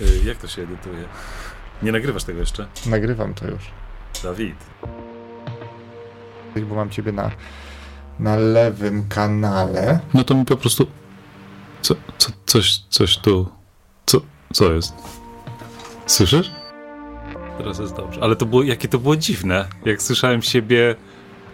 Y, 0.00 0.20
Jak 0.24 0.38
to 0.38 0.48
się 0.48 0.62
edytuje? 0.62 1.04
Nie 1.82 1.92
nagrywasz 1.92 2.24
tego 2.24 2.40
jeszcze? 2.40 2.66
Nagrywam 2.86 3.34
to 3.34 3.46
już. 3.46 3.62
Dawid. 4.22 4.56
Bo 6.68 6.74
mam 6.74 6.90
ciebie 6.90 7.12
na, 7.12 7.30
na 8.18 8.36
lewym 8.36 9.08
kanale. 9.08 10.00
No 10.14 10.24
to 10.24 10.34
mi 10.34 10.44
po 10.44 10.56
prostu... 10.56 10.86
Co, 11.82 11.94
co, 12.18 12.30
coś, 12.46 12.78
coś 12.88 13.18
tu... 13.18 13.48
Co, 14.06 14.20
co 14.52 14.72
jest? 14.72 14.94
Słyszysz? 16.06 16.50
Teraz 17.58 17.78
jest 17.78 17.94
dobrze. 17.94 18.20
Ale 18.22 18.36
to 18.36 18.46
było, 18.46 18.62
jakie 18.62 18.88
to 18.88 18.98
było 18.98 19.16
dziwne. 19.16 19.68
Jak 19.84 20.02
słyszałem 20.02 20.42
siebie 20.42 20.94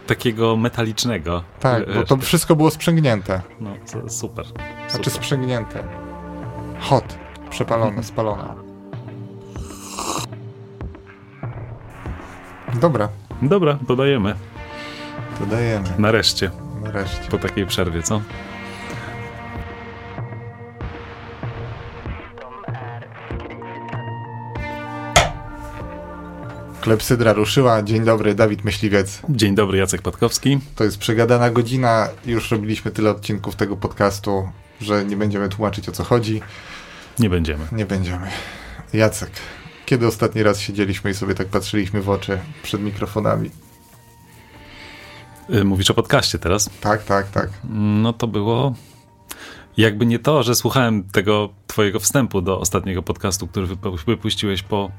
takiego 0.07 0.57
metalicznego. 0.57 1.45
Tak, 1.61 1.95
bo 1.95 2.03
to 2.05 2.17
wszystko 2.17 2.57
było 2.57 2.71
sprzęgnięte. 2.71 3.43
No, 3.61 3.71
to 3.93 4.09
super. 4.09 4.47
Znaczy 4.89 5.11
super. 5.11 5.13
sprzęgnięte. 5.25 5.85
Hot. 6.81 7.19
Przepalone, 7.55 8.03
spalone. 8.03 8.45
Dobra, 12.81 13.09
Dobra, 13.43 13.79
dodajemy. 13.89 14.35
dodajemy. 15.41 15.89
Nareszcie. 15.99 16.51
Nareszcie. 16.83 17.31
Po 17.31 17.39
takiej 17.39 17.67
przerwie, 17.67 18.03
co? 18.03 18.21
Klepsydra 26.81 27.33
ruszyła. 27.33 27.83
Dzień 27.83 28.05
dobry, 28.05 28.35
Dawid 28.35 28.65
Myśliwiec. 28.65 29.21
Dzień 29.29 29.55
dobry, 29.55 29.79
Jacek 29.79 30.03
Patkowski. 30.03 30.59
To 30.75 30.85
jest 30.85 30.99
przegadana 30.99 31.51
godzina. 31.51 32.09
Już 32.27 32.51
robiliśmy 32.51 32.91
tyle 32.91 33.11
odcinków 33.11 33.57
tego 33.57 33.77
podcastu, 33.77 34.49
że 34.81 35.05
nie 35.05 35.17
będziemy 35.17 35.49
tłumaczyć 35.49 35.89
o 35.89 35.93
co 35.93 36.05
chodzi. 36.05 36.41
Nie 37.19 37.31
będziemy. 37.31 37.65
Nie 37.73 37.87
będziemy. 37.87 38.27
Jacek, 38.93 39.31
kiedy 39.87 40.07
ostatni 40.07 40.43
raz 40.43 40.61
siedzieliśmy 40.61 41.11
i 41.11 41.15
sobie 41.15 41.35
tak 41.35 41.47
patrzyliśmy 41.47 42.03
w 42.03 42.11
oczy 42.11 42.39
przed 42.63 42.81
mikrofonami? 42.81 43.51
Y, 45.55 45.65
Mówisz 45.65 45.91
o 45.91 45.95
podcaście 45.95 46.39
teraz? 46.39 46.71
Tak, 46.81 47.05
tak, 47.05 47.31
tak. 47.31 47.49
No 47.75 48.13
to 48.13 48.27
było. 48.27 48.75
Jakby 49.77 50.07
nie 50.07 50.19
to, 50.19 50.43
że 50.43 50.55
słuchałem 50.55 51.05
tego 51.05 51.49
twojego 51.67 52.01
wstępu 52.01 52.41
do 52.43 52.61
ostatniego 52.61 53.03
podcastu, 53.03 53.47
który 53.47 53.67
wypu- 53.67 54.05
wypuściłeś 54.07 54.63
po 54.63 54.91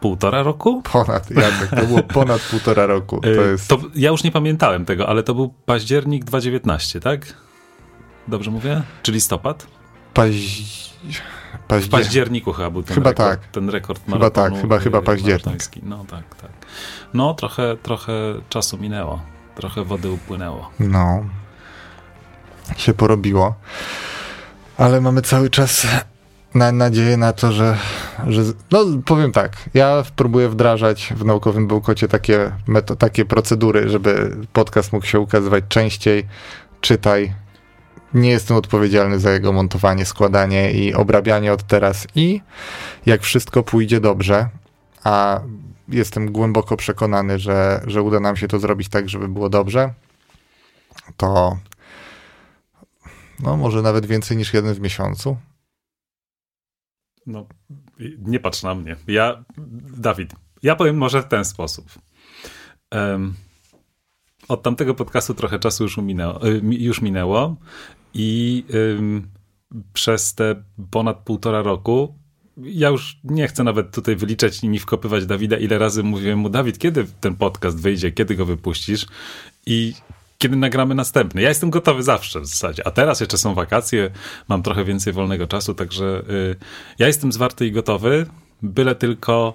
półtora 0.00 0.42
roku. 0.42 0.82
Ponad, 0.92 1.30
Jacek, 1.30 1.70
to 1.70 1.86
było 1.86 2.02
ponad 2.18 2.40
półtora 2.42 2.86
roku. 2.86 3.20
To 3.20 3.28
Y, 3.28 3.50
jest... 3.50 3.68
to 3.68 3.78
ja 3.94 4.10
już 4.10 4.24
nie 4.24 4.30
pamiętałem 4.30 4.84
tego, 4.84 5.08
ale 5.08 5.22
to 5.22 5.34
był 5.34 5.48
październik 5.66 6.24
2019, 6.24 7.00
tak? 7.00 7.34
Dobrze 8.28 8.50
mówię? 8.50 8.82
Czy 9.02 9.12
listopad? 9.12 9.66
Paź... 10.14 10.62
W 11.52 11.66
Paździer... 11.66 11.90
październiku 11.90 12.52
chyba 12.52 12.70
był 12.70 12.82
ten 12.82 12.94
Chyba 12.94 13.10
rekord, 13.10 13.28
tak. 13.40 13.50
ten 13.50 13.68
rekord 13.70 14.02
Chyba 14.12 14.30
tak, 14.30 14.52
chyba- 14.60 14.78
chyba 14.78 15.02
październik. 15.02 15.46
maratoński. 15.46 15.80
No 15.84 16.04
tak, 16.10 16.34
tak. 16.40 16.50
No 17.14 17.34
trochę, 17.34 17.76
trochę 17.82 18.12
czasu 18.48 18.78
minęło. 18.78 19.20
Trochę 19.54 19.84
wody 19.84 20.10
upłynęło. 20.10 20.70
No. 20.80 21.24
Się 22.76 22.94
porobiło. 22.94 23.54
Ale 24.78 25.00
mamy 25.00 25.22
cały 25.22 25.50
czas 25.50 25.86
na 26.54 26.72
nadzieję 26.72 27.16
na 27.16 27.32
to, 27.32 27.52
że, 27.52 27.76
że. 28.26 28.42
No, 28.70 28.78
powiem 29.04 29.32
tak. 29.32 29.52
Ja 29.74 30.02
próbuję 30.16 30.48
wdrażać 30.48 31.12
w 31.16 31.24
naukowym 31.24 31.68
bełkocie 31.68 32.08
takie, 32.08 32.52
meto, 32.66 32.96
takie 32.96 33.24
procedury, 33.24 33.88
żeby 33.88 34.36
podcast 34.52 34.92
mógł 34.92 35.06
się 35.06 35.20
ukazywać 35.20 35.64
częściej. 35.68 36.26
Czytaj. 36.80 37.34
Nie 38.14 38.30
jestem 38.30 38.56
odpowiedzialny 38.56 39.18
za 39.18 39.30
jego 39.30 39.52
montowanie, 39.52 40.04
składanie 40.04 40.72
i 40.72 40.94
obrabianie 40.94 41.52
od 41.52 41.62
teraz. 41.62 42.06
I 42.14 42.40
jak 43.06 43.22
wszystko 43.22 43.62
pójdzie 43.62 44.00
dobrze, 44.00 44.48
a 45.04 45.40
jestem 45.88 46.32
głęboko 46.32 46.76
przekonany, 46.76 47.38
że, 47.38 47.82
że 47.86 48.02
uda 48.02 48.20
nam 48.20 48.36
się 48.36 48.48
to 48.48 48.58
zrobić 48.58 48.88
tak, 48.88 49.08
żeby 49.08 49.28
było 49.28 49.48
dobrze, 49.48 49.94
to 51.16 51.58
no 53.42 53.56
może 53.56 53.82
nawet 53.82 54.06
więcej 54.06 54.36
niż 54.36 54.54
jeden 54.54 54.74
w 54.74 54.80
miesiącu. 54.80 55.36
No, 57.26 57.46
nie 58.18 58.40
patrz 58.40 58.62
na 58.62 58.74
mnie. 58.74 58.96
Ja, 59.06 59.44
Dawid, 59.96 60.32
ja 60.62 60.76
powiem 60.76 60.96
może 60.96 61.22
w 61.22 61.28
ten 61.28 61.44
sposób. 61.44 61.86
Em, 62.90 63.34
od 64.48 64.62
tamtego 64.62 64.94
podcastu 64.94 65.34
trochę 65.34 65.58
czasu 65.58 65.84
już 65.84 65.96
minęło, 65.96 66.48
y, 66.48 66.60
już 66.62 67.02
minęło 67.02 67.56
i 68.14 68.64
ym, 68.74 69.28
przez 69.92 70.34
te 70.34 70.62
ponad 70.90 71.16
półtora 71.16 71.62
roku 71.62 72.14
ja 72.56 72.88
już 72.88 73.20
nie 73.24 73.48
chcę 73.48 73.64
nawet 73.64 73.94
tutaj 73.94 74.16
wyliczać 74.16 74.62
ni 74.62 74.78
wkopywać 74.78 75.26
Dawida, 75.26 75.56
ile 75.56 75.78
razy 75.78 76.02
mówiłem 76.02 76.38
mu, 76.38 76.48
Dawid, 76.48 76.78
kiedy 76.78 77.06
ten 77.20 77.36
podcast 77.36 77.80
wyjdzie, 77.80 78.12
kiedy 78.12 78.34
go 78.34 78.46
wypuścisz 78.46 79.06
i 79.66 79.94
kiedy 80.38 80.56
nagramy 80.56 80.94
następny. 80.94 81.42
Ja 81.42 81.48
jestem 81.48 81.70
gotowy 81.70 82.02
zawsze 82.02 82.40
w 82.40 82.46
zasadzie, 82.46 82.86
a 82.86 82.90
teraz 82.90 83.20
jeszcze 83.20 83.38
są 83.38 83.54
wakacje, 83.54 84.10
mam 84.48 84.62
trochę 84.62 84.84
więcej 84.84 85.12
wolnego 85.12 85.46
czasu, 85.46 85.74
także 85.74 86.22
y, 86.30 86.56
ja 86.98 87.06
jestem 87.06 87.32
zwarty 87.32 87.66
i 87.66 87.72
gotowy, 87.72 88.26
byle 88.62 88.94
tylko 88.94 89.54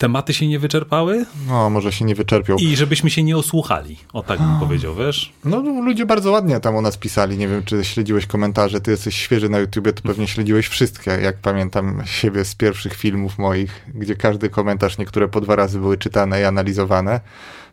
tematy 0.00 0.34
się 0.34 0.46
nie 0.46 0.58
wyczerpały 0.58 1.26
No, 1.48 1.70
może 1.70 1.92
się 1.92 2.04
nie 2.04 2.14
wyczerpią. 2.14 2.56
i 2.56 2.76
żebyśmy 2.76 3.10
się 3.10 3.22
nie 3.22 3.36
osłuchali, 3.36 3.96
o 4.12 4.22
tak 4.22 4.38
bym 4.38 4.58
powiedział, 4.60 4.94
wiesz? 4.94 5.32
No, 5.44 5.60
ludzie 5.60 6.06
bardzo 6.06 6.30
ładnie 6.30 6.60
tam 6.60 6.76
o 6.76 6.80
nas 6.80 6.96
pisali. 6.96 7.38
Nie 7.38 7.48
wiem, 7.48 7.62
czy 7.64 7.84
śledziłeś 7.84 8.26
komentarze. 8.26 8.80
Ty 8.80 8.90
jesteś 8.90 9.16
świeży 9.16 9.48
na 9.48 9.58
YouTubie, 9.58 9.92
to 9.92 10.02
pewnie 10.02 10.26
śledziłeś 10.28 10.68
wszystkie. 10.68 11.10
Jak 11.10 11.36
pamiętam 11.36 12.02
siebie 12.04 12.44
z 12.44 12.54
pierwszych 12.54 12.94
filmów 12.94 13.38
moich, 13.38 13.84
gdzie 13.94 14.16
każdy 14.16 14.48
komentarz, 14.48 14.98
niektóre 14.98 15.28
po 15.28 15.40
dwa 15.40 15.56
razy 15.56 15.78
były 15.78 15.98
czytane 15.98 16.40
i 16.40 16.44
analizowane. 16.44 17.20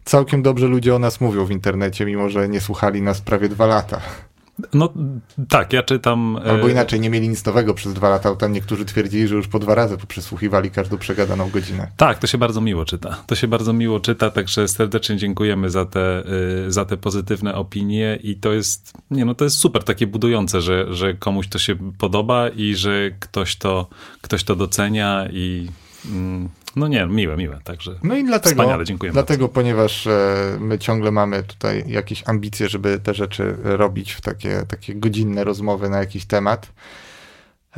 Całkiem 0.06 0.42
dobrze 0.42 0.68
ludzie 0.68 0.96
o 0.96 1.00
nas 1.00 1.22
mówią 1.22 1.46
w 1.46 1.52
internecie, 1.52 2.06
mimo 2.06 2.30
że 2.30 2.50
nie 2.50 2.62
słuchali 2.62 3.02
nas 3.02 3.22
prawie 3.22 3.50
dwa 3.50 3.66
lata. 3.66 4.02
No 4.74 4.94
tak, 5.50 5.74
ja 5.74 5.84
czytam... 5.84 6.40
e, 6.46 6.52
Albo 6.52 6.68
inaczej, 6.68 7.00
nie 7.00 7.10
mieli 7.10 7.30
nic 7.30 7.46
nowego 7.46 7.74
przez 7.74 7.94
dwa 7.94 8.10
lata. 8.10 8.36
Tam 8.36 8.54
niektórzy 8.54 8.86
twierdzili, 8.86 9.28
że 9.28 9.36
już 9.36 9.48
po 9.48 9.60
dwa 9.60 9.76
razy 9.76 9.98
przesłuchiwali 10.08 10.72
każdą 10.72 10.98
przegadaną 10.98 11.50
godzinę. 11.50 11.92
Tak, 11.98 12.20
to 12.20 12.28
się 12.28 12.38
bardzo 12.38 12.62
miło 12.62 12.86
czyta. 12.86 13.24
To 13.28 13.36
się 13.36 13.48
bardzo 13.48 13.74
miło 13.74 14.00
czyta, 14.00 14.30
także 14.30 14.68
serdecznie 14.68 15.18
dziękujemy 15.18 15.70
za 15.70 15.86
te, 15.86 16.24
y, 16.68 16.72
za 16.72 16.86
te 16.86 16.98
pozytywne 16.98 17.56
opinie 17.56 18.20
i 18.24 18.36
to 18.36 18.54
jest, 18.54 18.94
nie 19.12 19.26
no, 19.26 19.36
to 19.36 19.44
jest 19.44 19.58
super 19.58 19.84
takie 19.84 20.08
budujące, 20.08 20.62
że, 20.62 20.94
że 20.94 21.14
komuś 21.14 21.48
to 21.48 21.60
się 21.60 21.76
podoba 21.98 22.50
i 22.50 22.76
że 22.76 23.12
ktoś 23.20 23.56
to, 23.56 23.88
ktoś 24.22 24.44
to 24.44 24.56
docenia 24.56 25.28
i 25.32 25.70
mm, 26.12 26.50
no 26.78 26.88
nie, 26.88 27.06
miłe, 27.06 27.38
miłe, 27.38 27.60
także 27.64 27.96
No 28.04 28.16
i 28.16 28.24
dlatego, 28.24 28.56
Wspaniale, 28.56 28.86
dziękuję 28.86 29.12
dlatego 29.12 29.50
ponieważ 29.50 30.08
e, 30.08 30.58
my 30.60 30.80
ciągle 30.80 31.12
mamy 31.12 31.44
tutaj 31.44 31.84
jakieś 31.88 32.24
ambicje, 32.26 32.70
żeby 32.70 33.00
te 33.00 33.14
rzeczy 33.14 33.56
robić 33.64 34.12
w 34.12 34.22
takie, 34.22 34.64
takie 34.68 34.96
godzinne 34.96 35.44
rozmowy 35.44 35.90
na 35.90 35.98
jakiś 35.98 36.26
temat, 36.26 36.72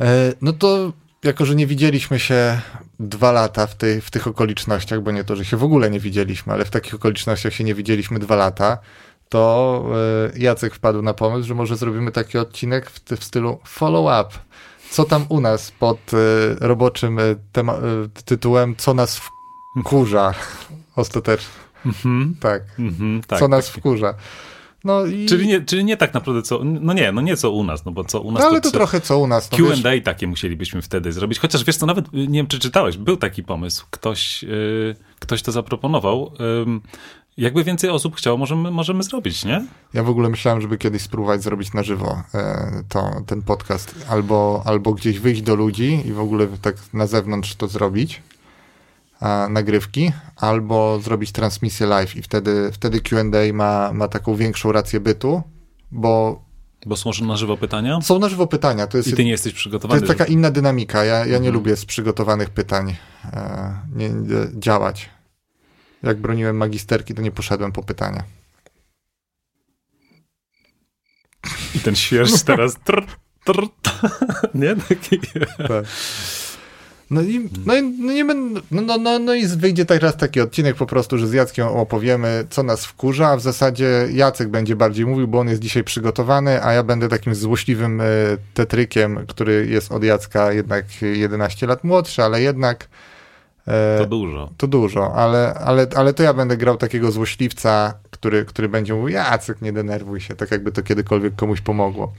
e, 0.00 0.32
no 0.42 0.52
to 0.52 0.92
jako, 1.24 1.46
że 1.46 1.54
nie 1.54 1.66
widzieliśmy 1.66 2.18
się 2.18 2.60
dwa 3.00 3.32
lata 3.32 3.66
w, 3.66 3.76
w 4.02 4.10
tych 4.10 4.26
okolicznościach, 4.26 5.00
bo 5.00 5.10
nie 5.10 5.24
to, 5.24 5.36
że 5.36 5.44
się 5.44 5.56
w 5.56 5.64
ogóle 5.64 5.90
nie 5.90 6.00
widzieliśmy, 6.00 6.52
ale 6.52 6.64
w 6.64 6.70
takich 6.70 6.94
okolicznościach 6.94 7.52
się 7.52 7.64
nie 7.64 7.74
widzieliśmy 7.74 8.18
dwa 8.18 8.36
lata, 8.36 8.78
to 9.28 9.84
e, 10.34 10.38
Jacek 10.38 10.74
wpadł 10.74 11.02
na 11.02 11.14
pomysł, 11.14 11.48
że 11.48 11.54
może 11.54 11.76
zrobimy 11.76 12.12
taki 12.12 12.38
odcinek 12.38 12.90
w, 12.90 13.00
w 13.00 13.24
stylu 13.24 13.58
follow-up. 13.64 14.38
Co 14.90 15.04
tam 15.04 15.24
u 15.28 15.40
nas 15.40 15.70
pod 15.70 15.98
e, 16.14 16.16
roboczym 16.66 17.18
tema- 17.52 17.74
e, 17.76 18.08
tytułem 18.24 18.74
Co 18.78 18.94
nas 18.94 19.20
wkurza 19.80 20.34
ostatecznie. 20.96 21.48
Mhm, 21.86 22.36
Tak. 22.40 22.62
mhm, 22.78 23.22
tak. 23.26 23.38
co 23.38 23.48
nas 23.48 23.66
tak. 23.66 23.76
wkurza. 23.76 24.14
No 24.84 25.06
i. 25.06 25.26
Czyli 25.26 25.46
nie, 25.48 25.60
czyli 25.60 25.84
nie 25.84 25.96
tak 25.96 26.14
naprawdę 26.14 26.42
co, 26.42 26.60
no 26.64 26.92
nie, 26.92 27.12
no 27.12 27.20
nie 27.20 27.36
co 27.36 27.50
u 27.50 27.64
nas, 27.64 27.84
no 27.84 27.92
bo 27.92 28.04
co 28.04 28.20
u 28.20 28.32
nas 28.32 28.42
no 28.42 28.48
ale 28.48 28.60
to 28.60 28.70
co- 28.70 28.76
trochę 28.76 29.00
co 29.00 29.18
u 29.18 29.26
nas. 29.26 29.50
No, 29.52 29.58
wiesz, 29.58 29.82
Q&A 29.82 30.00
takie 30.04 30.26
musielibyśmy 30.26 30.82
wtedy 30.82 31.12
zrobić. 31.12 31.38
Chociaż 31.38 31.64
wiesz 31.64 31.76
co, 31.76 31.86
nawet 31.86 32.06
y, 32.06 32.10
nie 32.12 32.38
wiem, 32.38 32.46
czy 32.46 32.58
czytałeś, 32.58 32.96
był 32.96 33.16
taki 33.16 33.42
pomysł. 33.42 33.86
Ktoś, 33.90 34.42
yy, 34.42 34.96
ktoś 35.18 35.42
to 35.42 35.52
zaproponował. 35.52 36.32
Ym, 36.66 36.80
jakby 37.40 37.64
więcej 37.64 37.90
osób 37.90 38.16
chciało, 38.16 38.36
możemy, 38.36 38.70
możemy 38.70 39.02
zrobić, 39.02 39.44
nie? 39.44 39.66
ja 39.94 40.02
w 40.02 40.08
ogóle 40.08 40.28
myślałem, 40.28 40.60
żeby 40.60 40.78
kiedyś 40.78 41.02
spróbować 41.02 41.42
zrobić 41.42 41.72
na 41.74 41.82
żywo 41.82 42.22
e, 42.34 42.82
to, 42.88 43.10
ten 43.26 43.42
podcast. 43.42 43.94
Albo, 44.08 44.62
albo 44.64 44.92
gdzieś 44.94 45.18
wyjść 45.18 45.42
do 45.42 45.54
ludzi 45.54 46.02
i 46.06 46.12
w 46.12 46.20
ogóle 46.20 46.46
tak 46.62 46.76
na 46.92 47.06
zewnątrz 47.06 47.54
to 47.54 47.68
zrobić. 47.68 48.22
A, 49.20 49.46
nagrywki, 49.50 50.12
albo 50.36 51.00
zrobić 51.00 51.32
transmisję 51.32 51.86
live 51.86 52.16
i 52.16 52.22
wtedy, 52.22 52.70
wtedy 52.72 53.00
Q&A 53.00 53.52
ma, 53.52 53.92
ma 53.92 54.08
taką 54.08 54.34
większą 54.34 54.72
rację 54.72 55.00
bytu, 55.00 55.42
bo 55.92 56.42
Bo 56.86 56.96
są 56.96 57.10
na 57.26 57.36
żywo 57.36 57.56
pytania 57.56 58.00
są 58.00 58.18
na 58.18 58.28
żywo 58.28 58.46
pytania. 58.46 58.86
To 58.86 58.96
jest, 58.96 59.08
i 59.08 59.12
ty 59.12 59.24
nie 59.24 59.30
jesteś 59.30 59.52
to 59.52 59.56
przygotowany. 59.56 60.00
jest 60.00 60.12
taka 60.18 60.24
inna 60.24 60.50
dynamika. 60.50 61.04
Ja, 61.04 61.14
ja 61.18 61.26
nie 61.26 61.36
Mhm. 61.36 61.54
lubię 61.54 61.76
z 61.76 61.84
przygotowanych 61.84 62.50
pytań 62.50 62.96
e, 63.32 63.72
nie, 63.94 64.08
nie, 64.10 64.36
działać. 64.54 65.10
Jak 66.02 66.16
broniłem 66.16 66.56
magisterki, 66.56 67.14
to 67.14 67.22
nie 67.22 67.30
poszedłem 67.30 67.72
po 67.72 67.82
pytania. 67.82 68.22
I 71.74 71.80
ten 71.80 71.96
świerszcz 71.96 72.42
teraz... 72.50 72.76
Trr, 72.84 73.06
trr, 73.44 73.68
nie? 74.54 74.76
Taki... 74.76 75.20
Tak. 75.68 75.84
No 77.10 77.22
i, 77.22 77.48
no 77.66 77.76
i, 77.76 77.82
no, 77.82 78.12
nie 78.12 78.24
będę, 78.24 78.60
no, 78.70 78.82
no, 78.82 78.98
no, 78.98 79.18
no 79.18 79.34
i 79.34 79.46
wyjdzie 79.46 79.84
teraz 79.84 80.16
taki 80.16 80.40
odcinek 80.40 80.76
po 80.76 80.86
prostu, 80.86 81.18
że 81.18 81.28
z 81.28 81.32
Jackiem 81.32 81.66
opowiemy, 81.66 82.46
co 82.50 82.62
nas 82.62 82.84
wkurza, 82.84 83.28
a 83.28 83.36
w 83.36 83.40
zasadzie 83.40 84.08
Jacek 84.12 84.48
będzie 84.48 84.76
bardziej 84.76 85.06
mówił, 85.06 85.28
bo 85.28 85.38
on 85.38 85.48
jest 85.48 85.62
dzisiaj 85.62 85.84
przygotowany, 85.84 86.64
a 86.64 86.72
ja 86.72 86.82
będę 86.82 87.08
takim 87.08 87.34
złośliwym 87.34 88.00
y, 88.00 88.04
tetrykiem, 88.54 89.26
który 89.26 89.66
jest 89.66 89.92
od 89.92 90.04
Jacka 90.04 90.52
jednak 90.52 90.84
11 91.02 91.66
lat 91.66 91.84
młodszy, 91.84 92.22
ale 92.22 92.42
jednak... 92.42 92.88
Y, 93.68 93.98
to 93.98 94.06
dużo. 94.06 94.50
To 94.56 94.66
dużo, 94.66 95.14
ale, 95.14 95.54
ale, 95.54 95.86
ale 95.96 96.14
to 96.14 96.22
ja 96.22 96.34
będę 96.34 96.56
grał 96.56 96.76
takiego 96.76 97.10
złośliwca, 97.10 97.94
który, 98.10 98.44
który 98.44 98.68
będzie 98.68 98.94
mówił, 98.94 99.08
Jacek, 99.08 99.62
nie 99.62 99.72
denerwuj 99.72 100.20
się, 100.20 100.34
tak 100.34 100.50
jakby 100.50 100.72
to 100.72 100.82
kiedykolwiek 100.82 101.36
komuś 101.36 101.60
pomogło. 101.60 102.12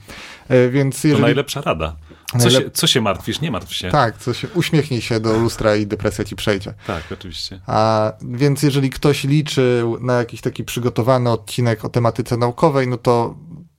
Y, 0.50 0.70
więc 0.70 1.04
jeżeli... 1.04 1.22
To 1.22 1.26
najlepsza 1.26 1.60
rada. 1.60 1.96
Co, 2.38 2.50
się, 2.50 2.70
co 2.70 2.86
się 2.86 3.00
martwisz? 3.00 3.40
Nie 3.40 3.50
martw 3.50 3.74
się. 3.74 3.90
Tak, 3.90 4.18
co 4.18 4.34
się, 4.34 4.48
uśmiechnij 4.54 5.00
się 5.00 5.20
do 5.20 5.38
lustra 5.38 5.76
i 5.76 5.86
depresja 5.86 6.24
ci 6.24 6.36
przejdzie. 6.36 6.74
Tak, 6.86 7.02
oczywiście. 7.12 7.60
A 7.66 8.12
więc 8.22 8.62
jeżeli 8.62 8.90
ktoś 8.90 9.24
liczy 9.24 9.84
na 10.00 10.18
jakiś 10.18 10.40
taki 10.40 10.64
przygotowany 10.64 11.30
odcinek 11.30 11.84
o 11.84 11.88
tematyce 11.88 12.36
naukowej, 12.36 12.88
no 12.88 12.96
to 12.96 13.34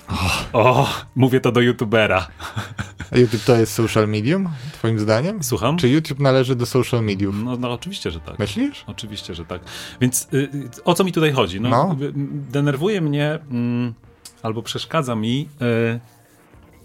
Oh. 0.09 0.45
O, 0.53 0.89
mówię 1.15 1.41
to 1.41 1.53
do 1.53 1.61
youtubera. 1.61 2.29
A 3.13 3.19
YouTube 3.19 3.45
to 3.45 3.57
jest 3.57 3.73
social 3.73 4.09
medium, 4.09 4.49
twoim 4.73 4.99
zdaniem? 4.99 5.43
Słucham? 5.43 5.77
Czy 5.77 5.89
YouTube 5.89 6.21
należy 6.21 6.57
do 6.57 6.67
social 6.67 7.03
mediów? 7.03 7.35
No, 7.45 7.57
no 7.57 7.73
oczywiście, 7.73 8.11
że 8.11 8.21
tak. 8.21 8.39
Myślisz? 8.39 8.85
Oczywiście, 8.87 9.35
że 9.35 9.45
tak. 9.45 9.61
Więc 10.01 10.29
y, 10.33 10.51
o 10.85 10.95
co 10.95 11.05
mi 11.05 11.13
tutaj 11.13 11.33
chodzi? 11.33 11.61
No, 11.61 11.69
no. 11.69 11.97
Denerwuje 12.51 13.01
mnie 13.01 13.39
mm, 13.51 13.95
albo 14.43 14.63
przeszkadza 14.63 15.15
mi 15.15 15.49
y, 15.95 16.01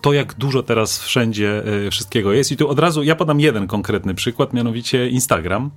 to, 0.02 0.14
jak 0.14 0.34
dużo 0.34 0.64
teraz 0.64 1.04
wszędzie 1.04 1.68
y, 1.88 1.92
wszystkiego 1.92 2.34
jest. 2.34 2.52
I 2.52 2.58
tu 2.58 2.70
od 2.70 2.80
razu 2.80 3.04
ja 3.04 3.16
podam 3.16 3.40
jeden 3.40 3.68
konkretny 3.68 4.14
przykład, 4.14 4.54
mianowicie 4.54 5.10
Instagram. 5.10 5.72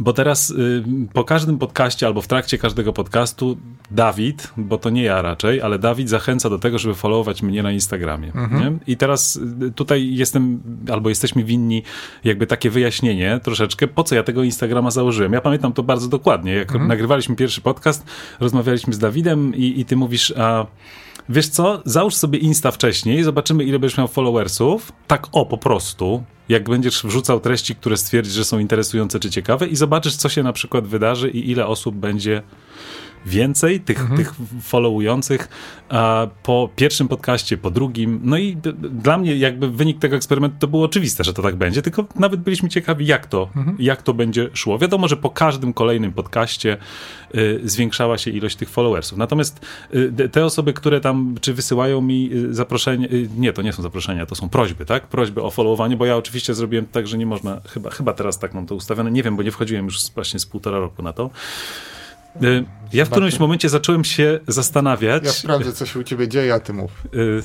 Bo 0.00 0.12
teraz 0.12 0.50
y, 0.50 0.84
po 1.12 1.24
każdym 1.24 1.58
podcaście 1.58 2.06
albo 2.06 2.20
w 2.20 2.26
trakcie 2.26 2.58
każdego 2.58 2.92
podcastu 2.92 3.56
Dawid, 3.90 4.52
bo 4.56 4.78
to 4.78 4.90
nie 4.90 5.02
ja 5.02 5.22
raczej, 5.22 5.62
ale 5.62 5.78
Dawid 5.78 6.08
zachęca 6.08 6.50
do 6.50 6.58
tego, 6.58 6.78
żeby 6.78 6.94
followować 6.94 7.42
mnie 7.42 7.62
na 7.62 7.72
Instagramie. 7.72 8.32
Mhm. 8.34 8.78
I 8.86 8.96
teraz 8.96 9.36
y, 9.36 9.72
tutaj 9.72 10.14
jestem, 10.14 10.62
albo 10.92 11.08
jesteśmy 11.08 11.44
winni 11.44 11.82
jakby 12.24 12.46
takie 12.46 12.70
wyjaśnienie 12.70 13.40
troszeczkę, 13.42 13.88
po 13.88 14.04
co 14.04 14.14
ja 14.14 14.22
tego 14.22 14.42
Instagrama 14.42 14.90
założyłem. 14.90 15.32
Ja 15.32 15.40
pamiętam 15.40 15.72
to 15.72 15.82
bardzo 15.82 16.08
dokładnie. 16.08 16.52
Jak 16.52 16.72
mhm. 16.72 16.88
nagrywaliśmy 16.88 17.36
pierwszy 17.36 17.60
podcast, 17.60 18.04
rozmawialiśmy 18.40 18.92
z 18.92 18.98
Dawidem 18.98 19.54
i, 19.54 19.80
i 19.80 19.84
ty 19.84 19.96
mówisz, 19.96 20.34
a 20.36 20.66
wiesz 21.28 21.48
co, 21.48 21.82
załóż 21.84 22.14
sobie 22.14 22.38
Insta 22.38 22.70
wcześniej, 22.70 23.22
zobaczymy 23.22 23.64
ile 23.64 23.78
będziesz 23.78 23.98
miał 23.98 24.08
followersów. 24.08 24.92
Tak 25.06 25.26
o, 25.32 25.46
po 25.46 25.58
prostu 25.58 26.24
jak 26.50 26.68
będziesz 26.68 27.02
wrzucał 27.02 27.40
treści, 27.40 27.74
które 27.74 27.96
stwierdzisz, 27.96 28.34
że 28.34 28.44
są 28.44 28.58
interesujące 28.58 29.20
czy 29.20 29.30
ciekawe 29.30 29.66
i 29.66 29.76
zobaczysz, 29.76 30.16
co 30.16 30.28
się 30.28 30.42
na 30.42 30.52
przykład 30.52 30.86
wydarzy 30.86 31.30
i 31.30 31.50
ile 31.50 31.66
osób 31.66 31.96
będzie 31.96 32.42
więcej 33.26 33.80
tych, 33.80 34.00
mhm. 34.00 34.16
tych 34.16 34.34
followujących 34.62 35.48
po 36.42 36.68
pierwszym 36.76 37.08
podcaście, 37.08 37.56
po 37.56 37.70
drugim. 37.70 38.20
No 38.22 38.38
i 38.38 38.56
dla 38.90 39.18
mnie 39.18 39.36
jakby 39.36 39.70
wynik 39.70 39.98
tego 39.98 40.16
eksperymentu 40.16 40.56
to 40.58 40.68
było 40.68 40.84
oczywiste, 40.84 41.24
że 41.24 41.34
to 41.34 41.42
tak 41.42 41.56
będzie, 41.56 41.82
tylko 41.82 42.04
nawet 42.14 42.40
byliśmy 42.40 42.68
ciekawi, 42.68 43.06
jak 43.06 43.26
to, 43.26 43.48
mhm. 43.56 43.76
jak 43.80 44.02
to 44.02 44.14
będzie 44.14 44.50
szło. 44.54 44.78
Wiadomo, 44.78 45.08
że 45.08 45.16
po 45.16 45.30
każdym 45.30 45.72
kolejnym 45.72 46.12
podcaście 46.12 46.76
y, 47.34 47.60
zwiększała 47.64 48.18
się 48.18 48.30
ilość 48.30 48.56
tych 48.56 48.70
followersów. 48.70 49.18
Natomiast 49.18 49.66
y, 49.94 50.28
te 50.28 50.44
osoby, 50.44 50.72
które 50.72 51.00
tam 51.00 51.34
czy 51.40 51.54
wysyłają 51.54 52.00
mi 52.00 52.30
y, 52.32 52.54
zaproszenie, 52.54 53.06
y, 53.12 53.28
nie, 53.36 53.52
to 53.52 53.62
nie 53.62 53.72
są 53.72 53.82
zaproszenia, 53.82 54.26
to 54.26 54.34
są 54.34 54.48
prośby, 54.48 54.84
tak? 54.84 55.06
Prośby 55.06 55.42
o 55.42 55.50
followowanie, 55.50 55.96
bo 55.96 56.06
ja 56.06 56.16
oczywiście 56.16 56.54
zrobiłem 56.54 56.86
tak, 56.86 57.06
że 57.06 57.18
nie 57.18 57.26
można, 57.26 57.60
chyba, 57.68 57.90
chyba 57.90 58.12
teraz 58.12 58.38
tak 58.38 58.54
mam 58.54 58.66
to 58.66 58.74
ustawione, 58.74 59.10
nie 59.10 59.22
wiem, 59.22 59.36
bo 59.36 59.42
nie 59.42 59.50
wchodziłem 59.50 59.84
już 59.84 60.10
właśnie 60.10 60.40
z 60.40 60.46
półtora 60.46 60.78
roku 60.78 61.02
na 61.02 61.12
to. 61.12 61.30
Y, 62.36 62.64
ja 62.92 63.04
w 63.04 63.10
którymś 63.10 63.38
momencie 63.38 63.68
zacząłem 63.68 64.04
się 64.04 64.40
zastanawiać. 64.48 65.24
Ja 65.24 65.32
sprawdzę, 65.32 65.72
co 65.72 65.86
się 65.86 65.98
u 65.98 66.02
ciebie 66.02 66.28
dzieje, 66.28 66.54
a 66.54 66.60
ty 66.60 66.72
mów. 66.72 66.90
Y, 67.14 67.42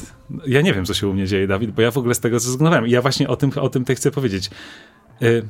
ja 0.47 0.61
nie 0.61 0.73
wiem, 0.73 0.85
co 0.85 0.93
się 0.93 1.07
u 1.07 1.13
mnie 1.13 1.27
dzieje, 1.27 1.47
Dawid, 1.47 1.71
bo 1.71 1.81
ja 1.81 1.91
w 1.91 1.97
ogóle 1.97 2.15
z 2.15 2.19
tego 2.19 2.39
zrezygnowałem. 2.39 2.87
I 2.87 2.91
ja 2.91 3.01
właśnie 3.01 3.27
o 3.27 3.35
tym, 3.35 3.51
o 3.61 3.69
tym 3.69 3.85
te 3.85 3.95
chcę 3.95 4.11
powiedzieć. 4.11 4.49
Y, 5.21 5.47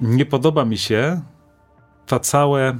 nie 0.00 0.26
podoba 0.26 0.64
mi 0.64 0.78
się 0.78 1.20
ta 2.06 2.20
całe. 2.20 2.78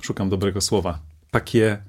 Szukam 0.00 0.28
dobrego 0.28 0.60
słowa. 0.60 0.98
Takie 1.30 1.82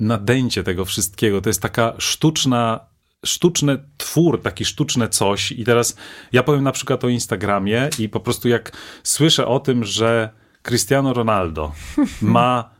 nadęcie 0.00 0.62
tego 0.62 0.84
wszystkiego. 0.84 1.40
To 1.40 1.48
jest 1.48 1.62
taka 1.62 1.94
sztuczna 1.98 2.80
sztuczny 3.24 3.78
twór, 3.96 4.42
taki 4.42 4.64
sztuczne 4.64 5.08
coś. 5.08 5.52
I 5.52 5.64
teraz 5.64 5.96
ja 6.32 6.42
powiem 6.42 6.64
na 6.64 6.72
przykład 6.72 7.04
o 7.04 7.08
Instagramie 7.08 7.90
i 7.98 8.08
po 8.08 8.20
prostu 8.20 8.48
jak 8.48 8.72
słyszę 9.02 9.46
o 9.46 9.60
tym, 9.60 9.84
że 9.84 10.30
Cristiano 10.66 11.12
Ronaldo 11.12 11.72
ma 12.22 12.70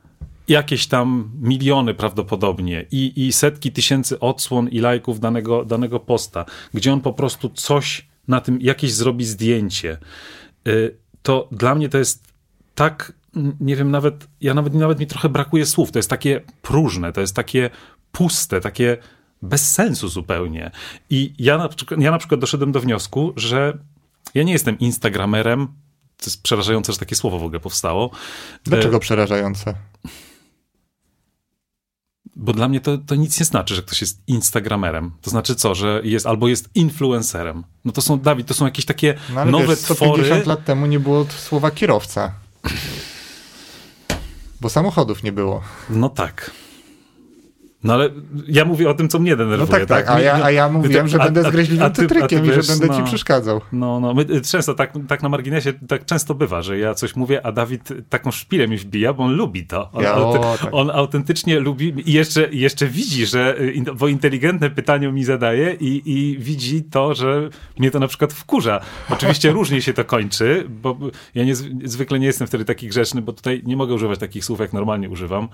jakieś 0.49 0.87
tam 0.87 1.31
miliony 1.40 1.95
prawdopodobnie 1.95 2.87
i, 2.90 3.26
i 3.26 3.33
setki 3.33 3.73
tysięcy 3.73 4.21
odsłon 4.21 4.69
i 4.69 4.81
lajków 4.81 5.21
danego, 5.21 5.64
danego 5.64 6.00
posta, 6.00 6.45
gdzie 6.75 6.93
on 6.93 7.00
po 7.00 7.12
prostu 7.12 7.49
coś 7.49 8.09
na 8.28 8.40
tym, 8.40 8.61
jakieś 8.61 8.93
zrobi 8.93 9.25
zdjęcie, 9.25 9.99
y, 10.69 10.97
to 11.23 11.49
dla 11.52 11.75
mnie 11.75 11.88
to 11.88 11.99
jest 11.99 12.25
tak, 12.75 13.12
nie 13.61 13.76
wiem, 13.76 13.90
nawet, 13.90 14.28
ja 14.40 14.55
nawet, 14.55 14.75
nawet 14.75 15.00
mi 15.00 15.07
trochę 15.07 15.28
brakuje 15.28 15.66
słów, 15.66 15.93
to 15.93 15.99
jest 15.99 16.11
takie 16.11 16.40
próżne, 16.62 17.12
to 17.12 17.21
jest 17.21 17.37
takie 17.37 17.71
puste, 18.12 18.61
takie 18.61 18.97
bez 19.43 19.73
sensu 19.73 20.09
zupełnie. 20.09 20.71
I 21.11 21.35
ja 21.38 21.59
na, 21.59 21.69
ja 21.99 22.11
na 22.11 22.19
przykład 22.19 22.40
doszedłem 22.40 22.73
do 22.73 22.81
wniosku, 22.81 23.33
że 23.37 23.78
ja 24.35 24.43
nie 24.43 24.52
jestem 24.52 24.78
instagramerem, 24.78 25.69
to 26.16 26.26
jest 26.26 26.42
przerażające, 26.42 26.92
że 26.92 26.99
takie 26.99 27.16
słowo 27.16 27.38
w 27.38 27.44
ogóle 27.44 27.61
powstało. 27.61 28.11
Dlaczego 28.64 28.96
e... 28.96 29.00
przerażające? 29.00 29.75
Bo 32.37 32.52
dla 32.52 32.68
mnie 32.68 32.80
to, 32.80 32.99
to 32.99 33.14
nic 33.14 33.40
nie 33.40 33.46
znaczy, 33.46 33.75
że 33.75 33.82
ktoś 33.82 34.00
jest 34.00 34.23
instagramerem. 34.26 35.12
To 35.23 35.30
znaczy 35.30 35.54
co, 35.54 35.75
że 35.75 36.00
jest 36.04 36.26
albo 36.26 36.49
jest 36.49 36.68
influencerem. 36.75 37.64
No 37.85 37.92
to 37.92 38.02
są, 38.02 38.20
Dawid, 38.20 38.46
to 38.46 38.54
są 38.54 38.64
jakieś 38.64 38.85
takie 38.85 39.14
no, 39.35 39.40
ale 39.40 39.50
nowe 39.50 39.66
wiesz, 39.66 39.78
150 39.78 40.26
twory. 40.26 40.46
lat 40.46 40.64
temu 40.64 40.87
nie 40.87 41.00
było 41.00 41.26
słowa 41.38 41.70
kierowca. 41.70 42.32
Bo 44.61 44.68
samochodów 44.68 45.23
nie 45.23 45.32
było. 45.32 45.62
No 45.90 46.08
tak. 46.08 46.50
No 47.85 47.95
ale 47.95 48.11
ja 48.49 48.64
mówię 48.64 48.90
o 48.90 48.95
tym, 48.95 49.09
co 49.09 49.18
mnie 49.18 49.37
denerwuje. 49.37 49.59
No 49.59 49.66
tak, 49.66 49.87
tak, 49.87 50.06
tak? 50.06 50.16
A, 50.16 50.21
ja, 50.21 50.45
a 50.45 50.50
ja 50.50 50.68
mówiłem, 50.68 51.09
że 51.09 51.21
a, 51.21 51.25
będę 51.25 51.42
zgryźliwym 51.42 51.92
cytrykiem 51.92 52.47
i 52.47 52.52
że 52.52 52.62
będę 52.62 52.87
no, 52.87 52.97
ci 52.97 53.02
przeszkadzał. 53.02 53.61
No, 53.73 54.00
no, 54.00 54.14
my 54.14 54.23
y, 54.23 54.40
często 54.40 54.75
tak, 54.75 54.92
tak 55.09 55.23
na 55.23 55.28
marginesie, 55.28 55.73
tak 55.88 56.04
często 56.04 56.35
bywa, 56.35 56.62
że 56.62 56.78
ja 56.78 56.95
coś 56.95 57.16
mówię, 57.16 57.47
a 57.47 57.52
Dawid 57.52 57.88
taką 58.09 58.30
szpilę 58.30 58.68
mi 58.68 58.76
wbija, 58.76 59.12
bo 59.12 59.25
on 59.25 59.33
lubi 59.35 59.66
to. 59.66 59.90
On, 59.92 60.02
ja, 60.02 60.16
o, 60.16 60.38
tak. 60.38 60.68
on 60.73 60.90
autentycznie 60.90 61.61
lubi 61.61 62.11
i 62.11 62.12
jeszcze, 62.12 62.49
jeszcze 62.52 62.87
widzi, 62.87 63.26
że, 63.26 63.61
y, 63.61 63.95
bo 63.99 64.09
inteligentne 64.09 64.71
pytanie 64.71 65.12
mi 65.12 65.25
zadaje 65.25 65.76
i, 65.80 66.02
i 66.06 66.38
widzi 66.38 66.85
to, 66.85 67.14
że 67.14 67.49
mnie 67.78 67.90
to 67.90 67.99
na 67.99 68.09
przykład 68.09 68.33
wkurza. 68.33 68.80
Oczywiście 69.11 69.52
różnie 69.59 69.83
się 69.83 69.92
to 69.92 70.04
kończy, 70.04 70.66
bo 70.68 70.99
ja 71.35 71.45
nie, 71.45 71.54
zwykle 71.85 72.18
nie 72.18 72.26
jestem 72.26 72.47
wtedy 72.47 72.64
taki 72.64 72.88
grzeczny, 72.88 73.23
bo 73.23 73.33
tutaj 73.33 73.62
nie 73.66 73.76
mogę 73.76 73.95
używać 73.95 74.18
takich 74.18 74.45
słów, 74.45 74.61
jak 74.61 74.73
normalnie 74.73 75.09
używam, 75.11 75.49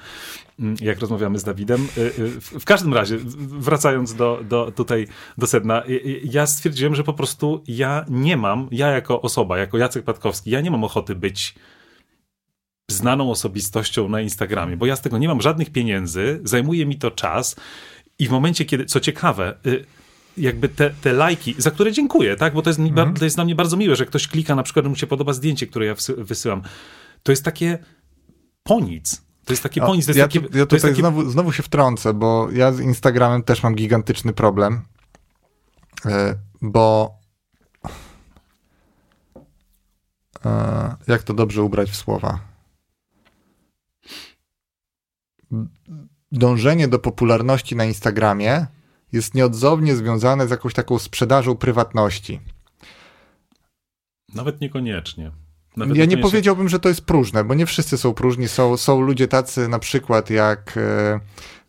mm, 0.61 0.77
jak 0.81 0.99
rozmawiamy 0.99 1.39
z 1.39 1.45
Dawidem. 1.45 1.89
Y, 2.19 2.41
w 2.41 2.65
każdym 2.65 2.95
razie, 2.95 3.19
wracając 3.37 4.15
do, 4.15 4.41
do 4.49 4.73
tutaj 4.77 5.07
do 5.39 5.47
sedna, 5.47 5.83
ja 6.25 6.47
stwierdziłem, 6.47 6.95
że 6.95 7.05
po 7.05 7.13
prostu 7.13 7.63
ja 7.67 8.05
nie 8.09 8.37
mam, 8.37 8.69
ja 8.71 8.89
jako 8.89 9.23
osoba, 9.23 9.59
jako 9.59 9.79
Jacek 9.79 10.05
Patkowski, 10.05 10.51
ja 10.51 10.61
nie 10.61 10.71
mam 10.71 10.85
ochoty 10.85 11.15
być 11.15 11.55
znaną 12.91 13.31
osobistością 13.31 14.09
na 14.09 14.21
Instagramie, 14.21 14.77
bo 14.77 14.87
ja 14.87 14.97
z 14.97 15.01
tego 15.01 15.19
nie 15.19 15.29
mam 15.29 15.41
żadnych 15.41 15.71
pieniędzy, 15.71 16.41
zajmuje 16.45 16.87
mi 16.87 16.99
to 16.99 17.11
czas 17.11 17.57
i 18.19 18.29
w 18.29 18.31
momencie, 18.31 18.65
kiedy, 18.65 18.85
co 18.85 19.01
ciekawe, 19.01 19.55
y, 19.67 19.85
jakby 20.37 20.69
te, 20.69 20.91
te 20.91 21.13
lajki, 21.13 21.55
za 21.59 21.71
które 21.71 21.93
dziękuję, 21.93 22.37
tak, 22.37 22.55
bo 22.55 22.63
to 22.63 22.71
jest, 22.71 22.81
mhm. 22.81 23.15
to 23.15 23.25
jest 23.25 23.37
dla 23.37 23.45
mnie 23.45 23.55
bardzo 23.55 23.77
miłe, 23.77 23.97
że 23.97 24.07
ktoś 24.07 24.29
klika, 24.29 24.55
na 24.55 24.63
przykład, 24.63 24.87
mu 24.87 24.97
się 24.97 25.07
podoba 25.07 25.33
zdjęcie, 25.33 25.67
które 25.67 25.87
ja 25.87 25.95
wysyłam. 26.19 26.63
To 27.23 27.33
jest 27.33 27.45
takie 27.45 27.79
po 28.63 28.81
nic. 28.81 29.32
To 29.45 29.53
jest 29.53 29.63
taki 29.63 29.81
ponis. 29.81 30.09
ja, 30.09 30.25
takie, 30.25 30.41
ja 30.41 30.67
tutaj 30.67 30.81
taki... 30.81 30.95
znowu, 30.95 31.31
znowu 31.31 31.53
się 31.53 31.63
wtrącę, 31.63 32.15
bo 32.15 32.51
ja 32.51 32.73
z 32.73 32.81
Instagramem 32.81 33.43
też 33.43 33.63
mam 33.63 33.75
gigantyczny 33.75 34.33
problem, 34.33 34.83
e, 36.07 36.35
bo 36.63 37.15
e, 40.45 40.97
jak 41.09 41.23
to 41.23 41.35
dobrze 41.35 41.63
ubrać 41.63 41.91
w 41.91 41.97
słowa? 41.97 42.39
Dążenie 46.33 46.89
do 46.89 46.99
popularności 46.99 47.77
na 47.77 47.85
Instagramie 47.85 48.67
jest 49.13 49.35
nieodzownie 49.35 49.97
związane 49.97 50.49
z 50.49 50.51
jakąś 50.51 50.75
taką 50.75 50.99
sprzedażą 50.99 51.57
prywatności. 51.57 52.41
Nawet 54.35 54.61
niekoniecznie. 54.61 55.33
Nawet 55.77 55.97
ja 55.97 56.05
nie 56.05 56.19
powiedziałbym, 56.19 56.69
że 56.69 56.79
to 56.79 56.89
jest 56.89 57.01
próżne, 57.01 57.45
bo 57.45 57.55
nie 57.55 57.67
wszyscy 57.67 57.99
są 57.99 58.15
próżni. 58.15 58.49
Są, 58.49 58.77
są 58.77 59.01
ludzie 59.01 59.29
tacy 59.29 59.69
na 59.69 59.79
przykład 59.79 60.31
jak 60.31 60.75
e, 60.77 61.21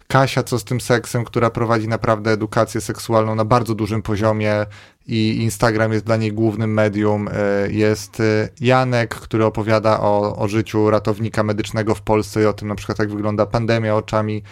Kasia, 0.07 0.43
co 0.43 0.59
z 0.59 0.63
tym 0.63 0.81
seksem, 0.81 1.23
która 1.23 1.49
prowadzi 1.49 1.87
naprawdę 1.87 2.31
edukację 2.31 2.81
seksualną 2.81 3.35
na 3.35 3.45
bardzo 3.45 3.75
dużym 3.75 4.01
poziomie 4.01 4.65
i 5.07 5.37
Instagram 5.41 5.93
jest 5.93 6.05
dla 6.05 6.17
niej 6.17 6.33
głównym 6.33 6.73
medium. 6.73 7.27
E, 7.27 7.31
jest 7.71 8.19
e, 8.19 8.49
Janek, 8.61 9.15
który 9.15 9.45
opowiada 9.45 9.99
o, 9.99 10.35
o 10.35 10.47
życiu 10.47 10.89
ratownika 10.89 11.43
medycznego 11.43 11.95
w 11.95 12.01
Polsce 12.01 12.41
i 12.41 12.45
o 12.45 12.53
tym 12.53 12.67
na 12.67 12.75
przykład 12.75 12.99
jak 12.99 13.09
wygląda 13.09 13.45
pandemia 13.45 13.95
oczami 13.95 14.43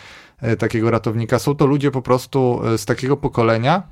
takiego 0.59 0.91
ratownika. 0.91 1.39
Są 1.39 1.55
to 1.55 1.65
ludzie 1.65 1.91
po 1.91 2.01
prostu 2.01 2.61
z 2.77 2.85
takiego 2.85 3.17
pokolenia, 3.17 3.83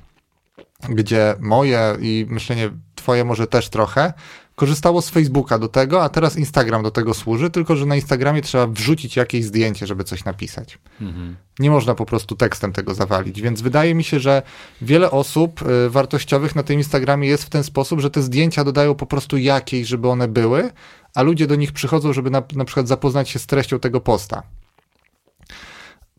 gdzie 0.88 1.34
moje 1.40 1.96
i 2.00 2.26
myślenie 2.28 2.70
twoje 2.94 3.24
może 3.24 3.46
też 3.46 3.68
trochę, 3.68 4.12
korzystało 4.60 5.02
z 5.02 5.10
Facebooka 5.10 5.58
do 5.58 5.68
tego, 5.68 6.02
a 6.02 6.08
teraz 6.08 6.36
Instagram 6.36 6.82
do 6.82 6.90
tego 6.90 7.14
służy, 7.14 7.50
tylko 7.50 7.76
że 7.76 7.86
na 7.86 7.94
Instagramie 7.96 8.42
trzeba 8.42 8.66
wrzucić 8.66 9.16
jakieś 9.16 9.44
zdjęcie, 9.44 9.86
żeby 9.86 10.04
coś 10.04 10.24
napisać. 10.24 10.78
Mhm. 11.00 11.36
Nie 11.58 11.70
można 11.70 11.94
po 11.94 12.06
prostu 12.06 12.36
tekstem 12.36 12.72
tego 12.72 12.94
zawalić, 12.94 13.40
więc 13.40 13.60
wydaje 13.60 13.94
mi 13.94 14.04
się, 14.04 14.20
że 14.20 14.42
wiele 14.82 15.10
osób 15.10 15.62
y, 15.62 15.90
wartościowych 15.90 16.56
na 16.56 16.62
tym 16.62 16.78
Instagramie 16.78 17.28
jest 17.28 17.44
w 17.44 17.50
ten 17.50 17.64
sposób, 17.64 18.00
że 18.00 18.10
te 18.10 18.22
zdjęcia 18.22 18.64
dodają 18.64 18.94
po 18.94 19.06
prostu 19.06 19.36
jakieś, 19.36 19.88
żeby 19.88 20.08
one 20.08 20.28
były, 20.28 20.70
a 21.14 21.22
ludzie 21.22 21.46
do 21.46 21.54
nich 21.54 21.72
przychodzą, 21.72 22.12
żeby 22.12 22.30
na, 22.30 22.42
na 22.54 22.64
przykład 22.64 22.88
zapoznać 22.88 23.28
się 23.28 23.38
z 23.38 23.46
treścią 23.46 23.78
tego 23.78 24.00
posta. 24.00 24.42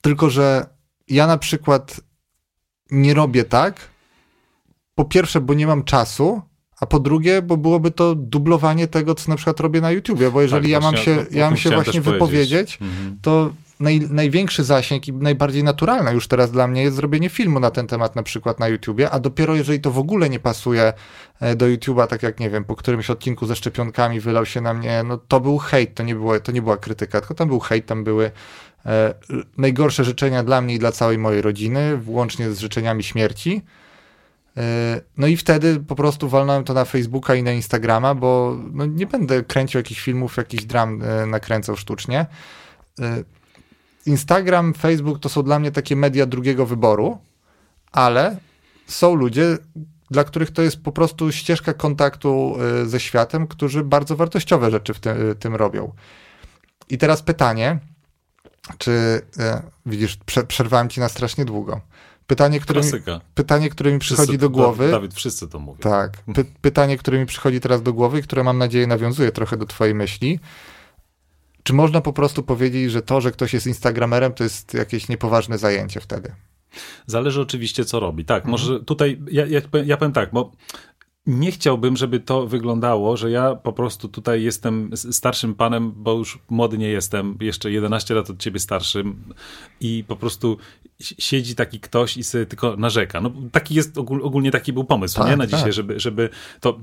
Tylko, 0.01 0.29
że 0.29 0.65
ja 1.07 1.27
na 1.27 1.37
przykład 1.37 2.01
nie 2.91 3.13
robię 3.13 3.43
tak, 3.43 3.89
po 4.95 5.05
pierwsze, 5.05 5.41
bo 5.41 5.53
nie 5.53 5.67
mam 5.67 5.83
czasu, 5.83 6.41
a 6.81 6.85
po 6.85 6.99
drugie, 6.99 7.41
bo 7.41 7.57
byłoby 7.57 7.91
to 7.91 8.15
dublowanie 8.15 8.87
tego, 8.87 9.15
co 9.15 9.31
na 9.31 9.35
przykład 9.35 9.59
robię 9.59 9.81
na 9.81 9.91
YouTubie, 9.91 10.31
bo 10.31 10.41
jeżeli 10.41 10.61
tak, 10.61 10.71
ja 10.71 10.79
mam 10.79 10.97
się, 10.97 11.25
ja 11.31 11.45
mam 11.45 11.57
się 11.57 11.69
właśnie 11.69 12.01
wypowiedzieć, 12.01 12.77
mhm. 12.81 13.17
to 13.21 13.51
naj, 13.79 13.99
największy 14.09 14.63
zasięg 14.63 15.07
i 15.07 15.13
najbardziej 15.13 15.63
naturalne 15.63 16.13
już 16.13 16.27
teraz 16.27 16.51
dla 16.51 16.67
mnie 16.67 16.83
jest 16.83 16.95
zrobienie 16.95 17.29
filmu 17.29 17.59
na 17.59 17.71
ten 17.71 17.87
temat 17.87 18.15
na 18.15 18.23
przykład 18.23 18.59
na 18.59 18.67
YouTubie, 18.67 19.09
a 19.09 19.19
dopiero 19.19 19.55
jeżeli 19.55 19.79
to 19.79 19.91
w 19.91 19.99
ogóle 19.99 20.29
nie 20.29 20.39
pasuje 20.39 20.93
e, 21.39 21.55
do 21.55 21.65
YouTube'a, 21.65 22.07
tak 22.07 22.23
jak 22.23 22.39
nie 22.39 22.49
wiem, 22.49 22.63
po 22.63 22.75
którymś 22.75 23.09
odcinku 23.09 23.45
ze 23.45 23.55
szczepionkami 23.55 24.19
wylał 24.19 24.45
się 24.45 24.61
na 24.61 24.73
mnie, 24.73 25.03
no 25.03 25.17
to 25.17 25.39
był 25.39 25.57
hejt, 25.57 25.95
to 25.95 26.03
nie, 26.03 26.15
było, 26.15 26.39
to 26.39 26.51
nie 26.51 26.61
była 26.61 26.77
krytyka, 26.77 27.19
tylko 27.19 27.33
tam 27.33 27.47
był 27.47 27.59
hejt, 27.59 27.85
tam 27.85 28.03
były 28.03 28.31
e, 28.85 29.13
najgorsze 29.57 30.03
życzenia 30.03 30.43
dla 30.43 30.61
mnie 30.61 30.75
i 30.75 30.79
dla 30.79 30.91
całej 30.91 31.17
mojej 31.17 31.41
rodziny, 31.41 31.97
włącznie 31.97 32.51
z 32.51 32.59
życzeniami 32.59 33.03
śmierci. 33.03 33.61
E, 34.57 35.01
no 35.17 35.27
i 35.27 35.37
wtedy 35.37 35.79
po 35.79 35.95
prostu 35.95 36.29
walnąłem 36.29 36.63
to 36.63 36.73
na 36.73 36.85
Facebooka 36.85 37.35
i 37.35 37.43
na 37.43 37.51
Instagrama, 37.51 38.15
bo 38.15 38.57
no 38.73 38.85
nie 38.85 39.07
będę 39.07 39.43
kręcił 39.43 39.79
jakichś 39.79 40.01
filmów, 40.01 40.37
jakichś 40.37 40.63
dram 40.63 41.01
e, 41.01 41.25
nakręcał 41.25 41.77
sztucznie. 41.77 42.25
E, 42.99 43.23
Instagram, 44.05 44.73
Facebook 44.73 45.19
to 45.19 45.29
są 45.29 45.43
dla 45.43 45.59
mnie 45.59 45.71
takie 45.71 45.95
media 45.95 46.25
drugiego 46.25 46.65
wyboru, 46.65 47.17
ale 47.91 48.37
są 48.87 49.15
ludzie, 49.15 49.57
dla 50.11 50.23
których 50.23 50.51
to 50.51 50.61
jest 50.61 50.83
po 50.83 50.91
prostu 50.91 51.31
ścieżka 51.31 51.73
kontaktu 51.73 52.57
ze 52.85 52.99
światem, 52.99 53.47
którzy 53.47 53.83
bardzo 53.83 54.15
wartościowe 54.15 54.71
rzeczy 54.71 54.93
w 54.93 54.99
tym, 54.99 55.17
tym 55.39 55.55
robią. 55.55 55.93
I 56.89 56.97
teraz 56.97 57.21
pytanie, 57.21 57.79
czy 58.77 59.21
widzisz, 59.85 60.17
przerwałem 60.47 60.89
ci 60.89 60.99
na 60.99 61.09
strasznie 61.09 61.45
długo. 61.45 61.81
Pytanie, 62.31 62.59
które 62.59 62.81
mi, 62.81 62.87
pytanie, 63.35 63.69
które 63.69 63.91
mi 63.91 63.99
przychodzi 63.99 64.27
wszyscy, 64.27 64.37
do 64.37 64.49
głowy. 64.49 64.91
Dawid, 64.91 65.13
wszyscy 65.13 65.47
to 65.47 65.59
mówią. 65.59 65.79
Tak. 65.79 66.23
Py, 66.35 66.45
pytanie, 66.61 66.97
które 66.97 67.19
mi 67.19 67.25
przychodzi 67.25 67.59
teraz 67.59 67.81
do 67.81 67.93
głowy 67.93 68.19
i 68.19 68.23
które 68.23 68.43
mam 68.43 68.57
nadzieję 68.57 68.87
nawiązuje 68.87 69.31
trochę 69.31 69.57
do 69.57 69.65
Twojej 69.65 69.95
myśli. 69.95 70.39
Czy 71.63 71.73
można 71.73 72.01
po 72.01 72.13
prostu 72.13 72.43
powiedzieć, 72.43 72.91
że 72.91 73.01
to, 73.01 73.21
że 73.21 73.31
ktoś 73.31 73.53
jest 73.53 73.67
Instagramerem, 73.67 74.33
to 74.33 74.43
jest 74.43 74.73
jakieś 74.73 75.09
niepoważne 75.09 75.57
zajęcie 75.57 75.99
wtedy? 75.99 76.31
Zależy 77.05 77.41
oczywiście, 77.41 77.85
co 77.85 77.99
robi. 77.99 78.25
Tak, 78.25 78.37
mhm. 78.37 78.51
może 78.51 78.79
tutaj 78.79 79.21
ja, 79.31 79.45
ja, 79.45 79.61
ja 79.85 79.97
powiem 79.97 80.13
tak, 80.13 80.29
bo 80.33 80.51
nie 81.25 81.51
chciałbym, 81.51 81.97
żeby 81.97 82.19
to 82.19 82.47
wyglądało, 82.47 83.17
że 83.17 83.31
ja 83.31 83.55
po 83.55 83.73
prostu 83.73 84.07
tutaj 84.07 84.43
jestem 84.43 84.89
starszym 84.95 85.55
panem, 85.55 85.91
bo 85.95 86.13
już 86.13 86.39
młody 86.49 86.77
nie 86.77 86.89
jestem, 86.89 87.37
jeszcze 87.41 87.71
11 87.71 88.13
lat 88.13 88.29
od 88.29 88.39
ciebie 88.39 88.59
starszym 88.59 89.33
i 89.81 90.03
po 90.07 90.15
prostu 90.15 90.57
siedzi 90.99 91.55
taki 91.55 91.79
ktoś 91.79 92.17
i 92.17 92.23
sobie 92.23 92.45
tylko 92.45 92.75
narzeka. 92.75 93.21
No, 93.21 93.31
taki 93.51 93.75
jest, 93.75 93.97
ogólnie 93.97 94.51
taki 94.51 94.73
był 94.73 94.83
pomysł, 94.83 95.17
tak, 95.17 95.29
nie? 95.29 95.37
Na 95.37 95.47
tak. 95.47 95.55
dzisiaj, 95.55 95.73
żeby, 95.73 95.99
żeby 95.99 96.29
to, 96.59 96.79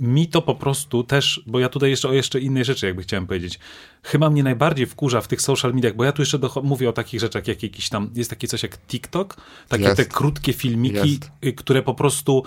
mi 0.00 0.28
to 0.28 0.42
po 0.42 0.54
prostu 0.54 1.04
też, 1.04 1.42
bo 1.46 1.60
ja 1.60 1.68
tutaj 1.68 1.90
jeszcze 1.90 2.08
o 2.08 2.12
jeszcze 2.12 2.40
innej 2.40 2.64
rzeczy 2.64 2.86
jakby 2.86 3.02
chciałem 3.02 3.26
powiedzieć. 3.26 3.58
Chyba 4.02 4.30
mnie 4.30 4.42
najbardziej 4.42 4.86
wkurza 4.86 5.20
w 5.20 5.28
tych 5.28 5.42
social 5.42 5.74
mediach, 5.74 5.96
bo 5.96 6.04
ja 6.04 6.12
tu 6.12 6.22
jeszcze 6.22 6.38
mówię 6.62 6.88
o 6.88 6.92
takich 6.92 7.20
rzeczach, 7.20 7.48
jak 7.48 7.62
jakiś 7.62 7.88
tam, 7.88 8.10
jest 8.14 8.30
takie 8.30 8.48
coś 8.48 8.62
jak 8.62 8.78
TikTok, 8.78 9.36
takie 9.68 9.84
jest. 9.84 9.96
te 9.96 10.04
krótkie 10.04 10.52
filmiki, 10.52 11.10
jest. 11.10 11.30
Y, 11.44 11.52
które 11.52 11.82
po 11.82 11.94
prostu 11.94 12.42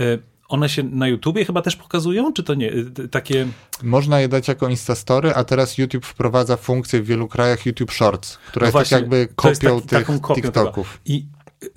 y, 0.00 0.29
one 0.50 0.68
się 0.68 0.82
na 0.82 1.08
YouTubie 1.08 1.44
chyba 1.44 1.62
też 1.62 1.76
pokazują, 1.76 2.32
czy 2.32 2.42
to 2.42 2.54
nie? 2.54 2.72
Y, 2.72 3.08
takie... 3.10 3.46
Można 3.82 4.20
je 4.20 4.28
dać 4.28 4.48
jako 4.48 4.68
Instastory, 4.68 5.34
a 5.34 5.44
teraz 5.44 5.78
YouTube 5.78 6.06
wprowadza 6.06 6.56
funkcję 6.56 7.02
w 7.02 7.06
wielu 7.06 7.28
krajach 7.28 7.66
YouTube 7.66 7.92
Shorts, 7.92 8.36
która 8.36 8.70
no 8.70 8.80
jest 8.80 8.90
tak 8.90 9.00
właśnie, 9.00 9.08
tak 9.08 9.18
jakby 9.18 9.34
kopią 9.34 9.80
tych 9.80 10.06
TikToków. 10.34 11.00
I 11.04 11.26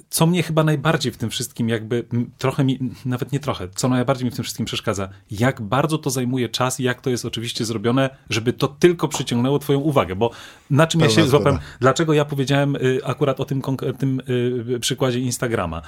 co 0.10 0.26
mnie 0.28 0.44
chyba 0.44 0.64
najbardziej 0.64 1.12
w 1.12 1.18
tym 1.18 1.30
wszystkim 1.30 1.70
jakby, 1.70 2.06
trochę 2.38 2.64
mi, 2.64 2.80
nawet 3.06 3.32
nie 3.32 3.40
trochę, 3.40 3.68
co 3.76 3.90
najbardziej 3.90 4.26
mi 4.26 4.32
w 4.32 4.36
tym 4.36 4.44
wszystkim 4.44 4.66
przeszkadza, 4.66 5.10
jak 5.32 5.62
bardzo 5.62 5.98
to 5.98 6.10
zajmuje 6.10 6.50
czas 6.50 6.80
i 6.80 6.84
jak 6.84 7.02
to 7.02 7.10
jest 7.10 7.26
oczywiście 7.26 7.66
zrobione, 7.66 8.10
żeby 8.30 8.54
to 8.54 8.68
tylko 8.68 9.08
przyciągnęło 9.08 9.60
twoją 9.60 9.80
uwagę, 9.80 10.16
bo 10.16 10.32
na 10.70 10.88
czym 10.88 11.00
Pełna 11.00 11.14
ja 11.14 11.22
się 11.22 11.30
złapałem, 11.30 11.60
dlaczego 11.80 12.14
ja 12.14 12.26
powiedziałem 12.26 12.76
y, 12.76 13.00
akurat 13.04 13.40
o 13.40 13.46
tym, 13.46 13.62
tym 14.00 14.22
y, 14.70 14.80
przykładzie 14.80 15.20
Instagrama. 15.20 15.82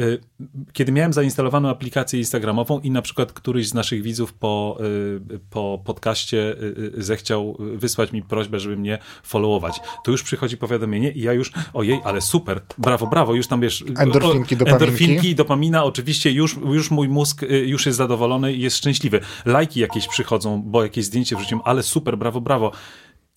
Y, 0.00 0.20
kiedy 0.72 0.92
miałem 0.92 1.12
zainstalowaną 1.12 1.68
aplikację 1.68 2.18
Instagramową 2.18 2.80
i 2.80 2.90
na 2.90 3.02
przykład 3.02 3.32
któryś 3.32 3.68
z 3.68 3.74
naszych 3.74 4.02
widzów 4.02 4.32
po, 4.32 4.78
po 5.50 5.82
podcaście 5.84 6.56
zechciał 6.98 7.56
wysłać 7.58 8.12
mi 8.12 8.22
prośbę, 8.22 8.60
żeby 8.60 8.76
mnie 8.76 8.98
followować, 9.22 9.80
to 10.04 10.10
już 10.10 10.22
przychodzi 10.22 10.56
powiadomienie 10.56 11.12
i 11.12 11.20
ja 11.20 11.32
już, 11.32 11.52
ojej, 11.74 12.00
ale 12.04 12.20
super, 12.20 12.60
brawo, 12.78 13.06
brawo, 13.06 13.34
już 13.40 13.46
tam 13.46 13.60
wiesz... 13.60 13.84
Endorfinki, 13.96 14.56
dopaminki. 14.56 14.84
Endorfinki, 14.84 15.34
dopamina, 15.34 15.84
oczywiście 15.84 16.32
już, 16.32 16.56
już 16.56 16.90
mój 16.90 17.08
mózg 17.08 17.42
y, 17.42 17.46
już 17.46 17.86
jest 17.86 17.98
zadowolony 17.98 18.52
i 18.52 18.60
jest 18.60 18.76
szczęśliwy. 18.76 19.20
Lajki 19.44 19.80
jakieś 19.80 20.08
przychodzą, 20.08 20.62
bo 20.62 20.82
jakieś 20.82 21.04
zdjęcie 21.04 21.36
wrzuciłem, 21.36 21.62
ale 21.64 21.82
super, 21.82 22.18
brawo, 22.18 22.40
brawo. 22.40 22.72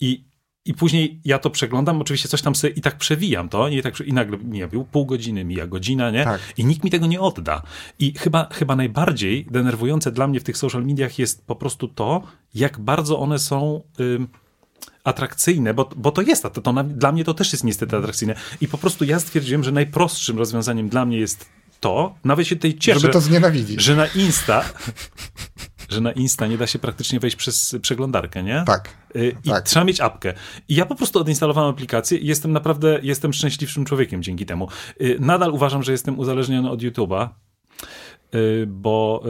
I 0.00 0.24
i 0.66 0.74
później 0.74 1.20
ja 1.24 1.38
to 1.38 1.50
przeglądam, 1.50 2.00
oczywiście 2.00 2.28
coś 2.28 2.42
tam 2.42 2.54
sobie 2.54 2.72
i 2.72 2.80
tak 2.80 2.96
przewijam 2.96 3.48
to, 3.48 3.68
i, 3.68 3.82
tak, 3.82 4.00
i 4.00 4.12
nagle 4.12 4.38
mija 4.38 4.68
pół 4.92 5.06
godziny, 5.06 5.44
mija 5.44 5.66
godzina, 5.66 6.10
nie? 6.10 6.24
Tak. 6.24 6.40
I 6.56 6.64
nikt 6.64 6.84
mi 6.84 6.90
tego 6.90 7.06
nie 7.06 7.20
odda. 7.20 7.62
I 7.98 8.12
chyba, 8.18 8.48
chyba 8.52 8.76
najbardziej 8.76 9.46
denerwujące 9.50 10.12
dla 10.12 10.26
mnie 10.26 10.40
w 10.40 10.44
tych 10.44 10.56
social 10.56 10.84
mediach 10.84 11.18
jest 11.18 11.46
po 11.46 11.56
prostu 11.56 11.88
to, 11.88 12.22
jak 12.54 12.78
bardzo 12.78 13.18
one 13.18 13.38
są... 13.38 13.82
atrakcyjne, 15.04 15.74
bo, 15.74 15.90
bo 15.96 16.12
to 16.12 16.22
jest, 16.22 16.42
to, 16.42 16.50
to 16.50 16.72
na, 16.72 16.84
dla 16.84 17.12
mnie 17.12 17.24
to 17.24 17.34
też 17.34 17.52
jest 17.52 17.64
niestety 17.64 17.96
atrakcyjne. 17.96 18.34
I 18.60 18.68
po 18.68 18.78
prostu 18.78 19.04
ja 19.04 19.20
stwierdziłem, 19.20 19.64
że 19.64 19.72
najprostszym 19.72 20.38
rozwiązaniem 20.38 20.88
dla 20.88 21.06
mnie 21.06 21.18
jest 21.18 21.46
to, 21.80 22.14
nawet 22.24 22.46
się 22.46 22.56
tej 22.56 22.78
cieszę, 22.78 23.00
Żeby 23.00 23.12
to 23.12 23.20
znienawidzić. 23.20 23.82
że 23.82 23.96
na 23.96 24.06
Insta 24.06 24.64
że 25.88 26.00
na 26.00 26.12
Insta 26.12 26.46
nie 26.46 26.58
da 26.58 26.66
się 26.66 26.78
praktycznie 26.78 27.20
wejść 27.20 27.36
przez 27.36 27.76
przeglądarkę, 27.82 28.42
nie? 28.42 28.62
Tak. 28.66 28.96
Y, 29.16 29.36
I 29.44 29.48
tak. 29.48 29.64
trzeba 29.64 29.84
mieć 29.84 30.00
apkę. 30.00 30.34
I 30.68 30.74
ja 30.74 30.86
po 30.86 30.94
prostu 30.94 31.18
odinstalowałem 31.20 31.70
aplikację 31.70 32.18
i 32.18 32.26
jestem 32.26 32.52
naprawdę, 32.52 32.98
jestem 33.02 33.32
szczęśliwszym 33.32 33.84
człowiekiem 33.84 34.22
dzięki 34.22 34.46
temu. 34.46 34.68
Y, 35.00 35.16
nadal 35.20 35.52
uważam, 35.52 35.82
że 35.82 35.92
jestem 35.92 36.18
uzależniony 36.18 36.70
od 36.70 36.80
YouTube'a, 36.80 37.28
y, 38.34 38.66
bo 38.68 39.24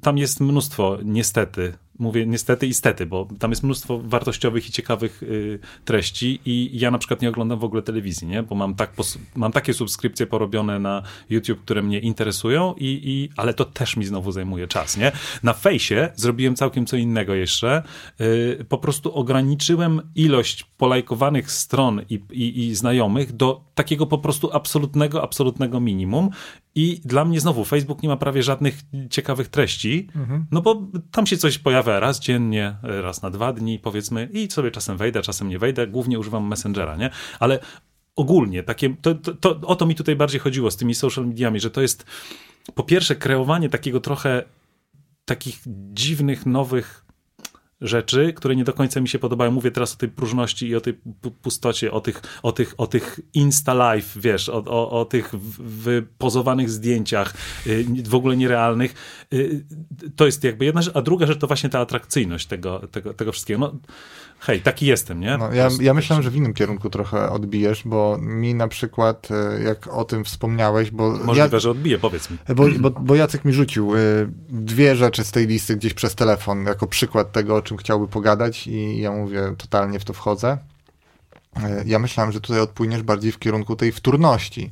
tam 0.00 0.18
jest 0.18 0.40
mnóstwo, 0.40 0.98
niestety, 1.04 1.72
mówię 1.98 2.26
niestety 2.26 2.66
i 2.66 2.74
stety, 2.74 3.06
bo 3.06 3.28
tam 3.38 3.50
jest 3.50 3.62
mnóstwo 3.62 4.00
wartościowych 4.04 4.68
i 4.68 4.72
ciekawych 4.72 5.22
y, 5.22 5.58
treści 5.84 6.40
i 6.44 6.78
ja 6.78 6.90
na 6.90 6.98
przykład 6.98 7.22
nie 7.22 7.28
oglądam 7.28 7.58
w 7.58 7.64
ogóle 7.64 7.82
telewizji, 7.82 8.28
nie? 8.28 8.42
bo 8.42 8.54
mam, 8.54 8.74
tak 8.74 8.92
mam 9.34 9.52
takie 9.52 9.74
subskrypcje 9.74 10.26
porobione 10.26 10.78
na 10.78 11.02
YouTube, 11.30 11.60
które 11.60 11.82
mnie 11.82 11.98
interesują, 11.98 12.74
i, 12.78 13.00
i, 13.04 13.30
ale 13.36 13.54
to 13.54 13.64
też 13.64 13.96
mi 13.96 14.04
znowu 14.04 14.32
zajmuje 14.32 14.68
czas. 14.68 14.96
Nie? 14.96 15.12
Na 15.42 15.52
fejsie 15.52 16.08
zrobiłem 16.14 16.56
całkiem 16.56 16.86
co 16.86 16.96
innego 16.96 17.34
jeszcze. 17.34 17.82
Y, 18.20 18.66
po 18.68 18.78
prostu 18.78 19.14
ograniczyłem 19.14 20.02
ilość 20.14 20.64
polajkowanych 20.64 21.52
stron 21.52 22.00
i, 22.10 22.20
i, 22.30 22.66
i 22.66 22.74
znajomych 22.74 23.32
do 23.32 23.64
takiego 23.74 24.06
po 24.06 24.18
prostu 24.18 24.50
absolutnego, 24.52 25.22
absolutnego 25.22 25.80
minimum 25.80 26.30
i 26.74 27.00
dla 27.04 27.24
mnie 27.24 27.40
znowu 27.40 27.64
Facebook 27.64 28.02
nie 28.02 28.08
ma 28.08 28.16
prawie 28.16 28.42
żadnych 28.42 28.80
ciekawych 29.10 29.48
treści, 29.48 30.08
mhm. 30.16 30.46
no 30.50 30.62
bo 30.62 30.82
tam 31.10 31.26
się 31.26 31.36
coś 31.36 31.58
pojawia 31.58 32.00
raz 32.00 32.20
dziennie, 32.20 32.76
raz 32.82 33.22
na 33.22 33.30
dwa 33.30 33.52
dni, 33.52 33.78
powiedzmy, 33.78 34.28
i 34.32 34.50
sobie 34.50 34.70
czasem 34.70 34.96
wejdę, 34.96 35.22
czasem 35.22 35.48
nie 35.48 35.58
wejdę. 35.58 35.86
Głównie 35.86 36.18
używam 36.18 36.48
Messengera, 36.48 36.96
nie? 36.96 37.10
Ale 37.40 37.58
ogólnie, 38.16 38.62
takie, 38.62 38.96
to, 39.02 39.14
to, 39.14 39.34
to, 39.34 39.60
o 39.60 39.76
to 39.76 39.86
mi 39.86 39.94
tutaj 39.94 40.16
bardziej 40.16 40.40
chodziło 40.40 40.70
z 40.70 40.76
tymi 40.76 40.94
social 40.94 41.26
mediami, 41.26 41.60
że 41.60 41.70
to 41.70 41.82
jest 41.82 42.06
po 42.74 42.82
pierwsze 42.82 43.16
kreowanie 43.16 43.68
takiego 43.68 44.00
trochę 44.00 44.44
takich 45.24 45.62
dziwnych, 45.92 46.46
nowych 46.46 47.04
rzeczy, 47.82 48.32
które 48.32 48.56
nie 48.56 48.64
do 48.64 48.72
końca 48.72 49.00
mi 49.00 49.08
się 49.08 49.18
podobają. 49.18 49.50
Mówię 49.50 49.70
teraz 49.70 49.94
o 49.94 49.96
tej 49.96 50.08
próżności 50.08 50.68
i 50.68 50.76
o 50.76 50.80
tej 50.80 50.94
pustocie, 51.42 51.92
o 51.92 52.00
tych, 52.00 52.22
o 52.42 52.52
tych, 52.52 52.74
o 52.78 52.86
tych 52.86 53.20
Insta 53.34 53.74
Live, 53.74 54.12
wiesz, 54.16 54.48
o, 54.48 54.64
o, 54.66 55.00
o 55.00 55.04
tych 55.04 55.34
wypozowanych 55.58 56.70
zdjęciach, 56.70 57.34
y, 57.66 57.86
w 58.04 58.14
ogóle 58.14 58.36
nierealnych. 58.36 58.94
Y, 59.32 59.64
to 60.16 60.26
jest 60.26 60.44
jakby 60.44 60.64
jedna 60.64 60.82
rzecz, 60.82 60.96
a 60.96 61.02
druga 61.02 61.26
rzecz 61.26 61.38
to 61.38 61.46
właśnie 61.46 61.70
ta 61.70 61.80
atrakcyjność 61.80 62.46
tego, 62.46 62.78
tego, 62.78 63.14
tego 63.14 63.32
wszystkiego. 63.32 63.60
No, 63.60 63.74
hej, 64.42 64.60
taki 64.60 64.86
jestem, 64.86 65.20
nie? 65.20 65.38
No, 65.38 65.52
ja, 65.52 65.68
ja 65.80 65.94
myślałem, 65.94 66.22
że 66.22 66.30
w 66.30 66.36
innym 66.36 66.54
kierunku 66.54 66.90
trochę 66.90 67.30
odbijesz, 67.30 67.82
bo 67.84 68.18
mi 68.20 68.54
na 68.54 68.68
przykład, 68.68 69.28
e, 69.30 69.62
jak 69.62 69.86
o 69.86 70.04
tym 70.04 70.24
wspomniałeś, 70.24 70.90
bo... 70.90 71.10
Możliwe, 71.10 71.48
ja, 71.52 71.58
że 71.60 71.70
odbiję, 71.70 71.98
powiedz 71.98 72.30
mi. 72.30 72.38
Bo, 72.56 72.64
bo, 72.80 72.90
bo 72.90 73.14
Jacek 73.14 73.44
mi 73.44 73.52
rzucił 73.52 73.96
e, 73.96 73.98
dwie 74.48 74.96
rzeczy 74.96 75.24
z 75.24 75.30
tej 75.30 75.46
listy 75.46 75.76
gdzieś 75.76 75.94
przez 75.94 76.14
telefon, 76.14 76.64
jako 76.64 76.86
przykład 76.86 77.32
tego, 77.32 77.56
o 77.56 77.62
czym 77.62 77.76
chciałby 77.76 78.08
pogadać 78.08 78.66
i 78.66 79.00
ja 79.00 79.12
mówię, 79.12 79.54
totalnie 79.58 80.00
w 80.00 80.04
to 80.04 80.12
wchodzę. 80.12 80.58
E, 81.56 81.82
ja 81.86 81.98
myślałem, 81.98 82.32
że 82.32 82.40
tutaj 82.40 82.60
odpłyniesz 82.60 83.02
bardziej 83.02 83.32
w 83.32 83.38
kierunku 83.38 83.76
tej 83.76 83.92
wtórności, 83.92 84.70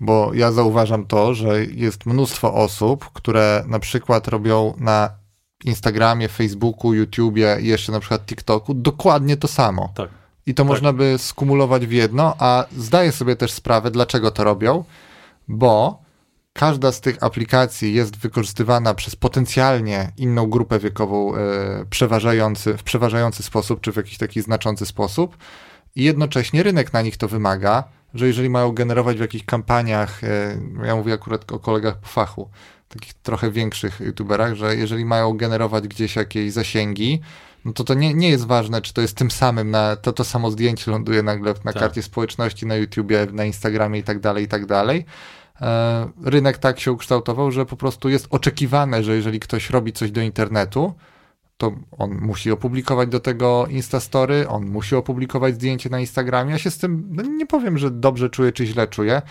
bo 0.00 0.30
ja 0.34 0.52
zauważam 0.52 1.06
to, 1.06 1.34
że 1.34 1.64
jest 1.64 2.06
mnóstwo 2.06 2.54
osób, 2.54 3.10
które 3.12 3.64
na 3.66 3.78
przykład 3.78 4.28
robią 4.28 4.74
na 4.78 5.19
Instagramie, 5.64 6.28
Facebooku, 6.28 6.94
YouTubie 6.94 7.58
i 7.60 7.66
jeszcze 7.66 7.92
na 7.92 8.00
przykład 8.00 8.26
TikToku 8.26 8.74
dokładnie 8.74 9.36
to 9.36 9.48
samo. 9.48 9.92
Tak. 9.94 10.10
I 10.46 10.54
to 10.54 10.62
tak. 10.62 10.68
można 10.68 10.92
by 10.92 11.14
skumulować 11.18 11.86
w 11.86 11.92
jedno, 11.92 12.34
a 12.38 12.64
zdaję 12.76 13.12
sobie 13.12 13.36
też 13.36 13.52
sprawę, 13.52 13.90
dlaczego 13.90 14.30
to 14.30 14.44
robią, 14.44 14.84
bo 15.48 16.02
każda 16.52 16.92
z 16.92 17.00
tych 17.00 17.22
aplikacji 17.22 17.94
jest 17.94 18.16
wykorzystywana 18.16 18.94
przez 18.94 19.16
potencjalnie 19.16 20.12
inną 20.16 20.46
grupę 20.46 20.78
wiekową 20.78 21.34
e, 21.34 21.38
przeważający, 21.90 22.76
w 22.76 22.82
przeważający 22.82 23.42
sposób, 23.42 23.80
czy 23.80 23.92
w 23.92 23.96
jakiś 23.96 24.18
taki 24.18 24.42
znaczący 24.42 24.86
sposób, 24.86 25.36
i 25.96 26.02
jednocześnie 26.02 26.62
rynek 26.62 26.92
na 26.92 27.02
nich 27.02 27.16
to 27.16 27.28
wymaga, 27.28 27.84
że 28.14 28.26
jeżeli 28.26 28.50
mają 28.50 28.72
generować 28.72 29.16
w 29.16 29.20
jakichś 29.20 29.44
kampaniach, 29.44 30.24
e, 30.24 30.60
ja 30.84 30.96
mówię 30.96 31.12
akurat 31.12 31.52
o 31.52 31.58
kolegach 31.58 31.98
po 31.98 32.08
fachu, 32.08 32.50
takich 32.94 33.14
trochę 33.14 33.50
większych 33.50 34.00
youtuberach, 34.00 34.54
że 34.54 34.76
jeżeli 34.76 35.04
mają 35.04 35.36
generować 35.36 35.88
gdzieś 35.88 36.16
jakieś 36.16 36.52
zasięgi, 36.52 37.20
no 37.64 37.72
to 37.72 37.84
to 37.84 37.94
nie, 37.94 38.14
nie 38.14 38.28
jest 38.28 38.46
ważne, 38.46 38.82
czy 38.82 38.92
to 38.92 39.00
jest 39.00 39.16
tym 39.16 39.30
samym, 39.30 39.70
na, 39.70 39.96
to 39.96 40.12
to 40.12 40.24
samo 40.24 40.50
zdjęcie 40.50 40.90
ląduje 40.90 41.22
nagle 41.22 41.54
na 41.64 41.72
tak. 41.72 41.82
karcie 41.82 42.02
społeczności, 42.02 42.66
na 42.66 42.76
YouTubie, 42.76 43.26
na 43.32 43.44
Instagramie 43.44 43.98
i 43.98 44.02
tak 44.02 44.20
dalej, 44.20 44.44
i 44.44 44.48
tak 44.48 44.66
dalej. 44.66 45.04
E, 45.60 46.10
rynek 46.24 46.58
tak 46.58 46.80
się 46.80 46.92
ukształtował, 46.92 47.50
że 47.50 47.66
po 47.66 47.76
prostu 47.76 48.08
jest 48.08 48.26
oczekiwane, 48.30 49.02
że 49.02 49.16
jeżeli 49.16 49.40
ktoś 49.40 49.70
robi 49.70 49.92
coś 49.92 50.10
do 50.10 50.20
internetu, 50.20 50.94
to 51.56 51.72
on 51.98 52.10
musi 52.20 52.50
opublikować 52.50 53.08
do 53.08 53.20
tego 53.20 53.66
Instastory, 53.66 54.48
on 54.48 54.66
musi 54.66 54.96
opublikować 54.96 55.54
zdjęcie 55.54 55.90
na 55.90 56.00
Instagramie. 56.00 56.52
Ja 56.52 56.58
się 56.58 56.70
z 56.70 56.78
tym, 56.78 57.08
no 57.10 57.22
nie 57.22 57.46
powiem, 57.46 57.78
że 57.78 57.90
dobrze 57.90 58.30
czuję, 58.30 58.52
czy 58.52 58.66
źle 58.66 58.88
czuję. 58.88 59.22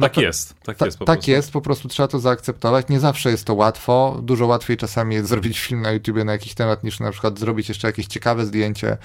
Tak 0.00 0.16
jest, 0.16 0.54
tak 0.62 0.76
ta, 0.76 0.86
jest. 0.86 0.98
Po 0.98 1.04
tak 1.04 1.16
prostu. 1.16 1.30
jest, 1.30 1.52
po 1.52 1.60
prostu 1.60 1.88
trzeba 1.88 2.08
to 2.08 2.18
zaakceptować. 2.18 2.88
Nie 2.88 3.00
zawsze 3.00 3.30
jest 3.30 3.44
to 3.44 3.54
łatwo. 3.54 4.20
Dużo 4.22 4.46
łatwiej 4.46 4.76
czasami 4.76 5.14
jest 5.14 5.28
zrobić 5.34 5.58
film 5.58 5.82
na 5.82 5.92
YouTubie 5.92 6.24
na 6.24 6.32
jakiś 6.32 6.54
temat, 6.54 6.84
niż 6.84 7.00
na 7.00 7.10
przykład 7.10 7.38
zrobić 7.38 7.68
jeszcze 7.68 7.88
jakieś 7.88 8.06
ciekawe 8.06 8.46
zdjęcie 8.46 8.96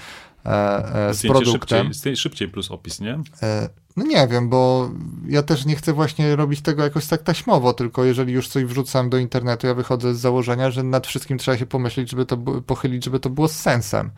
e, 0.46 1.08
e, 1.08 1.14
z 1.14 1.22
produktem. 1.22 1.92
Szybciej, 1.92 2.16
szybciej 2.16 2.48
plus 2.48 2.70
opis, 2.70 3.00
nie? 3.00 3.18
E, 3.42 3.68
no 3.96 4.04
nie 4.04 4.28
wiem, 4.28 4.48
bo 4.48 4.90
ja 5.28 5.42
też 5.42 5.66
nie 5.66 5.76
chcę 5.76 5.92
właśnie 5.92 6.36
robić 6.36 6.60
tego 6.60 6.82
jakoś 6.82 7.06
tak 7.06 7.22
taśmowo, 7.22 7.72
tylko 7.72 8.04
jeżeli 8.04 8.32
już 8.32 8.48
coś 8.48 8.64
wrzucam 8.64 9.10
do 9.10 9.18
internetu, 9.18 9.66
ja 9.66 9.74
wychodzę 9.74 10.14
z 10.14 10.18
założenia, 10.18 10.70
że 10.70 10.82
nad 10.82 11.06
wszystkim 11.06 11.38
trzeba 11.38 11.58
się 11.58 11.66
pomyśleć, 11.66 12.10
żeby 12.10 12.26
to 12.26 12.36
pochylić, 12.66 13.04
żeby 13.04 13.20
to 13.20 13.30
było 13.30 13.48
z 13.48 13.56
sensem. 13.56 14.10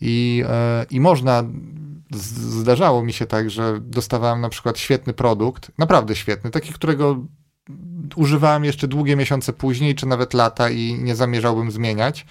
I, 0.00 0.44
i 0.90 1.00
można 1.00 1.44
zdarzało 2.10 3.02
mi 3.02 3.12
się 3.12 3.26
tak, 3.26 3.50
że 3.50 3.80
dostawałem 3.80 4.40
na 4.40 4.48
przykład 4.48 4.78
świetny 4.78 5.12
produkt, 5.12 5.72
naprawdę 5.78 6.16
świetny, 6.16 6.50
taki, 6.50 6.72
którego 6.72 7.26
używałem 8.16 8.64
jeszcze 8.64 8.88
długie 8.88 9.16
miesiące 9.16 9.52
później, 9.52 9.94
czy 9.94 10.06
nawet 10.06 10.34
lata 10.34 10.70
i 10.70 10.94
nie 10.94 11.16
zamierzałbym 11.16 11.70
zmieniać. 11.70 12.26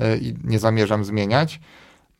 E, 0.00 0.18
I 0.18 0.34
nie 0.44 0.58
zamierzam 0.58 1.04
zmieniać, 1.04 1.60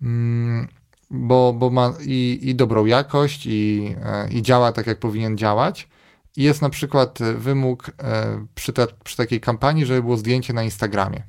mm, 0.02 0.68
bo, 1.10 1.52
bo 1.52 1.70
ma 1.70 1.94
i, 2.00 2.38
i 2.42 2.54
dobrą 2.54 2.86
jakość, 2.86 3.46
i, 3.46 3.94
e, 4.04 4.28
i 4.28 4.42
działa 4.42 4.72
tak, 4.72 4.86
jak 4.86 4.98
powinien 4.98 5.38
działać. 5.38 5.88
I 6.36 6.42
jest 6.42 6.62
na 6.62 6.70
przykład 6.70 7.18
wymóg 7.36 7.90
e, 8.02 8.46
przy, 8.54 8.72
te, 8.72 8.86
przy 9.04 9.16
takiej 9.16 9.40
kampanii, 9.40 9.86
żeby 9.86 10.02
było 10.02 10.16
zdjęcie 10.16 10.52
na 10.52 10.62
Instagramie. 10.62 11.22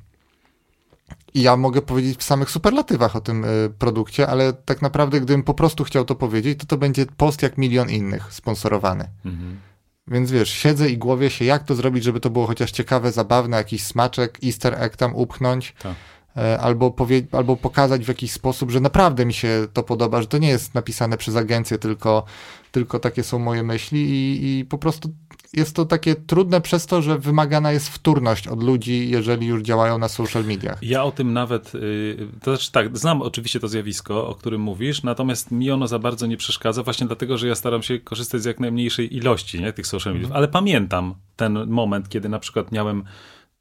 I 1.36 1.42
ja 1.42 1.56
mogę 1.56 1.82
powiedzieć 1.82 2.18
w 2.18 2.22
samych 2.22 2.50
superlatywach 2.50 3.16
o 3.16 3.20
tym 3.20 3.44
y, 3.44 3.70
produkcie, 3.78 4.26
ale 4.26 4.52
tak 4.52 4.82
naprawdę, 4.82 5.20
gdybym 5.20 5.42
po 5.42 5.54
prostu 5.54 5.84
chciał 5.84 6.04
to 6.04 6.14
powiedzieć, 6.14 6.58
to 6.60 6.66
to 6.66 6.76
będzie 6.76 7.06
post 7.16 7.42
jak 7.42 7.58
milion 7.58 7.90
innych 7.90 8.32
sponsorowany. 8.32 9.08
Mhm. 9.24 9.60
Więc 10.08 10.30
wiesz, 10.30 10.50
siedzę 10.50 10.90
i 10.90 10.98
głowię 10.98 11.30
się, 11.30 11.44
jak 11.44 11.64
to 11.64 11.74
zrobić, 11.74 12.04
żeby 12.04 12.20
to 12.20 12.30
było 12.30 12.46
chociaż 12.46 12.70
ciekawe, 12.70 13.12
zabawne, 13.12 13.56
jakiś 13.56 13.84
smaczek, 13.84 14.38
easter 14.44 14.74
egg 14.82 14.96
tam 14.96 15.16
upchnąć. 15.16 15.74
Tak. 15.82 15.94
E, 16.36 16.60
albo, 16.60 16.90
powie, 16.90 17.22
albo 17.32 17.56
pokazać 17.56 18.04
w 18.04 18.08
jakiś 18.08 18.32
sposób, 18.32 18.70
że 18.70 18.80
naprawdę 18.80 19.26
mi 19.26 19.34
się 19.34 19.66
to 19.72 19.82
podoba, 19.82 20.20
że 20.22 20.28
to 20.28 20.38
nie 20.38 20.48
jest 20.48 20.74
napisane 20.74 21.16
przez 21.16 21.36
agencję, 21.36 21.78
tylko, 21.78 22.24
tylko 22.72 22.98
takie 22.98 23.22
są 23.22 23.38
moje 23.38 23.62
myśli 23.62 24.10
i, 24.10 24.58
i 24.58 24.64
po 24.64 24.78
prostu 24.78 25.14
jest 25.52 25.76
to 25.76 25.84
takie 25.84 26.14
trudne 26.14 26.60
przez 26.60 26.86
to, 26.86 27.02
że 27.02 27.18
wymagana 27.18 27.72
jest 27.72 27.88
wtórność 27.88 28.48
od 28.48 28.62
ludzi, 28.62 29.10
jeżeli 29.10 29.46
już 29.46 29.62
działają 29.62 29.98
na 29.98 30.08
social 30.08 30.44
mediach. 30.44 30.78
Ja 30.82 31.04
o 31.04 31.12
tym 31.12 31.32
nawet, 31.32 31.74
y, 31.74 32.16
to 32.42 32.56
znaczy 32.56 32.72
tak, 32.72 32.98
znam 32.98 33.22
oczywiście 33.22 33.60
to 33.60 33.68
zjawisko, 33.68 34.28
o 34.28 34.34
którym 34.34 34.60
mówisz, 34.60 35.02
natomiast 35.02 35.50
mi 35.50 35.70
ono 35.70 35.86
za 35.86 35.98
bardzo 35.98 36.26
nie 36.26 36.36
przeszkadza, 36.36 36.82
właśnie 36.82 37.06
dlatego, 37.06 37.38
że 37.38 37.48
ja 37.48 37.54
staram 37.54 37.82
się 37.82 38.00
korzystać 38.00 38.42
z 38.42 38.44
jak 38.44 38.60
najmniejszej 38.60 39.16
ilości 39.16 39.60
nie, 39.60 39.72
tych 39.72 39.86
social 39.86 40.14
mediów, 40.14 40.32
ale 40.32 40.48
pamiętam 40.48 41.14
ten 41.36 41.66
moment, 41.66 42.08
kiedy 42.08 42.28
na 42.28 42.38
przykład 42.38 42.72
miałem 42.72 43.04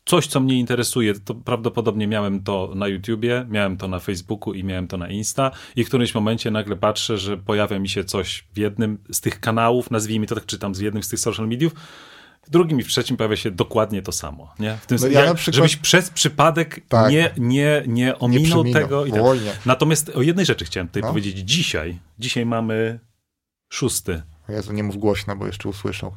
coś, 0.05 0.27
co 0.27 0.39
mnie 0.39 0.59
interesuje, 0.59 1.13
to 1.19 1.35
prawdopodobnie 1.35 2.07
miałem 2.07 2.43
to 2.43 2.71
na 2.75 2.87
YouTubie, 2.87 3.45
miałem 3.49 3.77
to 3.77 3.87
na 3.87 3.99
Facebooku 3.99 4.53
i 4.53 4.63
miałem 4.63 4.87
to 4.87 4.97
na 4.97 5.07
Insta 5.09 5.51
i 5.75 5.83
w 5.83 5.87
którymś 5.87 6.15
momencie 6.15 6.51
nagle 6.51 6.75
patrzę, 6.75 7.17
że 7.17 7.37
pojawia 7.37 7.79
mi 7.79 7.89
się 7.89 8.03
coś 8.03 8.45
w 8.53 8.57
jednym 8.57 8.97
z 9.11 9.21
tych 9.21 9.39
kanałów, 9.39 9.91
nazwijmy 9.91 10.27
to 10.27 10.35
tak, 10.35 10.45
czytam 10.45 10.75
z 10.75 10.79
jednym 10.79 11.03
z 11.03 11.09
tych 11.09 11.19
social 11.19 11.47
mediów 11.47 11.73
w 12.43 12.49
drugim 12.49 12.79
i 12.79 12.83
w 12.83 12.87
trzecim 12.87 13.17
pojawia 13.17 13.35
się 13.35 13.51
dokładnie 13.51 14.01
to 14.01 14.11
samo. 14.11 14.53
Nie? 14.59 14.77
W 14.77 14.85
tym 14.85 14.95
No 14.95 14.99
sensie, 15.01 15.15
ja 15.19 15.25
jak- 15.25 15.35
przykład- 15.35 15.55
Żebyś 15.55 15.75
przez 15.75 16.09
przypadek 16.09 16.79
Tak. 16.87 17.11
nie, 17.11 17.31
nie, 17.37 17.83
nie 17.87 18.19
ominął 18.19 18.43
przeminął. 18.63 18.81
tego. 18.81 19.05
I 19.05 19.11
tak. 19.11 19.21
Nie. 19.21 19.51
Natomiast 19.65 20.09
o 20.09 20.21
jednej 20.21 20.45
rzeczy 20.45 20.65
chciałem 20.65 20.87
tutaj 20.87 21.01
No. 21.01 21.07
powiedzieć. 21.07 21.37
Dzisiaj, 21.37 21.99
dzisiaj 22.19 22.45
mamy 22.45 22.99
szósty. 23.69 24.21
Jezu, 24.49 24.73
nie 24.73 24.83
mów 24.83 24.97
głośno, 24.97 25.35
bo 25.35 25.45
jeszcze 25.47 25.69
usłyszą. 25.69 26.11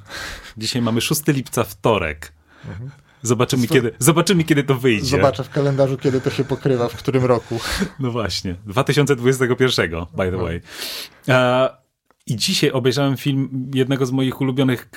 Dzisiaj 0.57 0.83
mamy 0.83 1.01
6 1.01 1.23
lipca, 1.33 1.65
wtorek. 1.65 2.33
Mhm. 2.69 2.91
Zobaczymy, 3.23 3.67
kiedy, 3.67 3.93
zobaczymy, 3.99 4.45
kiedy 4.45 4.65
to 4.65 4.75
wyjdzie. 4.75 5.07
Zobaczę 5.17 5.45
w 5.45 5.51
kalendarzu, 5.51 5.97
kiedy 5.97 6.21
to 6.21 6.31
się 6.31 6.45
pokrywa, 6.45 6.89
w 6.89 6.97
którym 6.97 7.25
roku. 7.25 7.61
No 8.01 8.11
właśnie, 8.11 8.57
2021, 8.67 9.91
by 10.17 10.31
the 10.31 10.37
way. 10.37 10.61
E, 11.29 11.69
I 12.29 12.37
dzisiaj 12.37 12.71
obejrzałem 12.71 13.17
film 13.17 13.71
jednego 13.75 14.07
z 14.07 14.13
moich 14.13 14.41
ulubionych, 14.41 14.91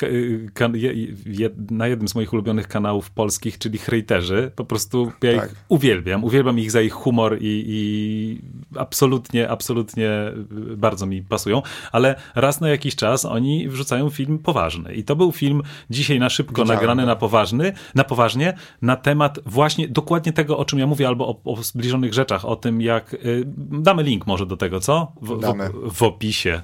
je, 1.25 1.49
na 1.71 1.87
jednym 1.87 2.07
z 2.07 2.15
moich 2.15 2.33
ulubionych 2.33 2.67
kanałów 2.67 3.11
polskich, 3.11 3.57
czyli 3.57 3.77
Hejterzy. 3.77 4.51
Po 4.55 4.65
prostu 4.65 5.11
ja 5.23 5.39
Tak. 5.39 5.51
ich 5.51 5.57
uwielbiam. 5.69 6.23
Uwielbiam 6.23 6.59
ich 6.59 6.71
za 6.71 6.81
ich 6.81 6.93
humor 6.93 7.37
i, 7.41 7.63
i 7.67 8.41
absolutnie, 8.79 9.49
absolutnie 9.49 10.09
bardzo 10.77 11.05
mi 11.05 11.21
pasują. 11.21 11.61
Ale 11.91 12.15
raz 12.35 12.61
na 12.61 12.69
jakiś 12.69 12.95
czas 12.95 13.25
oni 13.25 13.69
wrzucają 13.69 14.09
film 14.09 14.39
poważny. 14.39 14.93
I 14.93 15.03
to 15.03 15.15
był 15.15 15.31
film 15.31 15.61
dzisiaj 15.89 16.19
na 16.19 16.29
szybko 16.29 16.61
Widziałem, 16.61 16.79
nagrany 16.79 17.01
tak. 17.01 17.07
na 17.07 17.15
poważny, 17.15 17.73
na 17.95 18.03
poważnie, 18.03 18.53
na 18.81 18.95
temat 18.95 19.39
właśnie 19.45 19.87
dokładnie 19.87 20.33
tego, 20.33 20.57
o 20.57 20.65
czym 20.65 20.79
ja 20.79 20.87
mówię, 20.87 21.07
albo 21.07 21.27
o, 21.27 21.41
o 21.43 21.63
zbliżonych 21.63 22.13
rzeczach, 22.13 22.45
o 22.45 22.55
tym 22.55 22.81
jak... 22.81 23.13
Y, 23.13 23.43
damy 23.71 24.03
link 24.03 24.27
może 24.27 24.45
do 24.45 24.57
tego, 24.57 24.79
co? 24.79 25.11
W, 25.21 25.39
Damy. 25.39 25.69
w, 25.69 25.93
w 25.93 26.03
opisie. 26.03 26.61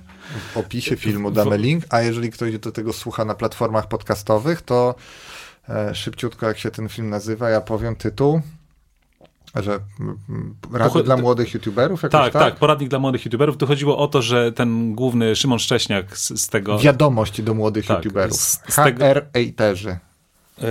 W 0.53 0.57
opisie 0.57 0.95
filmu 0.95 1.31
damy 1.31 1.57
link, 1.57 1.83
a 1.89 2.01
jeżeli 2.01 2.31
ktoś 2.31 2.57
do 2.59 2.71
tego 2.71 2.93
słucha 2.93 3.25
na 3.25 3.35
platformach 3.35 3.87
podcastowych, 3.87 4.61
to 4.61 4.95
e, 5.69 5.95
szybciutko 5.95 6.47
jak 6.47 6.57
się 6.57 6.71
ten 6.71 6.89
film 6.89 7.09
nazywa, 7.09 7.49
ja 7.49 7.61
powiem 7.61 7.95
tytuł, 7.95 8.41
że 9.55 9.79
rady 10.73 10.89
Pocho- 10.91 11.03
dla 11.03 11.17
młodych 11.17 11.53
youtuberów 11.53 12.03
jakoś 12.03 12.11
Tak, 12.21 12.33
tak? 12.33 12.41
tak, 12.41 12.55
poradnik 12.55 12.89
dla 12.89 12.99
młodych 12.99 13.25
youtuberów. 13.25 13.57
Tu 13.57 13.67
chodziło 13.67 13.97
o 13.97 14.07
to, 14.07 14.21
że 14.21 14.51
ten 14.51 14.95
główny 14.95 15.35
Szymon 15.35 15.59
Szcześniak 15.59 16.17
z, 16.17 16.41
z 16.41 16.49
tego... 16.49 16.79
Wiadomość 16.79 17.41
do 17.41 17.53
młodych 17.53 17.85
Tak, 17.87 17.97
youtuberów. 18.05 18.37
z- 18.37 18.59
z 18.69 18.75
tego- 18.75 19.05
HR-ejterzy. 19.05 19.97
e, 20.61 20.63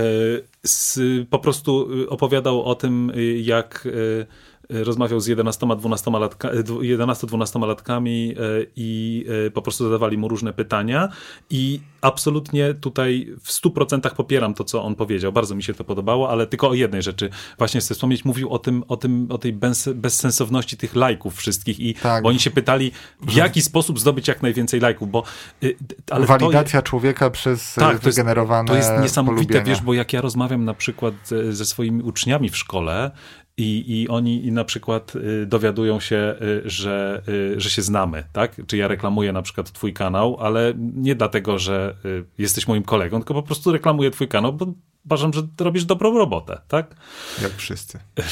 po 1.29 1.39
prostu 1.39 1.93
y, 2.03 2.09
opowiadał 2.09 2.63
o 2.65 2.75
tym, 2.75 3.09
y, 3.09 3.23
jak 3.37 3.85
y, 3.85 4.25
rozmawiał 4.69 5.19
z 5.19 5.27
11-12 5.27 6.19
latka, 6.19 6.53
y, 6.53 6.63
dwu- 6.63 6.81
11-12-latkami 6.81 8.31
y, 8.39 8.67
i 8.75 9.25
y, 9.47 9.51
po 9.51 9.61
prostu 9.61 9.83
zadawali 9.83 10.17
mu 10.17 10.27
różne 10.27 10.53
pytania 10.53 11.09
i 11.49 11.79
absolutnie 12.01 12.73
tutaj 12.73 13.27
w 13.43 13.51
100% 13.51 14.09
popieram 14.15 14.53
to, 14.53 14.63
co 14.63 14.83
on 14.83 14.95
powiedział. 14.95 15.31
Bardzo 15.31 15.55
mi 15.55 15.63
się 15.63 15.73
to 15.73 15.83
podobało, 15.83 16.29
ale 16.29 16.47
tylko 16.47 16.69
o 16.69 16.73
jednej 16.73 17.01
rzeczy 17.01 17.29
właśnie 17.57 17.79
chcę 17.81 17.93
wspomnieć. 17.93 18.25
Mówił 18.25 18.49
o 18.49 18.59
tym, 18.59 18.83
o 18.87 18.97
tym, 18.97 19.27
o 19.29 19.37
tej 19.37 19.53
bez, 19.53 19.89
bezsensowności 19.95 20.77
tych 20.77 20.95
lajków 20.95 21.35
wszystkich 21.35 21.79
i 21.79 21.93
Tak. 21.95 22.23
bo 22.23 22.29
oni 22.29 22.39
się 22.39 22.51
pytali, 22.51 22.91
w 23.21 23.33
jaki 23.33 23.61
sposób 23.61 23.99
zdobyć 23.99 24.27
jak 24.27 24.41
najwięcej 24.41 24.79
lajków, 24.79 25.11
bo 25.11 25.23
y, 25.63 25.75
ale 26.11 26.27
to, 26.27 26.37
Walidacja 26.37 26.81
człowieka 26.81 27.29
przez 27.29 27.73
Tak, 27.73 27.83
tak, 27.83 27.99
to 27.99 28.07
jest- 28.07 28.17
wygenerowane 28.17 28.67
to 28.67 28.75
jest 28.75 28.89
niesamowite, 29.01 29.43
polubienia. 29.53 29.65
wiesz, 29.75 29.81
bo 29.81 29.93
jak 29.93 30.13
ja 30.13 30.21
rozmawiam 30.21 30.65
na 30.65 30.73
przykład 30.73 31.13
ze 31.49 31.65
swoimi 31.65 32.03
uczniami 32.03 32.49
w 32.49 32.57
szkole 32.57 33.11
i, 33.57 34.01
i 34.01 34.07
oni 34.07 34.51
na 34.51 34.63
przykład 34.63 35.15
y, 35.15 35.45
dowiadują 35.45 35.99
się, 35.99 36.35
y, 36.41 36.61
że, 36.69 37.21
y, 37.27 37.59
że 37.61 37.69
się 37.69 37.81
znamy, 37.81 38.23
tak? 38.33 38.61
Czy 38.67 38.77
ja 38.77 38.87
reklamuję 38.87 39.33
na 39.33 39.41
przykład 39.41 39.71
twój 39.71 39.93
kanał, 39.93 40.37
ale 40.39 40.73
nie 40.77 41.15
dlatego, 41.15 41.59
że 41.59 41.95
jesteś 42.37 42.67
moim 42.67 42.83
kolegą, 42.83 43.19
tylko 43.19 43.33
po 43.33 43.43
prostu 43.43 43.71
reklamuję 43.71 44.11
twój 44.11 44.27
kanał, 44.27 44.53
bo 44.53 44.73
uważam, 45.05 45.33
że 45.33 45.41
robisz 45.59 45.85
dobrą 45.85 46.17
robotę, 46.17 46.61
tak? 46.67 46.95
Jak 47.41 47.51
wszyscy. 47.51 47.99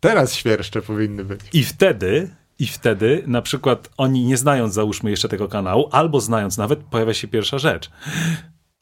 Teraz 0.00 0.34
świerszcze 0.34 0.82
powinny 0.82 1.24
być. 1.24 1.40
I 1.52 1.64
wtedy, 1.64 2.30
i 2.58 2.66
wtedy 2.66 3.22
na 3.26 3.42
przykład 3.42 3.90
oni 3.96 4.24
nie 4.24 4.36
znając 4.36 4.74
załóżmy 4.74 5.10
jeszcze 5.10 5.28
tego 5.28 5.48
kanału, 5.48 5.88
albo 5.92 6.20
znając 6.20 6.58
nawet, 6.58 6.78
pojawia 6.78 7.14
się 7.14 7.28
pierwsza 7.28 7.58
rzecz. 7.58 7.90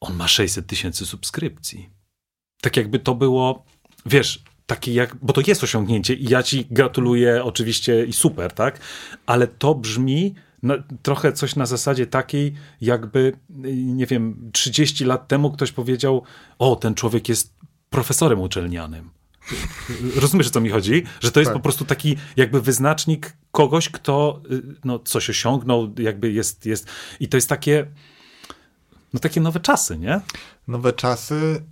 On 0.01 0.15
ma 0.15 0.29
600 0.29 0.67
tysięcy 0.67 1.07
subskrypcji. 1.07 1.91
Tak 2.63 2.77
jakby 2.77 2.99
to 2.99 3.15
było, 3.15 3.65
wiesz, 4.07 4.43
takie 4.67 4.95
jak, 4.95 5.17
bo 5.23 5.33
to 5.33 5.41
jest 5.47 5.65
osiągnięcie 5.65 6.15
i 6.15 6.29
ja 6.29 6.43
ci 6.43 6.67
gratuluję 6.71 7.45
oczywiście 7.45 8.05
i 8.05 8.13
super, 8.13 8.53
tak? 8.53 8.81
Ale 9.27 9.47
to 9.47 9.75
brzmi 9.75 10.35
na, 10.63 10.75
trochę 11.03 11.33
coś 11.33 11.57
na 11.57 11.67
zasadzie 11.67 12.07
takiej, 12.07 12.55
jakby, 12.81 13.33
nie 13.75 14.07
wiem, 14.07 14.51
30 14.53 15.05
lat 15.05 15.29
temu 15.29 15.51
ktoś 15.51 15.73
powiedział, 15.73 16.23
o, 16.59 16.77
ten 16.77 16.95
człowiek 16.95 17.29
jest 17.29 17.55
profesorem 17.91 18.41
uczelnianym. 18.41 19.11
Rozumiesz, 20.17 20.47
o 20.47 20.51
co 20.51 20.61
mi 20.61 20.71
chodzi? 20.71 21.03
Że 21.21 21.33
to 21.33 21.41
jest 21.41 21.49
Tak. 21.49 21.57
po 21.57 21.63
prostu 21.63 21.85
taki 21.85 22.17
jakby 22.37 22.61
wyznacznik 22.61 23.37
kogoś, 23.53 23.89
kto 23.89 24.43
y, 24.51 24.63
no, 24.85 24.99
coś 24.99 25.31
osiągnął, 25.31 25.95
jakby 25.99 26.33
jest, 26.33 26.67
jest. 26.67 26.89
I 27.21 27.29
to 27.29 27.37
jest 27.37 27.49
takie, 27.49 27.87
no 29.17 29.21
takie 29.21 29.41
nowe 29.41 29.61
czasy, 29.61 29.99
nie? 29.99 30.21
Nowe 30.69 30.93
czasy. 30.93 31.63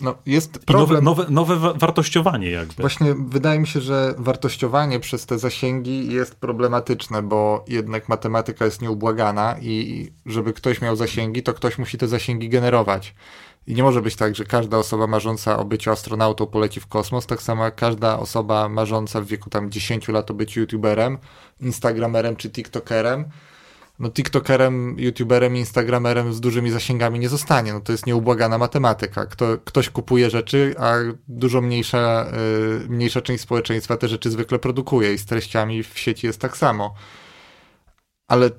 No, 0.00 0.14
jest 0.26 0.54
nowe, 0.54 0.66
problem. 0.66 1.04
nowe, 1.04 1.26
nowe 1.30 1.56
wa- 1.56 1.74
wartościowanie 1.74 2.50
jakby. 2.50 2.74
Właśnie 2.82 3.14
wydaje 3.14 3.60
mi 3.60 3.66
się, 3.66 3.80
że 3.80 4.14
wartościowanie 4.18 5.00
przez 5.00 5.26
te 5.26 5.38
zasięgi 5.38 6.12
jest 6.12 6.34
problematyczne, 6.34 7.22
bo 7.22 7.64
jednak 7.68 8.08
matematyka 8.08 8.64
jest 8.64 8.82
nieubłagana 8.82 9.56
i 9.60 10.08
żeby 10.26 10.52
ktoś 10.52 10.80
miał 10.80 10.96
zasięgi, 10.96 11.42
to 11.42 11.54
ktoś 11.54 11.78
musi 11.78 11.98
te 11.98 12.08
zasięgi 12.08 12.48
generować. 12.48 13.14
I 13.66 13.74
nie 13.74 13.82
może 13.82 14.02
być 14.02 14.16
tak, 14.16 14.36
że 14.36 14.44
każda 14.44 14.78
osoba 14.78 15.06
marząca 15.06 15.58
o 15.58 15.64
byciu 15.64 15.90
astronautą 15.90 16.46
poleci 16.46 16.80
w 16.80 16.86
kosmos, 16.86 17.26
tak 17.26 17.42
samo 17.42 17.64
jak 17.64 17.74
każda 17.74 18.18
osoba 18.18 18.68
marząca 18.68 19.20
w 19.20 19.26
wieku 19.26 19.50
tam 19.50 19.70
10 19.70 20.08
lat 20.08 20.30
o 20.30 20.34
byciu 20.34 20.60
youtuberem, 20.60 21.18
instagramerem 21.60 22.36
czy 22.36 22.50
tiktokerem, 22.50 23.24
no 24.00 24.10
tiktokerem, 24.10 24.98
youtuberem, 24.98 25.56
instagramerem 25.56 26.32
z 26.32 26.40
dużymi 26.40 26.70
zasięgami 26.70 27.18
nie 27.18 27.28
zostanie. 27.28 27.72
No 27.72 27.80
to 27.80 27.92
jest 27.92 28.06
nieubłagana 28.06 28.58
matematyka. 28.58 29.26
Kto, 29.26 29.58
ktoś 29.64 29.90
kupuje 29.90 30.30
rzeczy, 30.30 30.74
a 30.78 30.94
dużo 31.28 31.60
mniejsza, 31.60 32.32
y, 32.84 32.88
mniejsza 32.88 33.20
część 33.20 33.42
społeczeństwa 33.42 33.96
te 33.96 34.08
rzeczy 34.08 34.30
zwykle 34.30 34.58
produkuje 34.58 35.14
i 35.14 35.18
z 35.18 35.26
treściami 35.26 35.82
w 35.82 35.98
sieci 35.98 36.26
jest 36.26 36.40
tak 36.40 36.56
samo. 36.56 36.94
Ale 38.28 38.50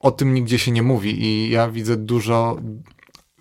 o 0.00 0.10
tym 0.10 0.34
nigdzie 0.34 0.58
się 0.58 0.70
nie 0.70 0.82
mówi 0.82 1.24
i 1.24 1.50
ja 1.50 1.70
widzę 1.70 1.96
dużo... 1.96 2.56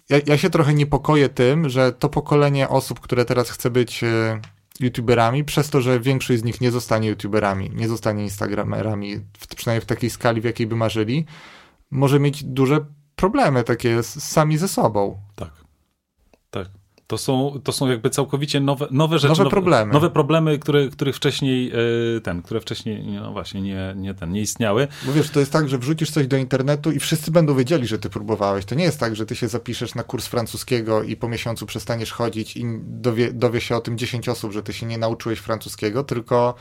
Ja, 0.09 0.17
ja 0.25 0.37
się 0.37 0.49
trochę 0.49 0.73
niepokoję 0.73 1.29
tym, 1.29 1.69
że 1.69 1.91
to 1.91 2.09
pokolenie 2.09 2.69
osób, 2.69 2.99
które 2.99 3.25
teraz 3.25 3.49
chce 3.49 3.69
być 3.69 4.03
y, 4.03 4.39
youtuberami, 4.79 5.43
przez 5.43 5.69
to, 5.69 5.81
że 5.81 5.99
większość 5.99 6.39
z 6.39 6.43
nich 6.43 6.61
nie 6.61 6.71
zostanie 6.71 7.09
youtuberami, 7.09 7.69
nie 7.73 7.87
zostanie 7.87 8.23
instagramerami, 8.23 9.17
w, 9.37 9.47
przynajmniej 9.55 9.81
w 9.81 9.85
takiej 9.85 10.09
skali, 10.09 10.41
w 10.41 10.43
jakiej 10.43 10.67
by 10.67 10.75
marzyli, 10.75 11.25
może 11.91 12.19
mieć 12.19 12.43
duże 12.43 12.85
problemy 13.15 13.63
takie 13.63 14.03
sami 14.03 14.57
ze 14.57 14.67
sobą. 14.67 15.19
Tak. 15.35 15.51
Tak. 16.51 16.67
To 17.07 17.17
są, 17.17 17.59
to 17.63 17.71
są 17.71 17.89
jakby 17.89 18.09
całkowicie 18.09 18.59
nowe, 18.59 18.87
nowe 18.91 19.19
rzeczy. 19.19 19.37
Nowe 19.37 19.49
problemy. 19.49 19.93
Nowe 19.93 20.09
problemy, 20.09 20.59
które, 20.59 20.89
których 20.89 21.15
wcześniej 21.15 21.71
e, 22.17 22.21
ten, 22.21 22.41
które 22.41 22.61
wcześniej, 22.61 23.03
no 23.03 23.31
właśnie, 23.31 23.61
nie, 23.61 23.93
nie, 23.95 24.13
ten, 24.13 24.31
nie 24.31 24.41
istniały. 24.41 24.87
Bo 25.05 25.13
wiesz, 25.13 25.29
to 25.29 25.39
jest 25.39 25.51
tak, 25.51 25.69
że 25.69 25.77
wrzucisz 25.77 26.11
coś 26.11 26.27
do 26.27 26.37
internetu 26.37 26.91
i 26.91 26.99
wszyscy 26.99 27.31
będą 27.31 27.55
wiedzieli, 27.55 27.87
że 27.87 27.99
ty 27.99 28.09
próbowałeś. 28.09 28.65
To 28.65 28.75
nie 28.75 28.83
jest 28.83 28.99
tak, 28.99 29.15
że 29.15 29.25
ty 29.25 29.35
się 29.35 29.47
zapiszesz 29.47 29.95
na 29.95 30.03
kurs 30.03 30.27
francuskiego 30.27 31.03
i 31.03 31.15
po 31.15 31.29
miesiącu 31.29 31.65
przestaniesz 31.65 32.11
chodzić 32.11 32.57
i 32.57 32.65
dowie, 32.81 33.33
dowie 33.33 33.61
się 33.61 33.75
o 33.75 33.81
tym 33.81 33.97
10 33.97 34.29
osób, 34.29 34.51
że 34.51 34.63
ty 34.63 34.73
się 34.73 34.85
nie 34.85 34.97
nauczyłeś 34.97 35.39
francuskiego, 35.39 36.03
tylko 36.03 36.55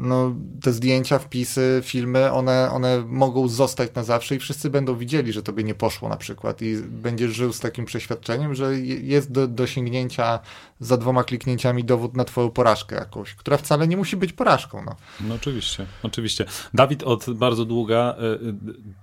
no, 0.00 0.34
te 0.62 0.72
zdjęcia, 0.72 1.18
wpisy, 1.18 1.80
filmy, 1.84 2.32
one, 2.32 2.70
one 2.72 3.04
mogą 3.06 3.48
zostać 3.48 3.94
na 3.94 4.04
zawsze 4.04 4.34
i 4.34 4.38
wszyscy 4.38 4.70
będą 4.70 4.96
widzieli, 4.96 5.32
że 5.32 5.42
tobie 5.42 5.64
nie 5.64 5.74
poszło 5.74 6.08
na 6.08 6.16
przykład 6.16 6.62
i 6.62 6.76
będziesz 6.76 7.30
żył 7.32 7.52
z 7.52 7.60
takim 7.60 7.84
przeświadczeniem, 7.84 8.54
że 8.54 8.78
je- 8.78 9.00
jest 9.00 9.32
do, 9.32 9.48
do 9.48 9.66
sięgnięcia 9.66 10.38
za 10.80 10.96
dwoma 10.96 11.24
kliknięciami 11.24 11.84
dowód 11.84 12.16
na 12.16 12.24
twoją 12.24 12.50
porażkę 12.50 12.96
jakąś, 12.96 13.34
która 13.34 13.56
wcale 13.56 13.88
nie 13.88 13.96
musi 13.96 14.16
być 14.16 14.32
porażką. 14.32 14.82
No. 14.84 14.96
No 15.28 15.34
oczywiście, 15.34 15.86
oczywiście. 16.02 16.44
Dawid 16.74 17.02
od 17.02 17.30
bardzo 17.34 17.64
długa, 17.64 17.96
e, 18.18 18.32
e, 18.32 18.36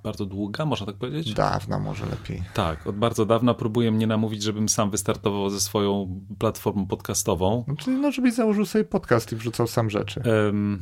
bardzo 0.04 0.26
długa, 0.26 0.65
można 0.65 0.86
tak 0.86 0.95
powiedzieć? 0.95 1.34
Dawna 1.34 1.80
może 1.80 2.06
lepiej. 2.06 2.43
Tak, 2.54 2.88
od 2.88 2.95
bardzo 2.95 3.26
dawna 3.26 3.54
próbuje 3.54 3.91
mnie 3.91 4.08
namówić, 4.08 4.43
żebym 4.43 4.69
sam 4.69 4.89
wystartował 4.91 5.50
ze 5.50 5.60
swoją 5.60 6.19
platformą 6.39 6.86
podcastową. 6.86 7.63
No, 7.67 7.76
czyli 7.76 7.97
no, 7.97 8.12
żebyś 8.12 8.34
założył 8.34 8.65
sobie 8.65 8.84
podcast 8.84 9.32
i 9.32 9.36
wrzucał 9.36 9.67
sam 9.67 9.89
rzeczy. 9.89 10.21
Em, 10.21 10.77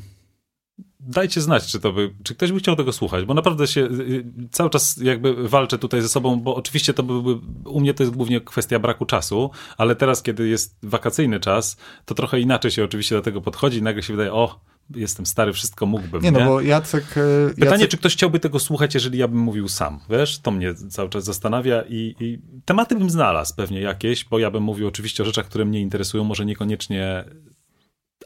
dajcie 1.05 1.41
znać, 1.41 1.67
czy 1.71 1.79
to 1.79 1.93
by, 1.93 2.13
czy 2.23 2.35
ktoś 2.35 2.51
by 2.51 2.59
chciał 2.59 2.75
tego 2.75 2.93
słuchać, 2.93 3.25
bo 3.25 3.33
naprawdę 3.33 3.67
się 3.67 3.81
y, 3.81 3.85
y, 3.85 4.25
cały 4.51 4.69
czas 4.69 4.97
jakby 4.97 5.49
walczę 5.49 5.77
tutaj 5.77 6.01
ze 6.01 6.09
sobą, 6.09 6.39
bo 6.39 6.55
oczywiście 6.55 6.93
to 6.93 7.03
byłby, 7.03 7.39
u 7.65 7.79
mnie 7.79 7.93
to 7.93 8.03
jest 8.03 8.15
głównie 8.15 8.41
kwestia 8.41 8.79
braku 8.79 9.05
czasu, 9.05 9.51
ale 9.77 9.95
teraz, 9.95 10.21
kiedy 10.21 10.47
jest 10.47 10.77
wakacyjny 10.83 11.39
czas, 11.39 11.77
to 12.05 12.15
trochę 12.15 12.39
inaczej 12.39 12.71
się 12.71 12.83
oczywiście 12.83 13.15
do 13.15 13.21
tego 13.21 13.41
podchodzi 13.41 13.77
i 13.77 13.81
nagle 13.81 14.03
się 14.03 14.13
wydaje, 14.13 14.33
o, 14.33 14.59
jestem 14.95 15.25
stary, 15.25 15.53
wszystko 15.53 15.85
mógłbym. 15.85 16.21
Nie, 16.21 16.31
no 16.31 16.45
bo 16.45 16.61
Jacek... 16.61 17.03
e, 17.03 17.49
Pytanie, 17.49 17.71
Jacek... 17.71 17.89
czy 17.89 17.97
ktoś 17.97 18.13
chciałby 18.13 18.39
tego 18.39 18.59
słuchać, 18.59 18.93
jeżeli 18.93 19.19
ja 19.19 19.27
bym 19.27 19.39
mówił 19.39 19.67
sam, 19.67 19.99
wiesz? 20.09 20.39
To 20.39 20.51
mnie 20.51 20.73
cały 20.89 21.09
czas 21.09 21.23
zastanawia 21.23 21.83
i, 21.89 22.15
i 22.19 22.39
tematy 22.65 22.95
bym 22.95 23.09
znalazł 23.09 23.55
pewnie 23.55 23.81
jakieś, 23.81 24.25
bo 24.25 24.39
ja 24.39 24.51
bym 24.51 24.63
mówił 24.63 24.87
oczywiście 24.87 25.23
o 25.23 25.25
rzeczach, 25.25 25.45
które 25.45 25.65
mnie 25.65 25.81
interesują, 25.81 26.23
może 26.23 26.45
niekoniecznie 26.45 27.25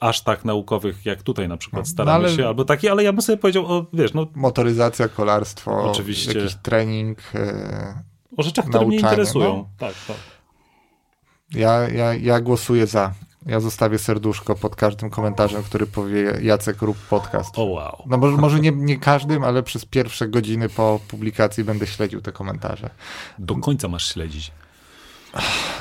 aż 0.02 0.22
tak 0.22 0.46
naukowych, 0.46 1.06
jak 1.06 1.24
tutaj 1.24 1.48
na 1.48 1.58
przykład 1.58 1.86
No, 1.86 1.92
staramy 1.92 2.26
ale- 2.26 2.36
się, 2.36 2.48
albo 2.48 2.66
takie, 2.66 2.92
ale 2.92 3.04
ja 3.04 3.14
bym 3.14 3.22
sobie 3.22 3.38
powiedział 3.38 3.66
o, 3.66 3.86
wiesz, 3.94 4.14
no, 4.14 4.28
Motoryzacja, 4.36 5.08
kolarstwo, 5.08 5.92
Oczywiście. 5.92 6.40
jakiś 6.40 6.56
trening. 6.56 7.18
e, 7.36 8.04
o 8.38 8.44
rzeczach, 8.44 8.66
które 8.66 8.86
mnie 8.86 8.96
Nauczanie, 8.96 9.12
interesują. 9.14 9.46
no. 9.58 9.70
Tak, 9.78 9.94
tak. 10.08 10.18
Ja, 11.52 11.90
ja, 11.90 12.14
ja 12.14 12.42
głosuję 12.42 12.88
za. 12.88 13.14
Ja 13.46 13.60
zostawię 13.60 14.00
serduszko 14.00 14.56
pod 14.56 14.76
każdym 14.76 15.10
komentarzem, 15.10 15.64
który 15.64 15.88
powie 15.88 16.34
Jacek 16.42 16.82
rób 16.82 16.98
podcast. 16.98 17.60
O 17.60 17.64
wow. 17.64 18.04
No 18.06 18.18
może, 18.18 18.38
może 18.38 18.60
nie, 18.60 18.72
nie 18.72 18.98
każdym, 18.98 19.44
ale 19.44 19.64
przez 19.64 19.86
pierwsze 19.86 20.28
godziny 20.28 20.70
po 20.70 21.00
publikacji 21.08 21.64
będę 21.64 21.88
śledził 21.88 22.22
te 22.22 22.32
komentarze. 22.32 22.90
Do 23.40 23.56
końca 23.56 23.88
masz 23.88 24.14
śledzić. 24.14 24.52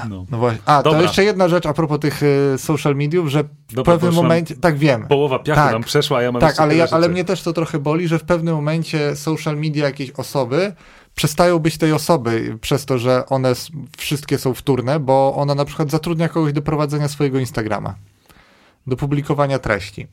No. 0.08 0.26
No 0.30 0.38
właśnie. 0.38 0.61
A, 0.66 0.82
Dobra. 0.82 0.98
to 0.98 1.02
jeszcze 1.02 1.24
jedna 1.24 1.48
rzecz 1.48 1.66
a 1.66 1.72
propos 1.72 2.00
tych 2.00 2.22
y, 2.22 2.54
social 2.58 2.96
mediów, 2.96 3.28
że 3.28 3.44
w 3.44 3.74
Dobra, 3.74 3.92
pewnym 3.92 4.14
momencie, 4.14 4.56
tak 4.56 4.78
wiem, 4.78 5.06
Połowa 5.06 5.38
piachu 5.38 5.61
Tak. 5.61 5.72
nam 5.72 5.82
przeszła, 5.82 6.22
ja 6.22 6.32
mam 6.32 6.40
tak, 6.40 6.61
ale, 6.61 6.76
ja, 6.76 6.87
ale 6.90 7.08
mnie 7.08 7.24
też 7.24 7.42
to 7.42 7.52
trochę 7.52 7.78
boli, 7.78 8.08
że 8.08 8.18
w 8.18 8.24
pewnym 8.24 8.54
momencie 8.54 9.16
social 9.16 9.56
media 9.56 9.84
jakiejś 9.84 10.11
osoby 10.11 10.72
przestają 11.14 11.58
być 11.58 11.78
tej 11.78 11.92
osoby 11.92 12.58
przez 12.61 12.87
to, 12.87 12.98
że 12.98 13.26
one 13.26 13.52
wszystkie 13.98 14.38
są 14.38 14.54
wtórne, 14.54 15.00
bo 15.00 15.34
ona 15.37 15.54
na 15.54 15.64
przykład 15.64 15.90
zatrudnia 15.90 16.28
kogoś 16.28 16.52
do 16.52 16.62
prowadzenia 16.62 17.08
swojego 17.08 17.38
Instagrama, 17.38 17.94
do 18.87 18.96
publikowania 18.96 19.58
treści. 19.58 20.06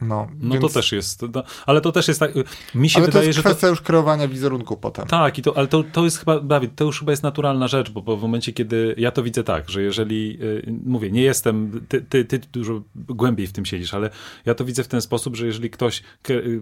No, 0.00 0.28
No 0.40 0.54
więc, 0.54 0.62
to 0.62 0.68
też 0.68 0.92
jest, 0.92 1.22
no, 1.34 1.42
ale 1.66 1.80
to 1.80 1.92
też 1.92 2.08
jest 2.08 2.20
tak, 2.20 2.32
mi 2.74 2.90
się 2.90 2.96
Ale 2.98 3.06
to 3.06 3.12
wydaje, 3.12 3.26
jest 3.26 3.36
że 3.36 3.42
to, 3.42 3.48
kwestia 3.48 3.68
już 3.68 3.80
kreowania 3.80 4.28
wizerunku 4.28 4.76
potem. 4.76 5.06
Tak, 5.06 5.38
i 5.38 5.42
to, 5.42 5.56
ale 5.56 5.66
to, 5.66 5.84
to 5.92 6.04
jest 6.04 6.18
chyba, 6.18 6.40
Dawid, 6.40 6.74
to 6.74 6.84
już 6.84 6.98
chyba 6.98 7.12
jest 7.12 7.22
naturalna 7.22 7.68
rzecz, 7.68 7.90
bo, 7.90 8.02
bo 8.02 8.16
w 8.16 8.22
momencie, 8.22 8.52
kiedy 8.52 8.94
ja 8.98 9.10
to 9.10 9.22
widzę 9.22 9.44
tak, 9.44 9.70
że 9.70 9.82
jeżeli, 9.82 10.38
y, 10.42 10.74
mówię, 10.84 11.10
nie 11.10 11.22
jestem, 11.22 11.86
ty, 11.88 12.00
ty, 12.00 12.24
ty 12.24 12.38
dużo 12.38 12.82
głębiej 12.94 13.46
w 13.46 13.52
tym 13.52 13.66
siedzisz, 13.66 13.94
ale 13.94 14.10
ja 14.46 14.54
to 14.54 14.64
widzę 14.64 14.84
w 14.84 14.88
ten 14.88 15.00
sposób, 15.00 15.36
że 15.36 15.46
jeżeli 15.46 15.70
ktoś 15.70 16.02
y, 16.30 16.60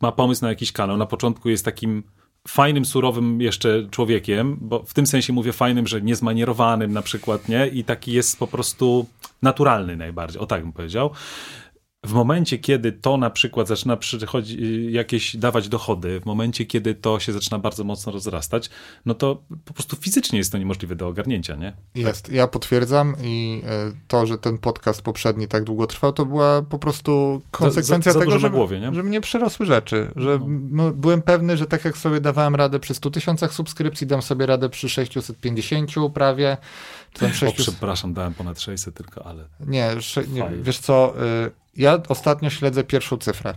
ma 0.00 0.12
pomysł 0.12 0.42
na 0.42 0.48
jakiś 0.48 0.72
kanał, 0.72 0.96
na 0.96 1.06
początku 1.06 1.48
jest 1.48 1.64
takim 1.64 2.02
fajnym, 2.48 2.84
surowym 2.84 3.40
jeszcze 3.40 3.88
człowiekiem, 3.90 4.56
bo 4.60 4.82
w 4.82 4.94
tym 4.94 5.06
sensie 5.06 5.32
mówię 5.32 5.52
fajnym, 5.52 5.86
że 5.86 6.02
niezmanierowanym 6.02 6.92
na 6.92 7.02
przykład, 7.02 7.48
nie? 7.48 7.66
I 7.66 7.84
taki 7.84 8.12
jest 8.12 8.38
po 8.38 8.46
prostu 8.46 9.06
naturalny 9.42 9.96
najbardziej, 9.96 10.40
o 10.40 10.46
tak 10.46 10.62
bym 10.62 10.72
powiedział. 10.72 11.10
W 12.06 12.12
momencie, 12.12 12.58
kiedy 12.58 12.92
to 12.92 13.16
na 13.16 13.30
przykład 13.30 13.68
zaczyna 13.68 13.96
przychodzić, 13.96 14.60
jakieś 14.90 15.36
dawać 15.36 15.68
dochody, 15.68 16.20
w 16.20 16.24
momencie, 16.26 16.66
kiedy 16.66 16.94
to 16.94 17.20
się 17.20 17.32
zaczyna 17.32 17.58
bardzo 17.58 17.84
mocno 17.84 18.12
rozrastać, 18.12 18.70
no 19.06 19.14
to 19.14 19.42
po 19.64 19.74
prostu 19.74 19.96
fizycznie 19.96 20.38
jest 20.38 20.52
to 20.52 20.58
niemożliwe 20.58 20.96
do 20.96 21.08
ogarnięcia, 21.08 21.56
nie? 21.56 21.72
Jest, 21.94 22.28
ja 22.28 22.46
potwierdzam 22.48 23.14
i 23.22 23.62
e, 23.66 23.92
to, 24.08 24.26
że 24.26 24.38
ten 24.38 24.58
podcast 24.58 25.02
poprzedni 25.02 25.48
tak 25.48 25.64
długo 25.64 25.86
trwał, 25.86 26.12
to 26.12 26.26
była 26.26 26.62
po 26.62 26.78
prostu 26.78 27.42
konsekwencja 27.50 28.12
za 28.12 28.18
tego, 28.18 28.32
dużo 28.32 28.38
że, 28.38 28.50
na 28.50 28.56
głowie, 28.56 28.80
nie? 28.80 28.94
że 28.94 29.02
mnie 29.02 29.20
przerosły 29.20 29.66
rzeczy, 29.66 30.10
że 30.16 30.40
no, 30.70 30.90
byłem 30.90 31.22
pewny, 31.22 31.56
że 31.56 31.66
tak 31.66 31.84
jak 31.84 31.96
sobie 31.98 32.20
dawałem 32.20 32.54
radę 32.54 32.78
przy 32.78 32.94
100 32.94 33.10
tysiącach 33.10 33.52
subskrypcji, 33.52 34.06
dam 34.06 34.22
sobie 34.22 34.46
radę 34.46 34.68
przy 34.68 34.88
650 34.88 35.90
prawie, 36.14 36.56
czy 37.12 37.20
tam 37.20 37.30
O, 37.30 37.34
600... 37.34 37.66
przepraszam, 37.66 38.14
dałem 38.14 38.34
ponad 38.34 38.60
600 38.60 38.94
tylko, 38.94 39.26
ale 39.26 39.44
Nie, 39.60 40.00
sze- 40.00 40.26
nie 40.28 40.50
wiesz 40.62 40.78
co, 40.78 41.14
y, 41.46 41.65
ja 41.76 41.98
ostatnio 42.08 42.50
śledzę 42.50 42.84
pierwszą 42.84 43.16
cyfrę. 43.16 43.54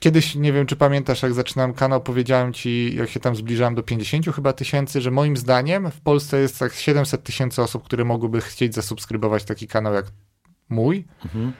Kiedyś, 0.00 0.34
nie 0.34 0.52
wiem 0.52 0.66
czy 0.66 0.76
pamiętasz, 0.76 1.22
jak 1.22 1.34
zaczynałem 1.34 1.74
kanał, 1.74 2.00
powiedziałem 2.00 2.52
ci, 2.52 2.96
jak 2.96 3.10
się 3.10 3.20
tam 3.20 3.36
zbliżałem 3.36 3.74
do 3.74 3.82
50 3.82 4.26
chyba 4.34 4.52
tysięcy, 4.52 5.00
że 5.00 5.10
moim 5.10 5.36
zdaniem 5.36 5.90
w 5.90 6.00
Polsce 6.00 6.40
jest 6.40 6.58
tak 6.58 6.74
700 6.74 7.22
tysięcy 7.22 7.62
osób, 7.62 7.84
które 7.84 8.04
mogłyby 8.04 8.40
chcieć 8.40 8.74
zasubskrybować 8.74 9.44
taki 9.44 9.68
kanał 9.68 9.94
jak 9.94 10.06
mój. 10.68 11.04
mhm. 11.24 11.52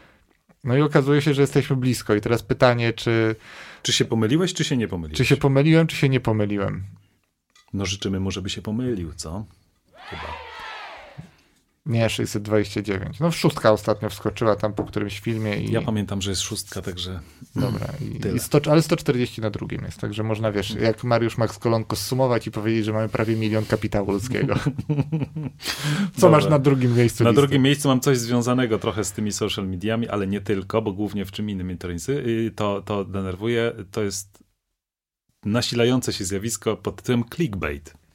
No 0.65 0.77
i 0.77 0.81
okazuje 0.81 1.23
się, 1.23 1.35
że 1.35 1.41
jesteśmy 1.41 1.77
blisko. 1.77 2.15
I 2.15 2.21
teraz 2.21 2.43
pytanie, 2.43 2.93
czy, 2.93 3.37
czy 3.83 3.93
się 3.93 4.05
pomyliłeś, 4.05 4.55
czy 4.55 4.65
się 4.65 4.77
nie 4.77 4.89
pomyliłeś? 4.89 5.19
czy 5.19 5.25
się 5.25 5.37
pomyliłem, 5.37 5.87
czy 5.87 5.97
się 5.97 6.09
nie 6.09 6.21
pomyliłem. 6.21 6.85
No 7.73 7.87
życzymy 7.87 8.21
mu, 8.21 8.31
żeby 8.31 8.51
się 8.51 8.63
pomylił, 8.63 9.13
co? 9.15 9.45
Chyba. 9.95 10.46
Nie, 11.87 12.11
629. 12.11 13.21
No 13.21 13.33
szóstka 13.33 13.73
ostatnio 13.73 14.11
wskoczyła 14.11 14.57
tam 14.57 14.73
po 14.73 14.85
którymś 14.85 15.21
filmie 15.21 15.57
i... 15.57 15.73
Ja 15.73 15.83
pamiętam, 15.83 16.23
że 16.23 16.31
jest 16.31 16.43
szóstka, 16.43 16.83
także 16.83 17.21
Dobra, 17.57 17.87
i, 18.01 18.37
i 18.37 18.39
100, 18.39 18.61
ale 18.71 18.83
140 18.83 19.41
na 19.41 19.51
drugim 19.51 19.85
jest, 19.85 20.01
także 20.01 20.23
można, 20.23 20.53
wiesz, 20.53 20.75
jak 20.75 21.05
Mariusz 21.05 21.39
Max 21.39 21.59
Kolonko 21.59 21.97
zsumować 21.97 22.47
i 22.47 22.51
powiedzieć, 22.51 22.85
że 22.85 22.93
mamy 22.93 23.09
prawie 23.09 23.37
milion 23.37 23.65
kapitału 23.65 24.13
ludzkiego. 24.13 24.55
Co 26.15 26.21
Dobra. 26.21 26.31
masz 26.31 26.51
na 26.51 26.59
drugim 26.59 26.97
miejscu 26.97 27.25
Na 27.25 27.31
listy? 27.31 27.43
drugim 27.43 27.63
miejscu 27.63 27.89
mam 27.89 28.01
coś 28.01 28.19
związanego 28.19 28.79
trochę 28.79 29.05
z 29.05 29.13
tymi 29.13 29.33
social 29.33 29.69
mediami, 29.69 30.09
ale 30.09 30.27
nie 30.27 30.41
tylko, 30.41 30.83
bo 30.83 30.93
głównie 30.93 31.25
w 31.25 31.33
czym 31.33 31.51
innym 31.51 31.79
to, 31.79 31.89
y, 31.91 32.53
to, 32.57 32.83
to 32.83 33.05
denerwuje. 33.05 33.73
To 33.91 34.03
jest 34.03 34.45
nasilające 35.45 36.13
się 36.13 36.25
zjawisko 36.25 36.77
pod 36.77 37.03
tym 37.03 37.25
clickbait. 37.35 38.06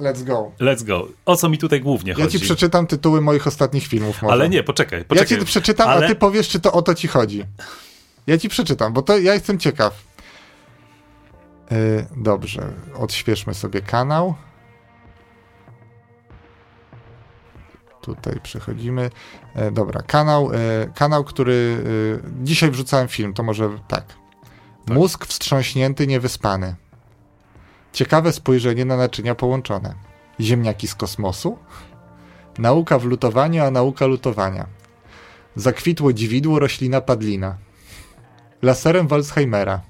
Let's 0.00 0.22
go. 0.24 0.52
Let's 0.60 0.84
go. 0.84 1.08
O 1.26 1.36
co 1.36 1.48
mi 1.48 1.58
tutaj 1.58 1.80
głównie 1.80 2.10
Ja 2.12 2.16
chodzi? 2.24 2.38
ci 2.38 2.44
przeczytam 2.44 2.86
tytuły 2.86 3.20
moich 3.20 3.46
ostatnich 3.46 3.86
filmów 3.86 4.22
może. 4.22 4.32
Ale 4.32 4.48
nie, 4.48 4.62
poczekaj, 4.62 4.98
Ja 4.98 5.04
poczekaj. 5.04 5.38
ci 5.38 5.44
przeczytam, 5.44 5.88
ale... 5.88 6.06
a 6.06 6.08
ty 6.08 6.14
powiesz, 6.14 6.48
czy 6.48 6.60
to 6.60 6.72
o 6.72 6.82
to 6.82 6.94
ci 6.94 7.08
chodzi. 7.08 7.44
Ja 8.26 8.38
ci 8.38 8.48
przeczytam, 8.48 8.92
bo 8.92 9.02
to 9.02 9.18
ja 9.18 9.34
jestem 9.34 9.58
ciekaw. 9.58 10.02
Yy, 11.70 12.06
dobrze, 12.16 12.72
odświeżmy 12.98 13.54
sobie 13.54 13.80
kanał. 13.82 14.34
Tutaj 18.02 18.40
przechodzimy. 18.42 19.10
E, 19.54 19.70
dobra, 19.70 20.02
kanał, 20.02 20.50
e, 20.52 20.56
kanał, 20.94 21.24
który 21.24 21.84
dzisiaj 22.42 22.70
wrzucałem 22.70 23.08
film, 23.08 23.34
to 23.34 23.42
może 23.42 23.70
tak. 23.88 24.04
Tak. 24.86 24.96
Mózg 24.96 25.26
wstrząśnięty, 25.26 26.06
niewyspany. 26.06 26.74
Ciekawe 27.92 28.32
spojrzenie 28.32 28.84
na 28.84 28.96
naczynia 28.96 29.34
połączone. 29.34 29.94
Ziemniaki 30.40 30.88
z 30.88 30.94
kosmosu? 30.94 31.58
Nauka 32.58 32.98
w 32.98 33.04
lutowaniu, 33.04 33.64
a 33.64 33.70
nauka 33.70 34.06
lutowania. 34.06 34.66
Zakwitło 35.56 36.12
dziwidło, 36.12 36.58
roślina 36.58 37.00
padlina. 37.00 37.56
Laserem 38.62 39.08
Walzheimera. 39.08 39.80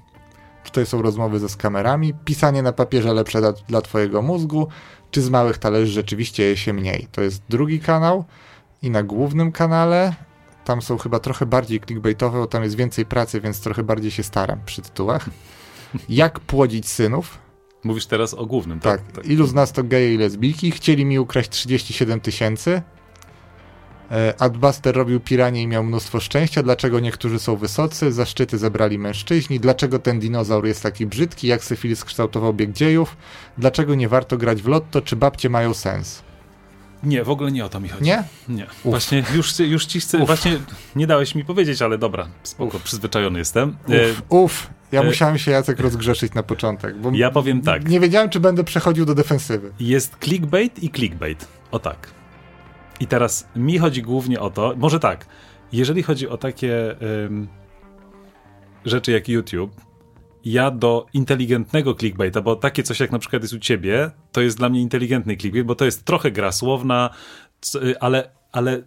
Tutaj 0.63 0.85
są 0.85 1.01
rozmowy 1.01 1.39
ze 1.39 1.49
skamerami. 1.49 2.13
Pisanie 2.25 2.61
na 2.61 2.73
papierze 2.73 3.13
lepsze 3.13 3.39
dla, 3.39 3.51
dla 3.51 3.81
twojego 3.81 4.21
mózgu. 4.21 4.67
Czy 5.11 5.21
z 5.21 5.29
małych 5.29 5.57
talerzy 5.57 5.91
rzeczywiście 5.91 6.43
je 6.43 6.57
się 6.57 6.73
mniej? 6.73 7.07
To 7.11 7.21
jest 7.21 7.43
drugi 7.49 7.79
kanał. 7.79 8.25
I 8.81 8.89
na 8.89 9.03
głównym 9.03 9.51
kanale 9.51 10.13
tam 10.65 10.81
są 10.81 10.97
chyba 10.97 11.19
trochę 11.19 11.45
bardziej 11.45 11.79
clickbaitowe, 11.79 12.39
bo 12.39 12.47
tam 12.47 12.63
jest 12.63 12.75
więcej 12.75 13.05
pracy, 13.05 13.41
więc 13.41 13.61
trochę 13.61 13.83
bardziej 13.83 14.11
się 14.11 14.23
staram 14.23 14.59
przy 14.65 14.81
tytułach. 14.81 15.29
Jak 16.09 16.39
płodzić 16.39 16.89
synów? 16.89 17.37
Mówisz 17.83 18.05
teraz 18.05 18.33
o 18.33 18.45
głównym, 18.45 18.79
Tak. 18.79 19.01
tak? 19.11 19.25
Ilu 19.25 19.47
z 19.47 19.53
nas 19.53 19.71
to 19.71 19.83
geje 19.83 20.13
i 20.13 20.17
lesbijki? 20.17 20.71
Chcieli 20.71 21.05
mi 21.05 21.19
ukraść 21.19 21.49
37 21.49 22.19
tysięcy. 22.21 22.81
E, 24.11 24.33
Adbuster 24.41 24.95
robił 24.95 25.19
piranie 25.19 25.61
i 25.61 25.67
miał 25.67 25.83
mnóstwo 25.83 26.19
szczęścia. 26.19 26.63
Dlaczego 26.63 26.99
niektórzy 26.99 27.39
są 27.39 27.55
wysocy? 27.55 28.11
Zaszczyty 28.11 28.57
zebrali 28.57 28.99
mężczyźni. 28.99 29.59
Dlaczego 29.59 29.99
ten 29.99 30.19
dinozaur 30.19 30.65
jest 30.65 30.83
taki 30.83 31.05
brzydki? 31.05 31.47
Jak 31.47 31.63
syfilis 31.63 32.03
kształtował 32.05 32.53
bieg 32.53 32.71
dziejów? 32.71 33.17
Dlaczego 33.57 33.95
nie 33.95 34.09
warto 34.09 34.37
grać 34.37 34.61
w 34.61 34.67
lotto? 34.67 35.01
Czy 35.01 35.15
babcie 35.15 35.49
mają 35.49 35.73
sens? 35.73 36.23
Nie, 37.03 37.23
w 37.23 37.29
ogóle 37.29 37.51
nie 37.51 37.65
o 37.65 37.69
to 37.69 37.79
mi 37.79 37.89
chodzi. 37.89 38.03
Nie? 38.03 38.23
Nie. 38.49 38.67
Właśnie 38.85 39.23
już, 39.35 39.59
już 39.59 39.85
ci 39.85 39.99
chcę, 39.99 40.25
właśnie 40.25 40.59
nie 40.95 41.07
dałeś 41.07 41.35
mi 41.35 41.45
powiedzieć, 41.45 41.81
ale 41.81 41.97
dobra, 41.97 42.27
spoko, 42.43 42.79
przyzwyczajony 42.79 43.39
jestem. 43.39 43.75
E, 43.89 44.11
Uf, 44.11 44.21
uf. 44.29 44.69
Ja 44.91 45.01
e- 45.01 45.05
musiałem 45.05 45.37
się 45.37 45.51
Jacek 45.51 45.79
rozgrzeszyć 45.79 46.33
na 46.33 46.43
początek, 46.43 46.97
bo 46.97 47.11
Ja 47.13 47.31
powiem 47.31 47.61
tak. 47.61 47.89
nie 47.89 47.99
wiedziałem, 47.99 48.29
czy 48.29 48.39
będę 48.39 48.63
przechodził 48.63 49.05
do 49.05 49.15
defensywy. 49.15 49.71
Jest 49.79 50.17
clickbait 50.19 50.83
i 50.83 50.89
clickbait. 50.89 51.47
O 51.71 51.79
tak. 51.79 52.11
I 52.99 53.07
teraz 53.07 53.47
mi 53.55 53.77
chodzi 53.77 54.01
głównie 54.01 54.39
o 54.39 54.49
to, 54.49 54.73
może 54.77 54.99
tak, 54.99 55.25
jeżeli 55.71 56.03
chodzi 56.03 56.27
o 56.27 56.37
takie 56.37 56.95
ym, 57.25 57.47
rzeczy 58.85 59.11
jak 59.11 59.29
YouTube, 59.29 59.71
ja 60.45 60.71
do 60.71 61.05
inteligentnego 61.13 61.93
clickbaita, 61.95 62.41
bo 62.41 62.55
takie 62.55 62.83
coś 62.83 62.99
jak 62.99 63.11
na 63.11 63.19
przykład 63.19 63.41
jest 63.41 63.53
u 63.53 63.59
ciebie, 63.59 64.11
to 64.31 64.41
jest 64.41 64.57
dla 64.57 64.69
mnie 64.69 64.81
inteligentny 64.81 65.37
clickbait, 65.37 65.65
bo 65.65 65.75
to 65.75 65.85
jest 65.85 66.05
trochę 66.05 66.31
gra 66.31 66.51
słowna, 66.51 67.09
ale, 67.99 68.31
ale 68.51 68.81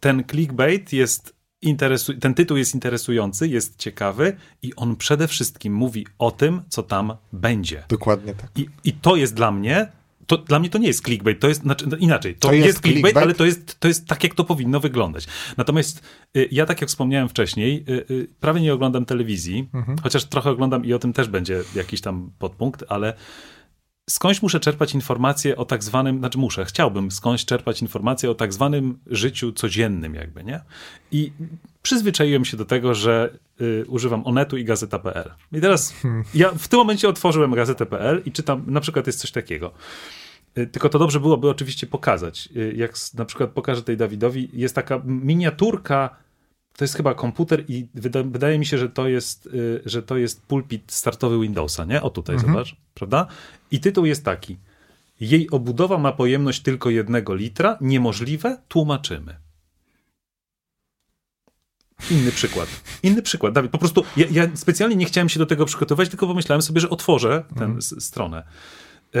ten 0.00 0.24
clickbait 0.30 0.92
jest 0.92 1.34
interesu- 1.64 2.18
ten 2.18 2.34
tytuł 2.34 2.56
jest 2.56 2.74
interesujący, 2.74 3.48
jest 3.48 3.78
ciekawy 3.78 4.36
i 4.62 4.74
on 4.76 4.96
przede 4.96 5.28
wszystkim 5.28 5.74
mówi 5.74 6.06
o 6.18 6.30
tym, 6.30 6.62
co 6.68 6.82
tam 6.82 7.12
będzie. 7.32 7.84
Dokładnie 7.88 8.34
tak. 8.34 8.50
I, 8.56 8.66
I 8.84 8.92
to 8.92 9.16
jest 9.16 9.34
dla 9.34 9.50
mnie 9.50 9.86
to 10.26 10.38
dla 10.38 10.58
mnie 10.58 10.70
to 10.70 10.78
nie 10.78 10.86
jest 10.86 11.04
clickbait, 11.04 11.40
to 11.40 11.48
jest, 11.48 11.60
znaczy, 11.62 11.86
no 11.88 11.96
inaczej, 11.96 12.34
to, 12.34 12.48
To 12.48 12.54
jest 12.54 12.66
jest, 12.66 12.78
clickbait, 12.80 13.02
clickbait? 13.02 13.24
ale 13.26 13.34
to 13.34 13.44
jest, 13.44 13.80
to 13.80 13.88
jest 13.88 14.06
tak, 14.06 14.24
jak 14.24 14.34
to 14.34 14.44
powinno 14.44 14.80
wyglądać. 14.80 15.26
Natomiast 15.56 16.02
y, 16.36 16.48
ja, 16.52 16.66
tak 16.66 16.80
jak 16.80 16.90
wspomniałem 16.90 17.28
wcześniej, 17.28 17.84
y, 17.88 18.04
y, 18.10 18.28
prawie 18.40 18.60
nie 18.60 18.74
oglądam 18.74 19.04
telewizji, 19.04 19.68
Mhm. 19.74 19.98
chociaż 19.98 20.24
trochę 20.24 20.50
oglądam 20.50 20.84
i 20.84 20.92
o 20.92 20.98
tym 20.98 21.12
też 21.12 21.28
będzie 21.28 21.60
jakiś 21.74 22.00
tam 22.00 22.30
podpunkt, 22.38 22.84
ale 22.88 23.14
skądś 24.10 24.42
muszę 24.42 24.60
czerpać 24.60 24.94
informacje 24.94 25.56
o 25.56 25.64
tak 25.64 25.84
zwanym, 25.84 26.18
znaczy 26.18 26.38
muszę, 26.38 26.64
chciałbym 26.64 27.10
skądś 27.10 27.44
czerpać 27.44 27.82
informacje 27.82 28.30
o 28.30 28.34
tak 28.34 28.52
zwanym 28.52 28.98
życiu 29.06 29.52
codziennym 29.52 30.14
jakby, 30.14 30.44
nie? 30.44 30.60
I 31.12 31.32
przyzwyczaiłem 31.82 32.44
się 32.44 32.56
do 32.56 32.64
tego, 32.64 32.94
że 32.94 33.38
y, 33.60 33.84
używam 33.88 34.26
Onetu 34.26 34.56
i 34.56 34.64
Gazeta.pl. 34.64 35.30
I 35.52 35.60
teraz 35.60 35.92
Hmm. 36.02 36.24
ja 36.34 36.50
w 36.50 36.68
tym 36.68 36.78
momencie 36.78 37.08
otworzyłem 37.08 37.54
Gazetę.pl 37.54 38.22
i 38.24 38.32
czytam, 38.32 38.64
na 38.66 38.80
przykład 38.80 39.06
jest 39.06 39.20
coś 39.20 39.30
takiego. 39.30 39.72
Y, 40.58 40.66
Tylko 40.66 40.88
to 40.88 40.98
dobrze 40.98 41.20
byłoby 41.20 41.50
oczywiście 41.50 41.86
pokazać. 41.86 42.48
Y, 42.56 42.74
Jak 42.76 42.94
na 43.14 43.24
przykład 43.24 43.50
pokażę 43.50 43.82
tej 43.82 43.96
Dawidowi, 43.96 44.48
jest 44.52 44.74
taka 44.74 45.00
miniaturka, 45.04 46.16
to 46.76 46.84
jest 46.84 46.94
chyba 46.94 47.14
komputer 47.14 47.64
i 47.68 47.86
wyda, 47.94 48.22
wydaje 48.22 48.58
mi 48.58 48.66
się, 48.66 48.78
że 48.78 48.88
to 48.88 49.08
jest, 49.08 49.46
y, 49.46 49.82
że 49.86 50.02
to 50.02 50.16
jest 50.16 50.42
pulpit 50.42 50.92
startowy 50.92 51.40
Windowsa, 51.40 51.84
nie? 51.84 52.02
O 52.02 52.10
tutaj, 52.10 52.36
zobacz, 52.46 52.76
prawda? 52.94 53.26
I 53.70 53.80
tytuł 53.80 54.04
jest 54.06 54.24
taki. 54.24 54.56
Jej 55.20 55.50
obudowa 55.50 55.98
ma 55.98 56.12
pojemność 56.12 56.62
tylko 56.62 56.90
jednego 56.90 57.34
litra, 57.34 57.78
niemożliwe, 57.80 58.58
tłumaczymy. 58.68 59.36
Inny 62.10 62.32
przykład. 62.32 62.68
Inny 63.02 63.22
przykład. 63.22 63.54
Dawid, 63.54 63.70
po 63.70 63.78
prostu 63.78 64.04
ja, 64.16 64.26
ja 64.30 64.56
specjalnie 64.56 64.96
nie 64.96 65.04
chciałem 65.06 65.28
się 65.28 65.38
do 65.38 65.46
tego 65.46 65.64
przygotować, 65.66 66.08
tylko 66.08 66.26
pomyślałem 66.26 66.62
sobie, 66.62 66.80
że 66.80 66.90
otworzę 66.90 67.44
tę 67.58 67.74
s- 67.78 68.04
stronę. 68.04 68.42
E, 69.14 69.20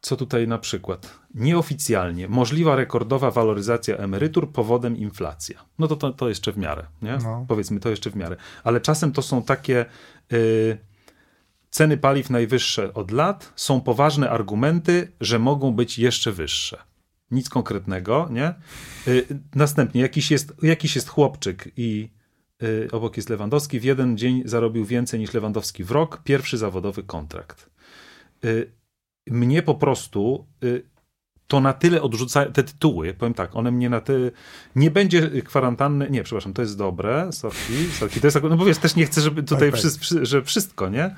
co 0.00 0.16
tutaj 0.16 0.48
na 0.48 0.58
przykład? 0.58 1.18
Nieoficjalnie 1.34 2.28
możliwa 2.28 2.76
rekordowa 2.76 3.30
waloryzacja 3.30 3.96
emerytur 3.96 4.52
powodem 4.52 4.96
inflacja. 4.96 5.64
No 5.78 5.88
to, 5.88 5.96
to, 5.96 6.12
to 6.12 6.28
jeszcze 6.28 6.52
w 6.52 6.58
miarę, 6.58 6.86
nie? 7.02 7.18
No. 7.22 7.44
Powiedzmy, 7.48 7.80
to 7.80 7.90
jeszcze 7.90 8.10
w 8.10 8.16
miarę. 8.16 8.36
Ale 8.64 8.80
czasem 8.80 9.12
to 9.12 9.22
są 9.22 9.42
takie 9.42 9.86
y, 10.32 10.78
ceny 11.70 11.96
paliw 11.96 12.30
najwyższe 12.30 12.94
od 12.94 13.10
lat, 13.10 13.52
są 13.56 13.80
poważne 13.80 14.30
argumenty, 14.30 15.12
że 15.20 15.38
mogą 15.38 15.72
być 15.72 15.98
jeszcze 15.98 16.32
wyższe. 16.32 16.78
Nic 17.30 17.48
konkretnego, 17.48 18.28
nie? 18.30 18.54
Y, 19.08 19.26
następnie, 19.54 20.00
jakiś 20.00 20.30
jest, 20.30 20.54
jakiś 20.62 20.94
jest 20.94 21.08
chłopczyk 21.08 21.68
i 21.76 22.10
y, 22.62 22.88
obok 22.92 23.16
jest 23.16 23.28
Lewandowski, 23.28 23.80
w 23.80 23.84
jeden 23.84 24.18
dzień 24.18 24.42
zarobił 24.44 24.84
więcej 24.84 25.20
niż 25.20 25.34
Lewandowski 25.34 25.84
w 25.84 25.90
rok, 25.90 26.22
pierwszy 26.24 26.58
zawodowy 26.58 27.02
kontrakt. 27.02 27.70
Y, 29.28 29.32
mnie 29.34 29.62
po 29.62 29.74
prostu 29.74 30.46
y, 30.64 30.82
to 31.46 31.60
na 31.60 31.72
tyle 31.72 32.02
odrzuca 32.02 32.46
te 32.46 32.62
tytuły, 32.62 33.14
powiem 33.14 33.34
tak, 33.34 33.56
one 33.56 33.70
mnie 33.70 33.90
na 33.90 34.00
tyle, 34.00 34.30
nie 34.76 34.90
będzie 34.90 35.30
kwarantanny, 35.42 36.10
nie, 36.10 36.22
przepraszam, 36.22 36.52
to 36.52 36.62
jest 36.62 36.78
dobre, 36.78 37.32
sorki, 37.32 37.86
sorki, 37.98 38.20
to 38.20 38.26
jest, 38.26 38.42
no 38.42 38.56
bo 38.56 38.64
wiesz, 38.64 38.78
też 38.78 38.96
nie 38.96 39.06
chcę, 39.06 39.20
żeby 39.20 39.42
tutaj, 39.42 39.70
Tak, 39.72 39.80
tak. 39.80 39.90
wszy- 39.90 40.00
wszy- 40.00 40.26
że 40.26 40.42
wszystko, 40.42 40.88
nie? 40.88 41.16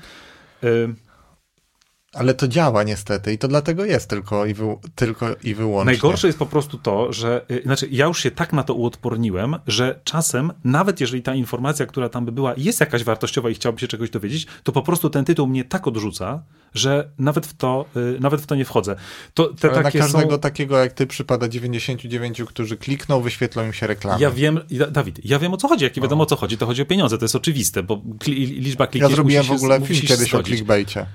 Ale 2.13 2.33
to 2.33 2.47
działa 2.47 2.83
niestety 2.83 3.33
i 3.33 3.37
to 3.37 3.47
dlatego 3.47 3.85
jest 3.85 4.09
tylko 4.09 4.45
i, 4.45 4.53
wy, 4.53 4.65
tylko 4.95 5.27
i 5.43 5.55
wyłącznie. 5.55 5.85
Najgorsze 5.91 6.27
jest 6.27 6.39
po 6.39 6.45
prostu 6.45 6.77
to, 6.77 7.13
że 7.13 7.45
y, 7.51 7.61
znaczy 7.65 7.87
ja 7.91 8.05
już 8.05 8.23
się 8.23 8.31
tak 8.31 8.53
na 8.53 8.63
to 8.63 8.73
uodporniłem, 8.73 9.55
że 9.67 9.99
czasem, 10.03 10.51
nawet 10.63 11.01
jeżeli 11.01 11.21
ta 11.23 11.35
informacja, 11.35 11.85
która 11.85 12.09
tam 12.09 12.25
by 12.25 12.31
była, 12.31 12.53
jest 12.57 12.79
jakaś 12.79 13.03
wartościowa 13.03 13.49
i 13.49 13.53
chciałbym 13.53 13.79
się 13.79 13.87
czegoś 13.87 14.09
dowiedzieć, 14.09 14.47
to 14.63 14.71
po 14.71 14.81
prostu 14.81 15.09
ten 15.09 15.25
tytuł 15.25 15.47
mnie 15.47 15.63
tak 15.63 15.87
odrzuca, 15.87 16.43
że 16.73 17.09
nawet 17.19 17.47
w 17.47 17.53
to, 17.53 17.85
y, 18.15 18.17
nawet 18.19 18.41
w 18.41 18.45
to 18.45 18.55
nie 18.55 18.65
wchodzę. 18.65 18.95
To, 19.33 19.47
te 19.53 19.67
Ale 19.67 19.77
na 19.77 19.83
takie 19.83 19.99
każdego 19.99 20.31
są... 20.31 20.39
takiego 20.39 20.77
jak 20.77 20.93
ty 20.93 21.07
przypada 21.07 21.47
99, 21.47 22.41
którzy 22.47 22.77
klikną, 22.77 23.21
wyświetlą 23.21 23.65
im 23.65 23.73
się 23.73 23.87
reklamy. 23.87 24.21
Ja 24.21 24.31
wiem, 24.31 24.59
Da- 24.71 24.87
Dawid, 24.91 25.25
ja 25.25 25.39
wiem 25.39 25.53
o 25.53 25.57
co 25.57 25.67
chodzi. 25.67 25.83
Jak 25.83 25.95
nie 25.95 26.01
wiadomo 26.01 26.23
o 26.23 26.25
co 26.25 26.35
chodzi, 26.35 26.57
to 26.57 26.65
chodzi 26.65 26.81
o 26.81 26.85
pieniądze, 26.85 27.17
to 27.17 27.25
jest 27.25 27.35
oczywiste, 27.35 27.83
bo 27.83 28.01
liczba 28.27 28.83
Ja 28.83 28.91
kliknięć 28.91 29.15
zrobiłem 29.15 29.45
w 29.45 29.51
ogóle 29.51 29.81
film 29.81 30.01
kiedyś 30.01 30.21
o 30.27 30.37
zgodzić. 30.37 30.47
clickbaicie. 30.47 31.05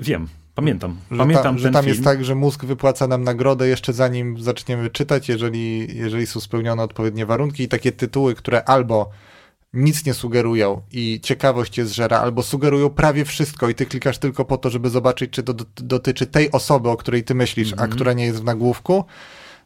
Wiem, 0.00 0.28
pamiętam. 0.54 0.96
Że, 1.10 1.16
Pamiętam 1.18 1.54
ta, 1.56 1.58
że 1.62 1.70
tam 1.70 1.82
film. 1.84 1.94
jest 1.94 2.04
tak, 2.04 2.24
że 2.24 2.34
mózg 2.34 2.64
wypłaca 2.64 3.06
nam 3.06 3.24
nagrodę 3.24 3.68
jeszcze 3.68 3.92
zanim 3.92 4.40
zaczniemy 4.42 4.90
czytać, 4.90 5.28
jeżeli, 5.28 5.96
jeżeli 5.98 6.26
są 6.26 6.40
spełnione 6.40 6.82
odpowiednie 6.82 7.26
warunki 7.26 7.62
i 7.62 7.68
takie 7.68 7.92
tytuły, 7.92 8.34
które 8.34 8.64
albo 8.64 9.10
nic 9.72 10.06
nie 10.06 10.14
sugerują 10.14 10.80
i 10.92 11.20
ciekawość 11.22 11.78
jest 11.78 11.94
żera, 11.94 12.18
albo 12.20 12.42
sugerują 12.42 12.90
prawie 12.90 13.24
wszystko 13.24 13.68
i 13.68 13.74
ty 13.74 13.86
klikasz 13.86 14.18
tylko 14.18 14.44
po 14.44 14.58
to, 14.58 14.70
żeby 14.70 14.90
zobaczyć, 14.90 15.30
czy 15.30 15.42
to 15.42 15.52
dot- 15.54 15.82
dotyczy 15.82 16.26
tej 16.26 16.50
osoby, 16.52 16.88
o 16.88 16.96
której 16.96 17.24
ty 17.24 17.34
myślisz, 17.34 17.72
Mhm. 17.72 17.90
a 17.90 17.94
która 17.94 18.12
nie 18.12 18.24
jest 18.24 18.40
w 18.40 18.44
nagłówku, 18.44 19.04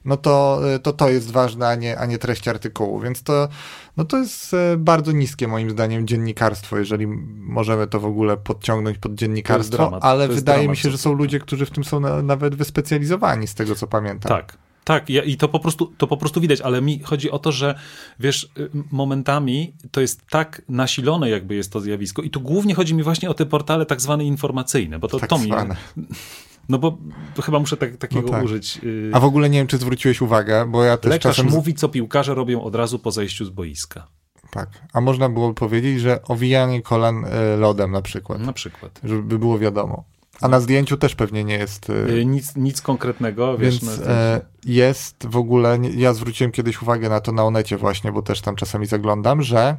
no 0.04 0.16
to, 0.16 0.60
to 0.82 0.92
to 0.92 1.08
jest 1.08 1.30
ważne, 1.30 1.68
a 1.68 1.74
nie, 1.74 1.98
a 1.98 2.06
nie 2.06 2.18
treść 2.18 2.48
artykułu. 2.48 3.00
Więc 3.00 3.22
to, 3.22 3.48
no 3.96 4.04
to 4.04 4.18
jest 4.18 4.54
e, 4.54 4.76
bardzo 4.76 5.12
niskie 5.12 5.48
moim 5.48 5.70
zdaniem 5.70 6.06
dziennikarstwo, 6.06 6.78
jeżeli 6.78 7.06
możemy 7.36 7.86
to 7.86 8.00
w 8.00 8.04
ogóle 8.04 8.36
podciągnąć 8.36 8.98
pod 8.98 9.14
dziennikarstwo, 9.14 9.76
dramat, 9.76 10.04
ale 10.04 10.28
wydaje 10.28 10.58
mi 10.58 10.64
dramat, 10.64 10.78
się, 10.78 10.82
co 10.82 10.90
że 10.90 10.98
są 10.98 11.12
ludzie, 11.12 11.38
którzy 11.38 11.66
w 11.66 11.70
tym 11.70 11.84
są 11.84 12.00
na, 12.00 12.22
nawet 12.22 12.54
wyspecjalizowani, 12.54 13.46
z 13.46 13.54
tego 13.54 13.74
co 13.74 13.86
pamiętam. 13.86 14.28
Tak. 14.28 14.58
Tak, 14.84 15.10
i 15.10 15.36
to 15.36 15.48
po, 15.48 15.60
prostu, 15.60 15.86
to 15.98 16.06
po 16.06 16.16
prostu 16.16 16.40
widać, 16.40 16.60
ale 16.60 16.82
mi 16.82 16.98
chodzi 16.98 17.30
o 17.30 17.38
to, 17.38 17.52
że 17.52 17.78
wiesz, 18.20 18.50
y, 18.58 18.70
momentami 18.90 19.72
to 19.90 20.00
jest 20.00 20.26
tak 20.30 20.62
nasilone, 20.68 21.30
jakby 21.30 21.54
jest 21.54 21.72
to 21.72 21.80
zjawisko, 21.80 22.22
i 22.22 22.30
tu 22.30 22.40
głównie 22.40 22.74
chodzi 22.74 22.94
mi 22.94 23.02
właśnie 23.02 23.30
o 23.30 23.34
te 23.34 23.46
portale 23.46 23.86
tak 23.86 24.00
zwane 24.00 24.24
informacyjne, 24.24 24.98
bo 24.98 25.08
to, 25.08 25.20
Tak 25.20 25.30
to 25.30 25.38
mi. 25.38 25.50
No 26.68 26.78
bo 26.78 26.98
chyba 27.42 27.58
muszę 27.58 27.76
tak, 27.76 27.96
takiego 27.96 28.22
No 28.22 28.28
tak. 28.28 28.44
użyć. 28.44 28.80
y, 28.84 29.10
A 29.14 29.20
w 29.20 29.24
ogóle 29.24 29.50
nie 29.50 29.58
wiem, 29.58 29.66
czy 29.66 29.78
zwróciłeś 29.78 30.20
uwagę, 30.20 30.66
bo 30.66 30.84
ja 30.84 30.96
też 30.96 31.10
Lekarz 31.10 31.36
czasem... 31.36 31.52
mówi, 31.52 31.74
co 31.74 31.88
piłkarze 31.88 32.34
robią 32.34 32.62
od 32.62 32.74
razu 32.74 32.98
po 32.98 33.10
zejściu 33.10 33.44
z 33.44 33.50
boiska. 33.50 34.06
Tak. 34.50 34.68
A 34.92 35.00
można 35.00 35.28
byłoby 35.28 35.54
powiedzieć, 35.54 36.00
że 36.00 36.22
owijanie 36.22 36.82
kolan 36.82 37.24
e, 37.24 37.56
lodem 37.56 37.90
na 37.90 38.02
przykład, 38.02 38.40
Na 38.40 38.52
przykład. 38.52 39.00
żeby 39.04 39.38
było 39.38 39.58
wiadomo. 39.58 40.04
A 40.40 40.48
na 40.48 40.60
zdjęciu 40.60 40.96
też 40.96 41.14
pewnie 41.14 41.44
nie 41.44 41.54
jest... 41.58 41.90
Y, 41.90 42.24
Nic, 42.26 42.56
nic 42.56 42.80
konkretnego, 42.82 43.58
wiesz. 43.58 43.80
Więc 43.80 44.00
e, 44.00 44.40
jest 44.64 45.26
w 45.26 45.36
ogóle, 45.36 45.78
ja 45.96 46.14
zwróciłem 46.14 46.52
kiedyś 46.52 46.82
uwagę 46.82 47.08
na 47.08 47.20
to 47.20 47.32
na 47.32 47.44
Onecie 47.44 47.76
właśnie, 47.76 48.12
bo 48.12 48.22
też 48.22 48.40
tam 48.40 48.56
czasami 48.56 48.86
zaglądam, 48.86 49.42
że 49.42 49.76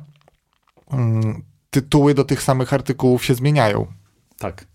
mm, 0.92 1.44
tytuły 1.70 2.14
do 2.14 2.24
tych 2.24 2.42
samych 2.44 2.74
artykułów 2.74 3.26
się 3.26 3.36
zmieniają. 3.36 3.86
tak. 4.40 4.66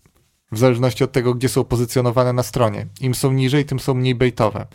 W 0.51 0.57
zależności 0.57 1.03
od 1.03 1.11
tego, 1.11 1.33
gdzie 1.33 1.49
są 1.49 1.63
pozycjonowane 1.63 2.33
na 2.33 2.43
stronie. 2.43 2.87
Im 3.01 3.15
są 3.15 3.31
niżej, 3.31 3.65
tym 3.65 3.79
są 3.79 3.93
mniej 3.93 4.15
baitowe. 4.15 4.65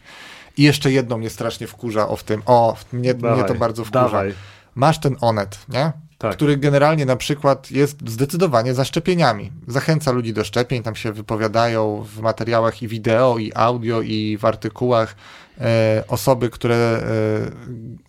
I 0.57 0.63
jeszcze 0.63 0.93
jedno 0.93 1.19
mnie 1.19 1.31
strasznie 1.31 1.67
wkurza 1.67 2.09
o 2.09 2.17
w 2.17 2.25
tym. 2.25 2.43
O, 2.47 2.77
mnie, 2.93 3.15
mnie 3.15 3.45
to 3.45 3.55
bardzo 3.55 3.85
wkurza. 3.85 4.03
Dawaj. 4.03 4.35
Masz 4.75 5.01
ten 5.01 5.17
Onet, 5.21 5.59
nie? 5.69 5.93
Tak. 6.19 6.33
który 6.33 6.57
generalnie 6.57 7.07
na 7.07 7.17
przykład 7.17 7.71
jest 7.71 8.11
zdecydowanie 8.11 8.75
za 8.75 8.85
szczepieniami. 8.85 9.53
Zachęca 9.67 10.13
ludzi 10.13 10.33
do 10.33 10.45
szczepień, 10.45 10.83
tam 10.83 10.95
się 10.95 11.13
wypowiadają 11.13 12.03
w 12.03 12.21
materiałach 12.21 12.83
i 12.83 12.89
wideo, 12.89 13.39
i 13.39 13.53
audio, 13.55 14.03
i 14.03 14.39
w 14.39 14.45
artykułach 14.45 15.17
e, 15.61 16.05
osoby, 16.09 16.51
które 16.51 16.77
e, 16.77 17.03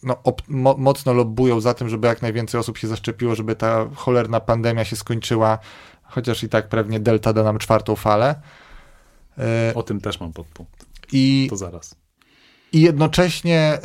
no, 0.04 0.18
op, 0.24 0.42
mo, 0.48 0.76
mocno 0.78 1.14
lobbują 1.14 1.62
za 1.62 1.74
tym, 1.74 1.90
żeby 1.90 2.08
jak 2.08 2.22
najwięcej 2.22 2.60
osób 2.60 2.78
się 2.78 2.88
zaszczepiło, 2.88 3.36
żeby 3.36 3.56
ta 3.56 3.86
cholerna 3.96 4.40
pandemia 4.40 4.86
się 4.86 4.96
skończyła, 4.96 5.60
chociaż 6.10 6.44
i 6.44 6.50
tak 6.50 6.70
pewnie 6.70 7.00
Delta 7.00 7.34
da 7.34 7.44
nam 7.44 7.58
czwartą 7.58 7.96
falę. 7.96 8.36
O 9.76 9.84
tym 9.84 10.02
też 10.02 10.20
mam 10.20 10.34
podpunkt. 10.34 10.86
I, 11.12 11.48
To 11.50 11.58
zaraz. 11.58 11.96
i 12.72 12.82
jednocześnie 12.82 13.60
e, 13.60 13.80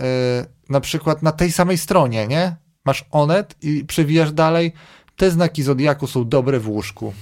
na 0.68 0.80
przykład 0.80 1.22
na 1.22 1.32
tej 1.32 1.52
samej 1.52 1.78
stronie, 1.78 2.26
nie? 2.26 2.56
Masz 2.84 3.04
Onet 3.10 3.54
i 3.62 3.84
przewijasz 3.84 4.32
dalej, 4.32 4.72
te 5.16 5.30
znaki 5.30 5.62
Zodiaku 5.62 6.06
są 6.06 6.28
dobre 6.28 6.60
w 6.60 6.68
łóżku. 6.68 7.14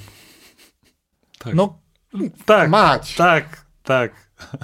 Tak. 1.38 1.54
No, 1.54 1.78
tak, 2.46 2.70
mać! 2.70 3.14
tak, 3.14 3.64
tak. 3.82 4.12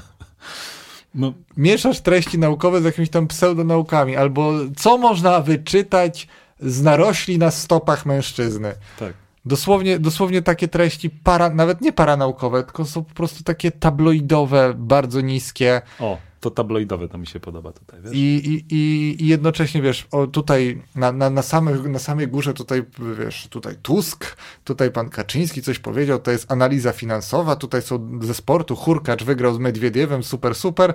No, 1.15 1.33
Mieszasz 1.57 2.01
treści 2.01 2.39
naukowe 2.39 2.81
z 2.81 2.85
jakimiś 2.85 3.11
tam 3.11 3.27
pseudonaukami, 3.29 4.17
albo 4.17 4.53
co 4.77 4.99
można 4.99 5.41
wyczytać 5.41 6.29
z 6.61 6.83
narośli 6.83 7.39
na 7.39 7.51
stopach 7.51 8.07
mężczyzny. 8.07 8.73
tak. 8.99 9.13
Dosłownie, 9.47 9.99
dosłownie 9.99 10.43
takie 10.43 10.69
treści, 10.69 11.11
para, 11.11 11.51
nawet 11.51 11.81
nie 11.81 11.93
paranaukowe, 11.93 12.65
tylko 12.65 12.85
są 12.85 13.05
po 13.05 13.15
prostu 13.15 13.45
takie 13.45 13.71
tabloidowe, 13.71 14.75
bardzo 14.77 15.21
niskie 15.21 15.83
O, 16.01 16.19
to 16.41 16.51
tabloidowe 16.51 17.09
to 17.09 17.19
mi 17.19 17.27
się 17.27 17.41
podoba 17.41 17.73
tutaj, 17.73 18.01
wiesz? 18.03 18.13
i, 18.15 18.19
i, 18.19 18.75
i, 19.23 19.29
jednocześnie, 19.29 19.83
wiesz, 19.83 20.07
o, 20.11 20.27
tutaj 20.27 20.83
na, 20.95 21.13
na, 21.13 21.31
na, 21.31 21.43
samych, 21.43 21.85
na 21.85 21.99
samej 21.99 22.29
górze 22.29 22.55
tutaj, 22.55 22.83
wiesz, 23.19 23.49
tutaj 23.49 23.77
Tusk, 23.83 24.37
tutaj 24.65 24.91
pan 24.91 25.09
Kaczyński 25.09 25.63
coś 25.63 25.79
powiedział, 25.79 26.19
to 26.19 26.31
jest 26.31 26.53
analiza 26.53 26.93
finansowa, 26.93 27.57
tutaj 27.57 27.83
są 27.83 28.21
ze 28.23 28.35
sportu, 28.35 28.77
Hurkacz 28.77 29.25
wygrał 29.25 29.55
z 29.55 29.59
Medwiediewem, 29.59 30.23
super, 30.23 30.55
super. 30.55 30.95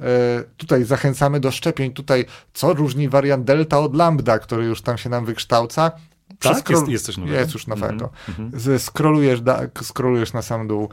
E, 0.00 0.44
tutaj 0.56 0.84
zachęcamy 0.84 1.40
do 1.40 1.50
szczepień, 1.50 1.92
tutaj 1.92 2.24
co 2.54 2.74
różni 2.74 3.08
wariant 3.08 3.44
Delta 3.44 3.78
od 3.78 3.96
Lambda, 3.96 4.38
który 4.38 4.64
już 4.64 4.82
tam 4.82 4.98
się 4.98 5.10
nam 5.10 5.24
wykształca. 5.24 5.92
Tak? 6.40 6.70
Jest, 6.70 6.88
jest 6.88 7.06
coś 7.06 7.16
nowego? 7.16 7.38
Jest 7.38 7.54
już 7.54 7.66
nowego. 7.66 8.10
Mhm, 8.28 8.46
mhm. 8.46 8.60
Z- 8.60 8.82
Scrollujesz, 8.82 9.40
da, 9.40 9.60
scrollujesz 9.82 10.32
na 10.32 10.42
sam 10.42 10.68
dół. 10.68 10.88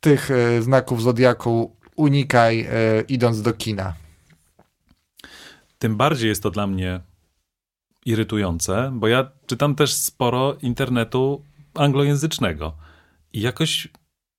tych 0.00 0.30
e, 0.30 0.62
znaków 0.62 1.02
Zodiaku 1.02 1.76
unikaj 1.96 2.60
e, 2.60 2.70
idąc 3.08 3.42
do 3.42 3.52
kina. 3.52 3.94
Tym 5.78 5.96
bardziej 5.96 6.28
jest 6.28 6.42
to 6.42 6.50
dla 6.50 6.66
mnie 6.66 7.00
irytujące, 8.06 8.90
bo 8.94 9.08
ja 9.08 9.30
czytam 9.46 9.74
też 9.74 9.94
sporo 9.94 10.56
internetu 10.62 11.42
anglojęzycznego 11.74 12.72
i 13.32 13.40
jakoś 13.40 13.88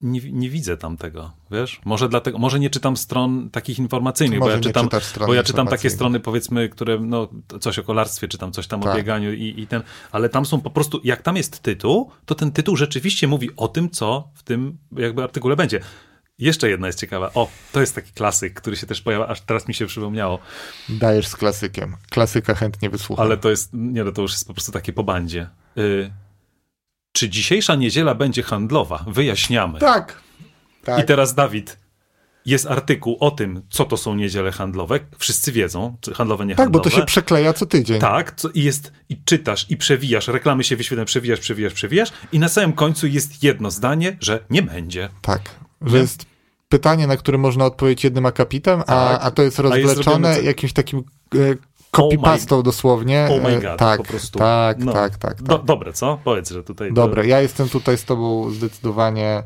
nie, 0.04 0.32
nie 0.32 0.50
widzę 0.50 0.78
tam 0.78 0.98
tego, 0.98 1.32
wiesz? 1.52 1.82
Może 1.86 2.10
dlatego, 2.10 2.38
może 2.38 2.60
nie 2.60 2.70
czytam 2.70 2.98
stron 2.98 3.50
takich 3.50 3.80
informacyjnych, 3.80 4.40
Może 4.40 4.52
bo 4.52 4.58
ja 4.58 4.64
czytam, 4.64 4.90
bo 5.28 5.34
ja 5.34 5.44
czytam 5.44 5.68
takie 5.68 5.90
strony, 5.90 6.20
powiedzmy, 6.20 6.70
które, 6.70 7.00
no, 7.00 7.28
coś 7.62 7.80
o 7.80 7.84
kolarstwie 7.84 8.28
czytam, 8.28 8.52
coś 8.52 8.68
tam 8.68 8.82
o 8.82 8.84
Tak. 8.84 8.96
bieganiu 8.96 9.34
i, 9.34 9.54
i 9.58 9.68
ten, 9.68 9.82
ale 10.12 10.30
tam 10.30 10.46
są 10.46 10.62
po 10.62 10.70
prostu, 10.70 11.02
jak 11.04 11.22
tam 11.22 11.38
jest 11.38 11.60
tytuł, 11.60 12.12
to 12.26 12.36
ten 12.36 12.52
tytuł 12.52 12.76
rzeczywiście 12.76 13.28
mówi 13.28 13.50
o 13.56 13.68
tym, 13.68 13.90
co 13.90 14.32
w 14.34 14.44
tym 14.44 14.78
jakby 14.92 15.24
artykule 15.24 15.56
będzie. 15.56 15.80
Jeszcze 16.40 16.70
jedna 16.70 16.88
jest 16.88 17.00
ciekawa. 17.00 17.32
O, 17.34 17.48
to 17.72 17.82
jest 17.82 17.96
taki 17.96 18.12
klasyk, 18.12 18.54
który 18.54 18.76
się 18.76 18.88
też 18.88 19.02
pojawia, 19.02 19.28
aż 19.28 19.42
teraz 19.42 19.68
mi 19.68 19.74
się 19.74 19.86
przypomniało. 19.86 20.40
Dajesz 20.90 21.28
z 21.28 21.36
klasykiem. 21.36 21.96
Klasyka 22.10 22.56
chętnie 22.56 22.90
wysłucham. 22.90 23.26
Ale 23.26 23.38
to 23.38 23.50
jest, 23.50 23.70
nie 23.74 24.04
no, 24.04 24.12
to 24.12 24.22
już 24.22 24.32
jest 24.32 24.48
po 24.48 24.54
prostu 24.54 24.72
takie 24.72 24.94
po 24.94 25.04
bandzie. 25.04 25.50
Y, 25.78 26.12
czy 27.14 27.30
dzisiejsza 27.30 27.76
niedziela 27.76 28.16
będzie 28.16 28.44
handlowa? 28.44 29.06
Wyjaśniamy. 29.08 29.80
Tak. 29.80 30.22
tak. 30.84 31.04
I 31.04 31.08
teraz 31.08 31.36
Dawid, 31.36 31.78
jest 32.46 32.68
artykuł 32.68 33.18
o 33.20 33.32
tym, 33.32 33.62
co 33.70 33.86
to 33.86 33.98
są 33.98 34.16
niedziele 34.16 34.52
handlowe. 34.52 35.00
Wszyscy 35.18 35.52
wiedzą, 35.52 35.98
czy 36.02 36.14
handlowe, 36.14 36.46
nie 36.46 36.56
tak, 36.56 36.70
bo 36.70 36.80
handlowe. 36.80 36.90
to 36.90 36.96
się 37.02 37.06
przekleja 37.06 37.54
co 37.54 37.66
tydzień. 37.66 38.00
Tak, 38.00 38.36
i 38.54 38.64
jest, 38.64 38.92
i 39.10 39.18
czytasz, 39.26 39.66
i 39.70 39.78
przewijasz, 39.78 40.28
reklamy 40.28 40.64
się 40.64 40.76
wyświetlają, 40.76 41.06
przewijasz, 41.06 41.40
przewijasz, 41.40 41.74
przewijasz 41.74 42.12
i 42.32 42.40
na 42.40 42.50
samym 42.50 42.74
końcu 42.74 43.08
jest 43.08 43.44
jedno 43.44 43.72
zdanie, 43.72 44.18
że 44.20 44.40
nie 44.50 44.62
będzie. 44.62 45.10
Tak, 45.22 45.42
że 45.82 45.98
jest 45.98 46.26
pytanie, 46.70 47.08
na 47.08 47.18
które 47.18 47.38
można 47.38 47.66
odpowiedzieć 47.66 48.04
jednym 48.04 48.26
akapitem, 48.26 48.82
a, 48.82 48.84
Tak. 48.86 49.20
a 49.24 49.32
to 49.32 49.42
jest 49.44 49.60
A 49.60 49.64
jest 49.64 49.74
rozwleczone 49.88 50.36
co- 50.36 50.42
jakimś 50.42 50.74
takim 50.74 51.04
e, 51.94 52.02
copy-pastą 52.02 52.64
dosłownie. 52.64 53.28
Oh 53.32 53.50
my 53.50 53.56
E, 53.58 53.62
god, 53.62 53.80
tak, 53.80 53.98
po 53.98 54.04
prostu. 54.08 54.40
Tak, 54.40 54.78
No. 54.80 54.94
tak, 54.94 55.18
tak. 55.18 55.34
tak. 55.34 55.44
Do, 55.44 55.58
dobre, 55.58 55.94
co? 55.94 56.20
Powiedz, 56.24 56.52
że 56.52 56.64
tutaj... 56.64 56.94
Dobre, 56.94 57.28
ja 57.28 57.42
jestem 57.42 57.70
tutaj 57.70 57.98
z 57.98 58.06
tobą 58.06 58.50
zdecydowanie, 58.50 59.44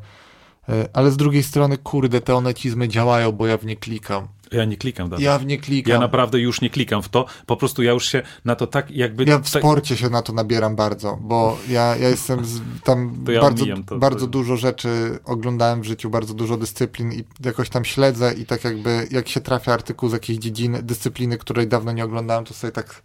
ale 0.93 1.11
z 1.11 1.18
drugiej 1.18 1.43
strony, 1.43 1.78
kurde, 1.78 2.22
te 2.22 2.36
onecizmy 2.36 2.88
działają, 2.88 3.32
bo 3.32 3.47
ja 3.47 3.57
w 3.57 3.65
nie 3.65 3.76
klikam. 3.76 4.28
Ja 4.51 4.65
nie 4.65 4.78
klikam, 4.78 5.09
Dawid. 5.09 5.26
Ja 5.26 5.39
w 5.39 5.45
nie 5.45 5.57
klikam. 5.57 5.93
Ja 5.93 5.99
naprawdę 5.99 6.39
już 6.39 6.61
nie 6.61 6.70
klikam 6.70 7.01
w 7.01 7.09
to, 7.09 7.26
po 7.45 7.57
prostu 7.57 7.84
ja 7.84 7.91
już 7.91 8.05
się 8.05 8.22
na 8.45 8.55
to 8.55 8.68
tak 8.68 8.91
jakby... 8.91 9.24
Ja 9.24 9.39
w 9.39 9.51
tak, 9.51 9.61
sporcie 9.61 9.97
się 9.97 10.09
na 10.09 10.22
to 10.22 10.34
nabieram 10.34 10.76
bardzo, 10.76 11.18
bo 11.22 11.57
ja, 11.70 11.95
ja 11.95 12.09
jestem 12.09 12.45
z, 12.45 12.61
tam 12.84 13.13
To 13.26 13.32
ja 13.32 13.41
bardzo, 13.41 13.65
to. 13.86 13.97
bardzo 13.97 14.28
dużo 14.28 14.57
rzeczy 14.57 15.20
oglądałem 15.26 15.82
w 15.82 15.86
życiu, 15.86 16.09
bardzo 16.09 16.34
dużo 16.34 16.57
dyscyplin 16.57 17.11
i 17.11 17.24
jakoś 17.45 17.70
tam 17.70 17.86
śledzę 17.86 18.34
i 18.34 18.45
tak 18.45 18.63
jakby 18.63 19.07
jak 19.11 19.28
się 19.28 19.41
trafia 19.41 19.74
artykuł 19.74 20.09
z 20.09 20.13
jakiejś 20.13 20.39
dziedziny, 20.39 20.84
dyscypliny, 20.84 21.38
której 21.38 21.68
dawno 21.68 21.91
nie 21.91 22.05
oglądałem, 22.05 22.45
to 22.45 22.53
sobie 22.53 22.72
tak 22.72 23.01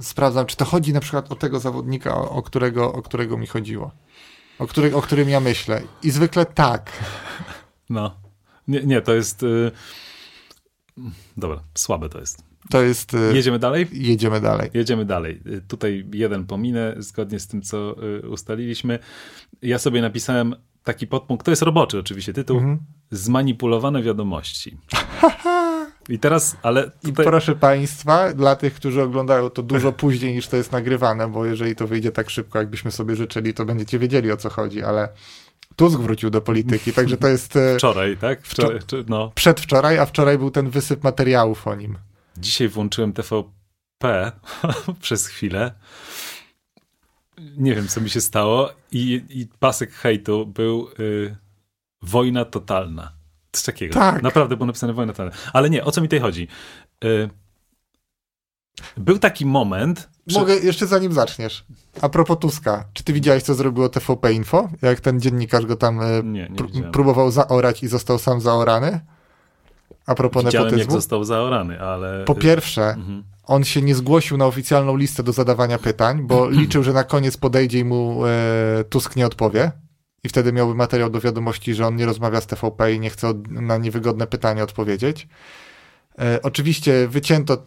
sprawdzam, 0.00 0.46
czy 0.46 0.56
to 0.56 0.64
chodzi 0.64 0.92
na 0.92 1.00
przykład 1.00 1.32
o 1.32 1.34
tego 1.34 1.60
zawodnika, 1.60 2.16
o, 2.16 2.30
o, 2.30 2.42
którego, 2.42 2.92
o 2.92 3.02
którego 3.02 3.36
mi 3.38 3.46
chodziło. 3.46 3.90
O, 4.62 4.66
który, 4.66 4.94
o 4.96 5.02
którym 5.02 5.28
ja 5.28 5.40
myślę. 5.40 5.82
I 6.02 6.10
zwykle 6.10 6.46
tak. 6.46 6.92
No. 7.90 8.16
Nie, 8.68 8.80
nie, 8.84 9.00
to 9.00 9.14
jest... 9.14 9.42
Y... 9.42 9.70
Dobra, 11.36 11.60
słabe 11.74 12.08
to 12.08 12.18
jest. 12.20 12.44
To 12.70 12.82
jest... 12.82 13.14
y, 13.14 13.18
Jedziemy 13.34 13.58
dalej? 13.58 13.86
Jedziemy 13.92 14.40
dalej. 14.40 14.70
Jedziemy 14.74 15.04
dalej. 15.04 15.40
Y, 15.46 15.60
Tutaj 15.60 16.06
jeden 16.12 16.46
pominę, 16.46 16.94
zgodnie 16.98 17.40
z 17.40 17.46
tym, 17.46 17.62
co 17.62 17.96
y, 18.24 18.28
ustaliliśmy. 18.28 18.98
Ja 19.62 19.78
sobie 19.78 20.02
napisałem 20.02 20.54
taki 20.84 21.06
podpunkt, 21.06 21.44
to 21.44 21.50
jest 21.52 21.62
roboczy 21.62 21.98
oczywiście 21.98 22.32
tytuł, 22.32 22.56
Mhm. 22.56 22.78
zmanipulowane 23.10 24.02
wiadomości. 24.02 24.76
I 26.08 26.18
teraz, 26.18 26.56
ale 26.62 26.90
I 27.02 27.06
tutaj... 27.08 27.26
proszę 27.26 27.54
Państwa, 27.54 28.32
dla 28.32 28.56
tych, 28.56 28.74
którzy 28.74 29.02
oglądają 29.02 29.50
to 29.50 29.62
dużo 29.62 29.92
później 30.02 30.34
niż 30.34 30.48
to 30.48 30.56
jest 30.56 30.72
nagrywane, 30.72 31.28
bo 31.28 31.46
jeżeli 31.46 31.76
to 31.76 31.86
wyjdzie 31.86 32.12
tak 32.12 32.30
szybko, 32.30 32.58
jakbyśmy 32.58 32.90
sobie 32.90 33.16
życzyli, 33.16 33.54
to 33.54 33.64
będziecie 33.64 33.98
wiedzieli 33.98 34.32
o 34.32 34.36
co 34.36 34.50
chodzi, 34.50 34.82
ale 34.82 35.08
Tusk 35.76 36.00
wrócił 36.00 36.30
do 36.30 36.40
polityki, 36.40 36.92
także 36.92 37.16
to 37.16 37.28
jest 37.28 37.56
e, 37.56 37.76
Wczoraj, 37.76 38.16
tak? 38.16 38.42
Wczoraj, 38.42 38.78
czy, 38.86 39.04
no. 39.08 39.32
przedwczoraj, 39.34 39.98
a 39.98 40.06
wczoraj 40.06 40.38
był 40.38 40.50
ten 40.50 40.70
wysyp 40.70 41.04
materiałów 41.04 41.66
o 41.66 41.74
nim. 41.74 41.98
Dzisiaj 42.36 42.68
włączyłem 42.68 43.12
TVP 43.12 44.32
przez 45.00 45.26
chwilę. 45.26 45.72
Nie 47.56 47.74
wiem, 47.74 47.88
co 47.88 48.00
mi 48.00 48.10
się 48.10 48.20
stało. 48.20 48.72
I, 48.92 49.24
i 49.30 49.46
pasek 49.58 49.92
hejtu 49.92 50.46
był 50.46 50.88
y, 51.00 51.36
wojna 52.02 52.44
totalna. 52.44 53.12
Coś 53.52 53.62
takiego. 53.64 53.94
Tak. 53.94 54.22
Naprawdę 54.22 54.56
było 54.56 54.66
napisane 54.66 54.92
wojna 54.92 55.12
totalna. 55.12 55.32
Ale 55.52 55.70
nie, 55.70 55.84
o 55.84 55.90
co 55.90 56.00
mi 56.00 56.08
tutaj 56.08 56.20
chodzi? 56.20 56.48
Y, 57.04 57.28
był 58.96 59.18
taki 59.18 59.46
moment. 59.46 60.08
że- 60.26 60.40
Mogę, 60.40 60.54
jeszcze 60.56 60.86
zanim 60.86 61.12
zaczniesz, 61.12 61.64
a 62.00 62.08
propos 62.08 62.38
Tuska, 62.38 62.84
czy 62.92 63.04
ty 63.04 63.12
widziałeś, 63.12 63.42
co 63.42 63.54
zrobiło 63.54 63.88
TVP 63.88 64.32
Info? 64.32 64.68
Jak 64.82 65.00
ten 65.00 65.20
dziennikarz 65.20 65.66
go 65.66 65.76
tam 65.76 66.00
e, 66.00 66.22
Nie, 66.24 66.48
nie 66.50 66.66
widziałem. 66.66 66.92
próbował 66.92 67.30
zaorać 67.30 67.82
i 67.82 67.88
został 67.88 68.18
sam 68.18 68.40
zaorany? 68.40 69.00
A 70.06 70.14
propos 70.14 70.44
Widziałem, 70.44 70.66
jak 70.66 70.72
nepotyzmu? 70.72 71.00
został 71.00 71.24
zaorany, 71.24 71.80
ale... 71.80 72.24
Po 72.24 72.34
pierwsze, 72.34 72.82
Mhm. 72.82 73.24
on 73.44 73.64
się 73.64 73.82
nie 73.82 73.94
zgłosił 73.94 74.36
na 74.36 74.46
oficjalną 74.46 74.96
listę 74.96 75.22
do 75.22 75.32
zadawania 75.32 75.78
pytań, 75.78 76.22
bo 76.26 76.50
liczył, 76.60 76.82
że 76.82 76.92
na 76.92 77.04
koniec 77.04 77.36
podejdzie 77.36 77.78
i 77.78 77.84
mu 77.84 78.26
e, 78.26 78.84
Tusk 78.90 79.16
nie 79.16 79.26
odpowie. 79.26 79.72
I 80.24 80.28
wtedy 80.28 80.52
miałby 80.52 80.74
materiał 80.74 81.10
do 81.10 81.20
wiadomości, 81.20 81.74
że 81.74 81.86
on 81.86 81.96
nie 81.96 82.06
rozmawia 82.06 82.40
z 82.40 82.46
TVP 82.46 82.92
i 82.94 83.00
nie 83.00 83.10
chce 83.10 83.32
na 83.48 83.78
niewygodne 83.78 84.26
pytania 84.26 84.62
odpowiedzieć. 84.62 85.28
E, 86.18 86.42
oczywiście 86.42 87.08
wycięto 87.08 87.62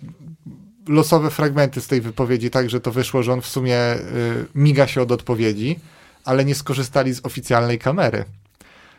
losowe 0.87 1.29
fragmenty 1.29 1.81
z 1.81 1.87
tej 1.87 2.01
wypowiedzi, 2.01 2.49
tak 2.49 2.69
że 2.69 2.81
to 2.81 2.91
wyszło, 2.91 3.23
że 3.23 3.33
on 3.33 3.41
w 3.41 3.47
sumie 3.47 3.77
e, 3.77 3.99
miga 4.55 4.87
się 4.87 5.01
od 5.01 5.11
odpowiedzi, 5.11 5.79
ale 6.25 6.45
nie 6.45 6.55
skorzystali 6.55 7.13
z 7.13 7.25
oficjalnej 7.25 7.79
kamery. 7.79 8.25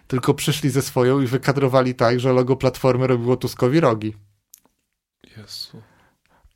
Tylko 0.07 0.34
przyszli 0.34 0.70
ze 0.70 0.82
swoją 0.82 1.20
i 1.20 1.26
wykadrowali 1.26 1.94
tak, 1.94 2.20
że 2.20 2.32
logo 2.32 2.57
Platformy 2.57 3.07
robiło 3.07 3.36
Tuskowi 3.36 3.80
rogi. 3.80 4.14
Jezu. 5.36 5.82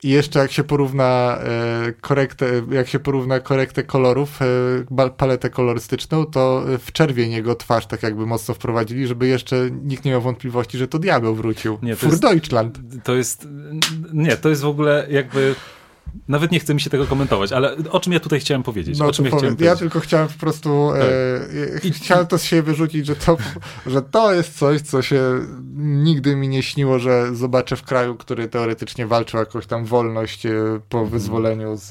I 0.03 0.09
jeszcze 0.09 0.39
jak 0.39 0.51
się 0.51 0.63
porówna 0.63 1.37
e, 1.43 1.93
korektę, 2.01 2.45
jak 2.71 2.87
się 2.87 2.99
porówna 2.99 3.39
korektę 3.39 3.83
kolorów, 3.83 4.39
e, 4.41 5.09
paletę 5.17 5.49
kolorystyczną, 5.49 6.25
to 6.25 6.63
w 6.85 6.91
czerwień 6.91 7.31
jego 7.31 7.55
twarz 7.55 7.85
tak 7.87 8.03
jakby 8.03 8.25
mocno 8.25 8.53
wprowadzili, 8.53 9.07
żeby 9.07 9.27
jeszcze 9.27 9.69
nikt 9.83 10.05
nie 10.05 10.11
miał 10.11 10.21
wątpliwości, 10.21 10.77
że 10.77 10.87
to 10.87 10.99
diabeł 10.99 11.35
wrócił. 11.35 11.77
Nie, 11.81 11.93
to 11.95 11.99
Fur 11.99 12.09
jest- 12.09 12.21
Deutschland. 12.21 12.79
To 13.03 13.15
jest. 13.15 13.47
Nie, 14.13 14.37
to 14.37 14.49
jest 14.49 14.61
w 14.61 14.67
ogóle 14.67 15.07
jakby. 15.09 15.55
Nawet 16.27 16.51
nie 16.51 16.59
chce 16.59 16.73
mi 16.73 16.81
się 16.81 16.89
tego 16.89 17.05
komentować, 17.05 17.51
ale 17.51 17.75
o 17.91 17.99
czym 17.99 18.13
ja 18.13 18.19
tutaj 18.19 18.39
chciałem 18.39 18.63
powiedzieć? 18.63 18.99
No 18.99 19.05
o 19.05 19.11
czym 19.11 19.25
ja 19.25 19.31
chciałem 19.37 19.55
ja 19.59 19.75
tylko 19.75 19.99
chciałem 19.99 20.27
po 20.27 20.39
prostu 20.39 20.91
e, 20.91 20.99
I- 21.83 21.87
e, 21.87 21.91
chciałem 21.91 22.27
to 22.27 22.37
z 22.37 22.43
siebie 22.43 22.61
wyrzucić, 22.63 23.05
że 23.05 23.15
to, 23.15 23.37
że 23.85 24.01
to 24.01 24.33
jest 24.33 24.57
coś, 24.59 24.81
co 24.81 25.01
się 25.01 25.21
nigdy 25.77 26.35
mi 26.35 26.47
nie 26.47 26.63
śniło, 26.63 26.99
że 26.99 27.35
zobaczę 27.35 27.75
w 27.75 27.83
kraju, 27.83 28.15
który 28.15 28.47
teoretycznie 28.47 29.07
walczył 29.07 29.37
o 29.37 29.43
jakąś 29.43 29.65
tam 29.67 29.85
wolność 29.85 30.45
e, 30.45 30.51
po 30.89 30.97
Mhm. 30.97 31.11
wyzwoleniu 31.11 31.75
z, 31.75 31.87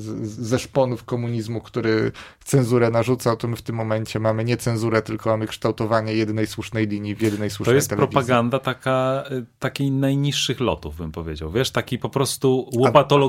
z, 0.00 0.28
ze 0.28 0.58
szponów 0.58 1.04
komunizmu, 1.04 1.60
który 1.60 2.12
cenzurę 2.44 2.90
narzucał, 2.90 3.36
to 3.36 3.48
my 3.48 3.56
w 3.56 3.62
tym 3.62 3.76
momencie 3.76 4.18
mamy 4.20 4.44
nie 4.44 4.56
cenzurę, 4.56 5.02
tylko 5.02 5.30
mamy 5.30 5.46
kształtowanie 5.46 6.12
jedynej 6.14 6.46
słusznej 6.46 6.86
linii 6.86 7.14
w 7.14 7.22
jedynej 7.22 7.50
słusznej 7.50 7.72
To 7.72 7.76
jest 7.76 7.90
telewizji. 7.90 8.12
propaganda 8.12 8.58
taka, 8.58 9.24
y, 9.32 9.44
takiej 9.58 9.90
najniższych 9.90 10.60
lotów, 10.60 10.96
bym 10.96 11.12
powiedział. 11.12 11.50
Wiesz, 11.50 11.70
taki 11.70 11.98
po 11.98 12.08
prostu 12.08 12.70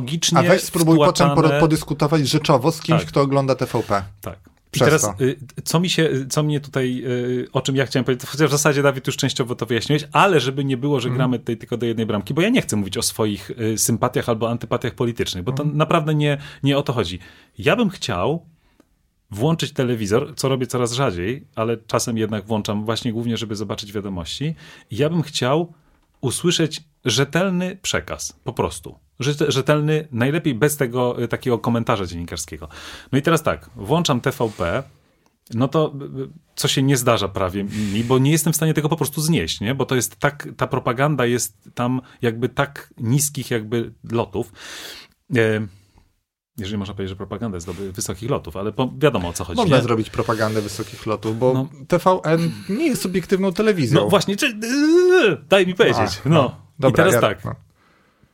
łopatologicznie 0.09 0.37
A 0.39 0.43
weź 0.43 0.61
spróbuj 0.63 0.97
potem 0.97 1.29
podyskutować 1.59 2.27
rzeczowo 2.29 2.71
z 2.71 2.81
kimś, 2.81 2.99
Tak. 2.99 3.07
kto 3.09 3.21
ogląda 3.21 3.55
TVP. 3.55 4.03
Tak. 4.21 4.39
I 4.75 4.79
teraz, 4.79 5.01
to. 5.01 5.15
y, 5.21 5.37
co 5.63 5.79
mi 5.79 5.89
się, 5.89 6.09
co 6.29 6.43
mnie 6.43 6.59
tutaj, 6.59 7.03
y, 7.05 7.47
o 7.53 7.61
czym 7.61 7.75
ja 7.75 7.85
chciałem 7.85 8.05
powiedzieć, 8.05 8.29
chociaż 8.29 8.47
w 8.49 8.51
zasadzie 8.51 8.81
Dawid 8.83 9.07
już 9.07 9.17
częściowo 9.17 9.55
to 9.55 9.65
wyjaśniłeś, 9.65 10.07
ale 10.11 10.39
żeby 10.39 10.65
nie 10.65 10.77
było, 10.77 10.95
Mhm. 10.95 11.11
że 11.13 11.17
gramy 11.17 11.39
tutaj 11.39 11.57
tylko 11.57 11.77
do 11.77 11.85
jednej 11.85 12.05
bramki, 12.05 12.33
bo 12.33 12.41
ja 12.41 12.49
nie 12.49 12.61
chcę 12.61 12.75
mówić 12.75 12.97
o 12.97 13.01
swoich 13.01 13.51
y, 13.51 13.77
sympatiach 13.77 14.29
albo 14.29 14.49
antypatiach 14.49 14.95
politycznych, 14.95 15.43
bo 15.43 15.51
to 15.51 15.63
Mhm. 15.63 15.77
naprawdę 15.77 16.15
nie, 16.15 16.37
nie 16.63 16.77
o 16.77 16.81
to 16.81 16.93
chodzi. 16.93 17.19
Ja 17.57 17.75
bym 17.75 17.89
chciał 17.89 18.45
włączyć 19.31 19.71
telewizor, 19.71 20.33
co 20.35 20.49
robię 20.49 20.67
coraz 20.67 20.91
rzadziej, 20.93 21.47
ale 21.55 21.77
czasem 21.77 22.17
jednak 22.17 22.45
włączam 22.45 22.85
właśnie 22.85 23.13
głównie, 23.13 23.37
żeby 23.37 23.55
zobaczyć 23.55 23.93
wiadomości. 23.93 24.55
Ja 24.91 25.09
bym 25.09 25.21
chciał 25.21 25.73
usłyszeć 26.21 26.81
rzetelny 27.05 27.77
przekaz, 27.81 28.33
po 28.43 28.53
prostu. 28.53 28.95
Rzete- 29.19 29.51
Rzetelny, 29.51 30.07
najlepiej 30.11 30.55
bez 30.55 30.77
tego 30.77 31.23
y, 31.23 31.27
takiego 31.27 31.59
komentarza 31.59 32.05
dziennikarskiego. 32.05 32.67
No 33.11 33.17
i 33.19 33.21
teraz 33.21 33.43
tak, 33.43 33.69
włączam 33.75 34.21
TVP, 34.21 34.83
no 35.53 35.67
to 35.67 35.93
y, 36.01 36.21
y, 36.21 36.29
co 36.55 36.67
się 36.67 36.83
nie 36.83 36.97
zdarza 36.97 37.27
prawie 37.27 37.63
mi, 37.63 38.03
bo 38.03 38.19
nie 38.19 38.31
jestem 38.31 38.53
w 38.53 38.55
stanie 38.55 38.73
tego 38.73 38.89
po 38.89 38.95
prostu 38.97 39.21
znieść, 39.21 39.61
nie? 39.61 39.75
Bo 39.75 39.85
to 39.85 39.95
jest 39.95 40.15
tak, 40.15 40.47
ta 40.57 40.67
propaganda 40.67 41.25
jest 41.25 41.69
tam 41.75 42.01
jakby 42.21 42.49
tak 42.49 42.93
niskich 42.97 43.51
jakby 43.51 43.93
lotów. 44.11 44.51
E, 45.37 45.67
Jeżeli 46.57 46.77
można 46.77 46.93
powiedzieć, 46.93 47.09
że 47.09 47.15
propaganda 47.15 47.55
jest 47.57 47.67
do 47.67 47.73
wysokich 47.73 48.29
lotów, 48.29 48.57
ale 48.57 48.71
wiadomo 48.97 49.27
o 49.29 49.33
co 49.33 49.43
chodzi. 49.43 49.57
Można 49.57 49.77
nie? 49.77 49.83
zrobić 49.83 50.09
propagandę 50.09 50.61
wysokich 50.61 51.05
lotów, 51.05 51.39
bo 51.39 51.53
No. 51.53 51.69
TVN 51.87 52.51
nie 52.69 52.87
jest 52.87 53.05
obiektywną 53.05 53.53
telewizją. 53.53 54.01
No 54.01 54.09
właśnie, 54.09 54.35
czy, 54.37 54.59
daj 55.49 55.67
mi 55.67 55.75
powiedzieć. 55.75 56.21
A, 56.25 56.29
No. 56.29 56.35
no. 56.35 56.55
Dobra, 56.79 56.89
I 56.89 56.93
teraz 56.95 57.13
ja- 57.13 57.21
tak. 57.21 57.45
no. 57.45 57.55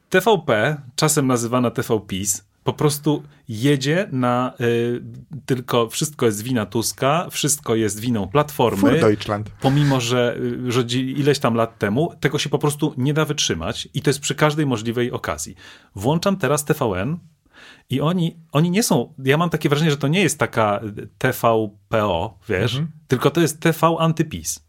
TVP, 0.10 0.78
czasem 0.95 1.28
nazywana 1.28 1.72
TVPiS, 1.72 2.45
po 2.64 2.74
prostu 2.74 3.24
jedzie 3.49 4.08
na 4.12 4.53
y, 4.62 5.01
tylko 5.45 5.89
wszystko 5.89 6.26
jest 6.26 6.43
wina 6.43 6.66
Tuska, 6.66 7.28
wszystko 7.32 7.76
jest 7.76 7.99
winą 7.99 8.28
Platformy. 8.28 8.91
Für 8.91 8.99
Deutschland. 8.99 9.49
Pomimo, 9.62 10.01
że 10.01 10.38
y, 10.68 10.72
rządzi 10.72 11.20
ileś 11.20 11.39
tam 11.39 11.56
lat 11.56 11.80
temu, 11.80 12.14
tego 12.20 12.39
się 12.39 12.49
po 12.49 12.60
prostu 12.60 12.93
nie 12.97 13.14
da 13.14 13.26
wytrzymać 13.26 13.88
i 13.93 14.01
to 14.01 14.10
jest 14.10 14.20
przy 14.20 14.36
każdej 14.36 14.66
możliwej 14.66 15.12
okazji. 15.12 15.56
Włączam 15.95 16.38
teraz 16.38 16.66
TVN 16.66 17.20
i 17.89 18.01
oni, 18.01 18.38
oni 18.51 18.72
nie 18.72 18.84
są, 18.84 19.14
ja 19.26 19.38
mam 19.38 19.49
takie 19.49 19.70
wrażenie, 19.70 19.91
że 19.91 19.97
to 19.97 20.08
nie 20.08 20.22
jest 20.22 20.39
taka 20.39 20.82
TVPO, 21.18 22.39
wiesz, 22.49 22.82
tylko 23.08 23.32
to 23.32 23.41
jest 23.41 23.60
TV 23.60 23.88
antypis. 23.99 24.66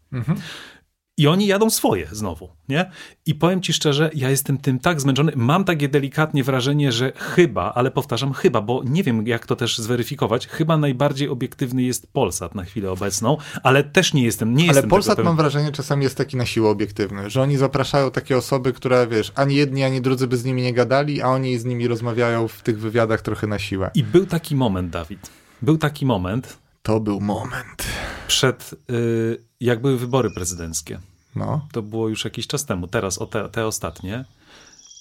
I 1.19 1.27
oni 1.27 1.47
jadą 1.47 1.69
swoje 1.69 2.07
znowu, 2.11 2.49
nie? 2.69 2.91
I 3.25 3.35
powiem 3.35 3.61
ci 3.61 3.73
szczerze, 3.73 4.09
ja 4.13 4.29
jestem 4.29 4.57
tym 4.57 4.79
tak 4.79 5.01
zmęczony. 5.01 5.31
Mam 5.35 5.63
takie 5.63 5.89
delikatnie 5.89 6.43
wrażenie, 6.43 6.91
że 6.91 7.11
chyba, 7.15 7.73
ale 7.73 7.91
powtarzam 7.91 8.33
chyba, 8.33 8.61
bo 8.61 8.83
nie 8.85 9.03
wiem 9.03 9.27
jak 9.27 9.45
to 9.45 9.55
też 9.55 9.77
zweryfikować, 9.77 10.47
chyba 10.47 10.77
najbardziej 10.77 11.29
obiektywny 11.29 11.83
jest 11.83 12.13
Polsat 12.13 12.55
na 12.55 12.63
chwilę 12.63 12.91
obecną, 12.91 13.37
ale 13.63 13.83
też 13.83 14.13
nie 14.13 14.23
jestem, 14.23 14.53
nie 14.53 14.63
Ale 14.63 14.67
jestem 14.67 14.89
Polsat 14.89 15.23
mam 15.23 15.35
wrażenie 15.35 15.71
czasami 15.71 16.03
jest 16.03 16.17
taki 16.17 16.37
na 16.37 16.45
siłę 16.45 16.69
obiektywny, 16.69 17.29
że 17.29 17.41
oni 17.41 17.57
zapraszają 17.57 18.11
takie 18.11 18.37
osoby, 18.37 18.73
które 18.73 19.07
wiesz, 19.07 19.31
ani 19.35 19.55
jedni, 19.55 19.83
ani 19.83 20.01
drudzy 20.01 20.27
by 20.27 20.37
z 20.37 20.45
nimi 20.45 20.61
nie 20.61 20.73
gadali, 20.73 21.21
a 21.21 21.27
oni 21.27 21.59
z 21.59 21.65
nimi 21.65 21.87
rozmawiają 21.87 22.47
w 22.47 22.61
tych 22.61 22.79
wywiadach 22.79 23.21
trochę 23.21 23.47
na 23.47 23.59
siłę. 23.59 23.91
I 23.95 24.03
był 24.03 24.25
taki 24.25 24.55
moment, 24.55 24.89
Dawid. 24.89 25.29
Był 25.61 25.77
taki 25.77 26.05
moment 26.05 26.57
To 26.83 26.99
był 26.99 27.21
moment. 27.21 27.85
Przed, 28.27 28.73
y, 28.91 29.43
jak 29.59 29.81
były 29.81 29.97
wybory 29.97 30.31
prezydenckie. 30.31 30.99
No. 31.35 31.67
To 31.71 31.81
było 31.81 32.09
już 32.09 32.25
jakiś 32.25 32.47
czas 32.47 32.65
temu, 32.65 32.87
teraz 32.87 33.17
o 33.17 33.25
te, 33.25 33.49
te 33.49 33.65
ostatnie. 33.65 34.25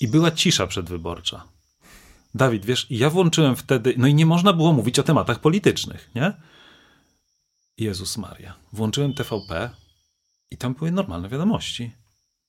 I 0.00 0.08
była 0.08 0.30
cisza 0.30 0.66
przedwyborcza. 0.66 1.44
Dawid, 2.34 2.64
wiesz, 2.64 2.86
ja 2.90 3.10
włączyłem 3.10 3.56
wtedy, 3.56 3.94
no 3.98 4.06
i 4.06 4.14
nie 4.14 4.26
można 4.26 4.52
było 4.52 4.72
mówić 4.72 4.98
o 4.98 5.02
tematach 5.02 5.40
politycznych, 5.40 6.10
nie? 6.14 6.32
Jezus 7.78 8.18
Maria. 8.18 8.54
Włączyłem 8.72 9.14
TVP 9.14 9.70
i 10.50 10.56
tam 10.56 10.74
były 10.74 10.90
normalne 10.90 11.28
wiadomości. 11.28 11.92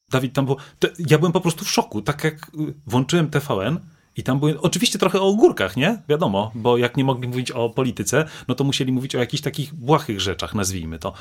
Dawid, 0.09 0.34
tam 0.34 0.45
było. 0.45 0.57
Ja 0.99 1.17
byłem 1.17 1.34
po 1.34 1.41
prostu 1.41 1.65
w 1.65 1.71
szoku. 1.71 2.01
Tak 2.01 2.23
jak 2.23 2.47
y, 2.47 2.73
włączyłem 2.88 3.30
TVN 3.30 3.80
i 4.18 4.24
tam 4.24 4.39
były. 4.39 4.61
Oczywiście 4.61 4.99
trochę 4.99 5.22
o 5.22 5.28
ogórkach, 5.28 5.78
nie? 5.78 6.01
Wiadomo, 6.09 6.51
bo 6.55 6.78
jak 6.78 6.97
nie 6.97 7.03
mogli 7.03 7.28
mówić 7.28 7.51
o 7.51 7.70
polityce, 7.70 8.26
no 8.47 8.55
to 8.55 8.63
musieli 8.63 8.91
mówić 8.91 9.15
o 9.15 9.20
jakichś 9.20 9.43
takich 9.43 9.74
błahych 9.74 10.22
rzeczach, 10.22 10.55
nazwijmy 10.55 10.99
to. 10.99 11.13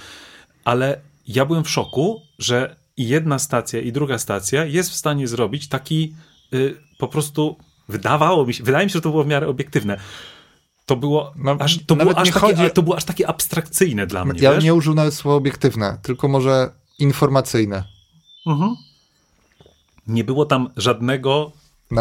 Ale 0.65 1.01
ja 1.29 1.47
byłem 1.47 1.65
w 1.65 1.71
szoku, 1.71 2.23
że 2.39 2.77
i 2.97 3.09
jedna 3.09 3.39
stacja, 3.39 3.81
i 3.81 3.93
druga 3.93 4.19
stacja 4.19 4.65
jest 4.65 4.91
w 4.91 4.95
stanie 4.95 5.29
zrobić 5.29 5.69
taki 5.69 6.15
y, 6.55 6.77
po 6.99 7.09
prostu. 7.09 7.57
Wydawało 7.89 8.47
mi 8.47 8.55
się, 8.55 8.65
wydaje 8.65 8.87
mi 8.87 8.91
się, 8.91 8.99
że 8.99 9.01
to 9.01 9.11
było 9.11 9.25
w 9.25 9.27
miarę 9.27 9.49
obiektywne. 9.49 9.97
To 10.87 10.97
było, 10.97 11.33
No, 11.37 11.57
aż, 11.61 11.79
to 11.87 11.97
było, 11.97 12.19
aż 12.19 12.29
takie, 12.31 12.41
chodzi- 12.41 12.71
to 12.75 12.83
było 12.83 12.97
aż 12.97 13.05
takie 13.05 13.29
abstrakcyjne 13.29 14.07
dla 14.07 14.25
mnie. 14.25 14.41
Ja 14.41 14.55
wiesz? 14.55 14.65
nie 14.65 14.75
użył 14.75 14.95
nawet 14.95 15.15
słowa 15.15 15.37
obiektywne, 15.37 15.99
tylko 16.03 16.29
może 16.29 16.71
informacyjne. 16.99 17.85
Mhm. 18.47 18.75
Nie 20.07 20.25
było 20.25 20.47
tam 20.47 20.71
żadnego 20.77 21.53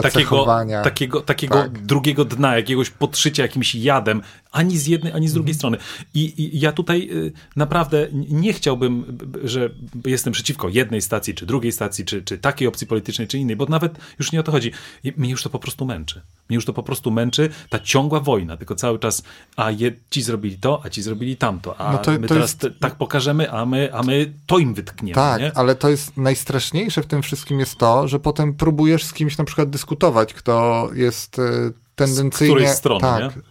takiego, 0.02 0.46
takiego, 0.84 1.22
takiego 1.22 1.56
Tak. 1.56 1.86
drugiego 1.86 2.26
dna, 2.26 2.56
jakiegoś 2.56 2.90
podszycia 2.90 3.44
jakimś 3.44 3.76
jadem, 3.76 4.22
ani 4.52 4.78
z 4.78 4.88
jednej, 4.88 5.14
ani 5.14 5.28
z 5.28 5.34
drugiej 5.34 5.54
strony. 5.56 5.78
I, 6.14 6.34
I 6.44 6.60
ja 6.60 6.72
tutaj 6.72 7.10
y, 7.12 7.32
naprawdę 7.56 8.08
nie 8.30 8.54
chciałbym, 8.54 9.18
że 9.44 9.70
jestem 10.06 10.34
przeciwko 10.34 10.70
jednej 10.70 11.02
stacji, 11.02 11.34
czy 11.34 11.46
drugiej 11.46 11.72
stacji, 11.72 12.06
czy, 12.06 12.24
czy 12.24 12.38
takiej 12.38 12.68
opcji 12.68 12.88
politycznej, 12.88 13.28
czy 13.28 13.38
innej, 13.38 13.56
bo 13.56 13.66
nawet 13.66 13.98
już 14.20 14.32
nie 14.32 14.40
o 14.40 14.44
to 14.44 14.52
chodzi. 14.52 14.72
Mnie 15.18 15.30
już 15.30 15.44
to 15.44 15.50
po 15.50 15.60
prostu 15.60 15.86
męczy. 15.86 16.22
Mnie 16.50 16.56
już 16.56 16.66
to 16.66 16.74
po 16.74 16.84
prostu 16.84 17.12
męczy 17.12 17.50
ta 17.70 17.80
ciągła 17.80 18.20
wojna, 18.20 18.58
tylko 18.58 18.76
cały 18.76 19.00
czas, 19.00 19.24
a 19.56 19.72
je, 19.72 19.92
ci 20.10 20.22
zrobili 20.22 20.58
to, 20.58 20.82
a 20.86 20.90
ci 20.90 21.02
zrobili 21.02 21.38
tamto, 21.38 21.78
a 21.80 21.92
No 21.92 21.98
to- 21.98 22.12
my 22.12 22.20
to 22.28 22.34
teraz 22.34 22.52
jest- 22.64 22.80
tak 22.80 22.96
pokażemy, 22.96 23.52
a 23.52 23.66
my, 23.66 23.94
a 23.94 24.04
my 24.04 24.34
to 24.46 24.58
im 24.58 24.74
wytkniemy. 24.74 25.16
Tak, 25.16 25.42
nie? 25.42 25.52
ale 25.58 25.76
to 25.76 25.90
jest 25.90 26.18
najstraszniejsze 26.18 27.02
w 27.04 27.06
tym 27.06 27.22
wszystkim 27.22 27.60
jest 27.60 27.78
to, 27.78 28.08
że 28.08 28.20
potem 28.20 28.54
próbujesz 28.54 29.04
z 29.04 29.14
kimś 29.14 29.38
na 29.38 29.44
przykład 29.44 29.70
dyskutować, 29.76 30.34
kto 30.34 30.90
jest 30.94 31.40
e, 31.40 31.72
tendencyjnie... 31.96 32.56
której 32.56 32.76
strony, 32.76 33.02
tak, 33.02 33.22
nie? 33.22 33.42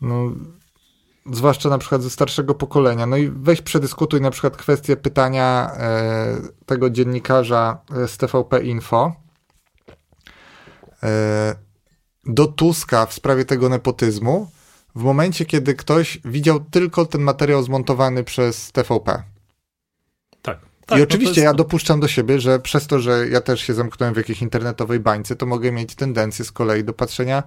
No, 0.00 0.32
zwłaszcza 1.32 1.68
na 1.68 1.78
przykład 1.78 2.02
ze 2.02 2.10
starszego 2.10 2.54
pokolenia. 2.54 3.06
No 3.06 3.16
i 3.16 3.28
weź 3.28 3.62
przedyskutuj 3.62 4.20
na 4.20 4.30
przykład 4.30 4.56
kwestię 4.56 4.96
pytania 4.96 5.70
e, 5.76 6.36
tego 6.66 6.90
dziennikarza 6.90 7.78
z 8.06 8.16
TVP 8.16 8.62
Info 8.62 9.12
e, 11.02 11.54
do 12.26 12.46
Tuska 12.46 13.06
w 13.06 13.12
sprawie 13.12 13.44
tego 13.44 13.68
nepotyzmu 13.68 14.50
w 14.94 15.02
momencie, 15.02 15.44
kiedy 15.44 15.74
ktoś 15.74 16.18
widział 16.24 16.60
tylko 16.60 17.06
ten 17.06 17.20
materiał 17.20 17.62
zmontowany 17.62 18.24
przez 18.24 18.72
TVP. 18.72 19.22
Tak. 20.92 20.98
I 20.98 21.00
no 21.00 21.06
to 21.06 21.10
oczywiście 21.14 21.40
jest- 21.40 21.52
ja 21.52 21.54
dopuszczam 21.54 22.00
do 22.00 22.08
siebie, 22.08 22.40
że 22.40 22.58
przez 22.58 22.86
to, 22.86 23.00
że 23.00 23.28
ja 23.28 23.40
też 23.40 23.60
się 23.60 23.74
zamknąłem 23.74 24.14
w 24.14 24.16
jakiejś 24.16 24.42
internetowej 24.42 25.00
bańce, 25.00 25.36
to 25.36 25.46
mogę 25.46 25.72
mieć 25.72 25.94
tendencję 25.94 26.44
z 26.44 26.52
kolei 26.52 26.84
do 26.84 26.92
patrzenia 26.92 27.42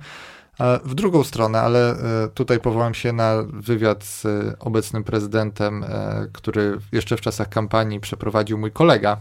e, 0.60 0.80
w 0.86 0.96
drugą 0.96 1.24
stronę, 1.24 1.62
ale 1.62 1.92
e, 1.92 2.28
tutaj 2.34 2.60
powołam 2.60 2.94
się 2.94 3.14
na 3.14 3.44
wywiad 3.54 4.04
z 4.04 4.26
e, 4.26 4.56
obecnym 4.60 5.04
prezydentem, 5.04 5.86
który 6.34 6.78
jeszcze 6.92 7.18
w 7.18 7.22
czasach 7.22 7.50
kampanii 7.50 8.00
przeprowadził 8.00 8.58
mój 8.58 8.72
kolega 8.72 9.18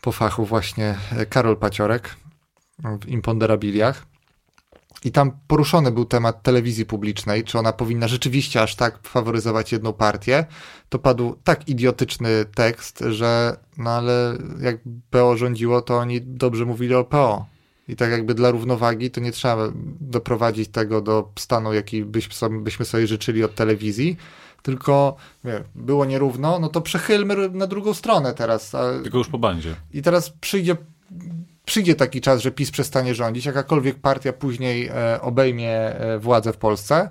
po 0.00 0.12
fachu 0.12 0.44
właśnie 0.44 0.94
Karol 1.28 1.56
Paciorek 1.56 2.16
w 3.00 3.08
Imponderabiliach. 3.08 4.11
I 5.04 5.12
tam 5.12 5.32
poruszony 5.46 5.90
był 5.90 6.04
temat 6.04 6.42
telewizji 6.42 6.86
publicznej, 6.86 7.44
czy 7.44 7.58
ona 7.58 7.72
powinna 7.72 8.08
rzeczywiście 8.08 8.62
aż 8.62 8.74
tak 8.74 9.08
faworyzować 9.08 9.72
jedną 9.72 9.92
partię. 9.92 10.44
To 10.88 10.98
padł 10.98 11.36
tak 11.44 11.68
idiotyczny 11.68 12.44
tekst, 12.54 13.04
że 13.10 13.56
no 13.78 13.90
ale 13.90 14.38
jak 14.60 14.76
PO 15.10 15.36
rządziło, 15.36 15.82
to 15.82 15.98
oni 15.98 16.20
dobrze 16.20 16.64
mówili 16.64 16.94
o 16.94 17.04
PO. 17.04 17.46
I 17.88 17.96
tak 17.96 18.10
jakby 18.10 18.34
dla 18.34 18.50
równowagi 18.50 19.10
to 19.10 19.20
nie 19.20 19.32
trzeba 19.32 19.68
doprowadzić 20.00 20.68
tego 20.68 21.00
do 21.00 21.32
stanu, 21.38 21.72
jaki 21.72 22.04
byśmy 22.04 22.84
sobie 22.84 23.06
życzyli 23.06 23.44
od 23.44 23.54
telewizji, 23.54 24.16
tylko 24.62 25.16
wie, 25.44 25.64
było 25.74 26.04
nierówno, 26.04 26.58
no 26.58 26.68
to 26.68 26.80
przechylmy 26.80 27.48
na 27.48 27.66
drugą 27.66 27.94
stronę 27.94 28.34
teraz. 28.34 28.72
Tylko 29.02 29.18
już 29.18 29.28
po 29.28 29.38
bandzie. 29.38 29.74
i 29.92 30.02
teraz 30.02 30.30
przyjdzie, 30.30 30.76
przyjdzie 31.64 31.94
taki 31.94 32.20
czas, 32.20 32.42
że 32.42 32.50
PiS 32.50 32.70
przestanie 32.70 33.14
rządzić, 33.14 33.44
jakakolwiek 33.44 33.98
partia 34.00 34.32
później 34.32 34.86
e, 34.88 35.20
obejmie 35.20 35.70
e, 35.70 36.18
władzę 36.18 36.52
w 36.52 36.56
Polsce 36.56 37.10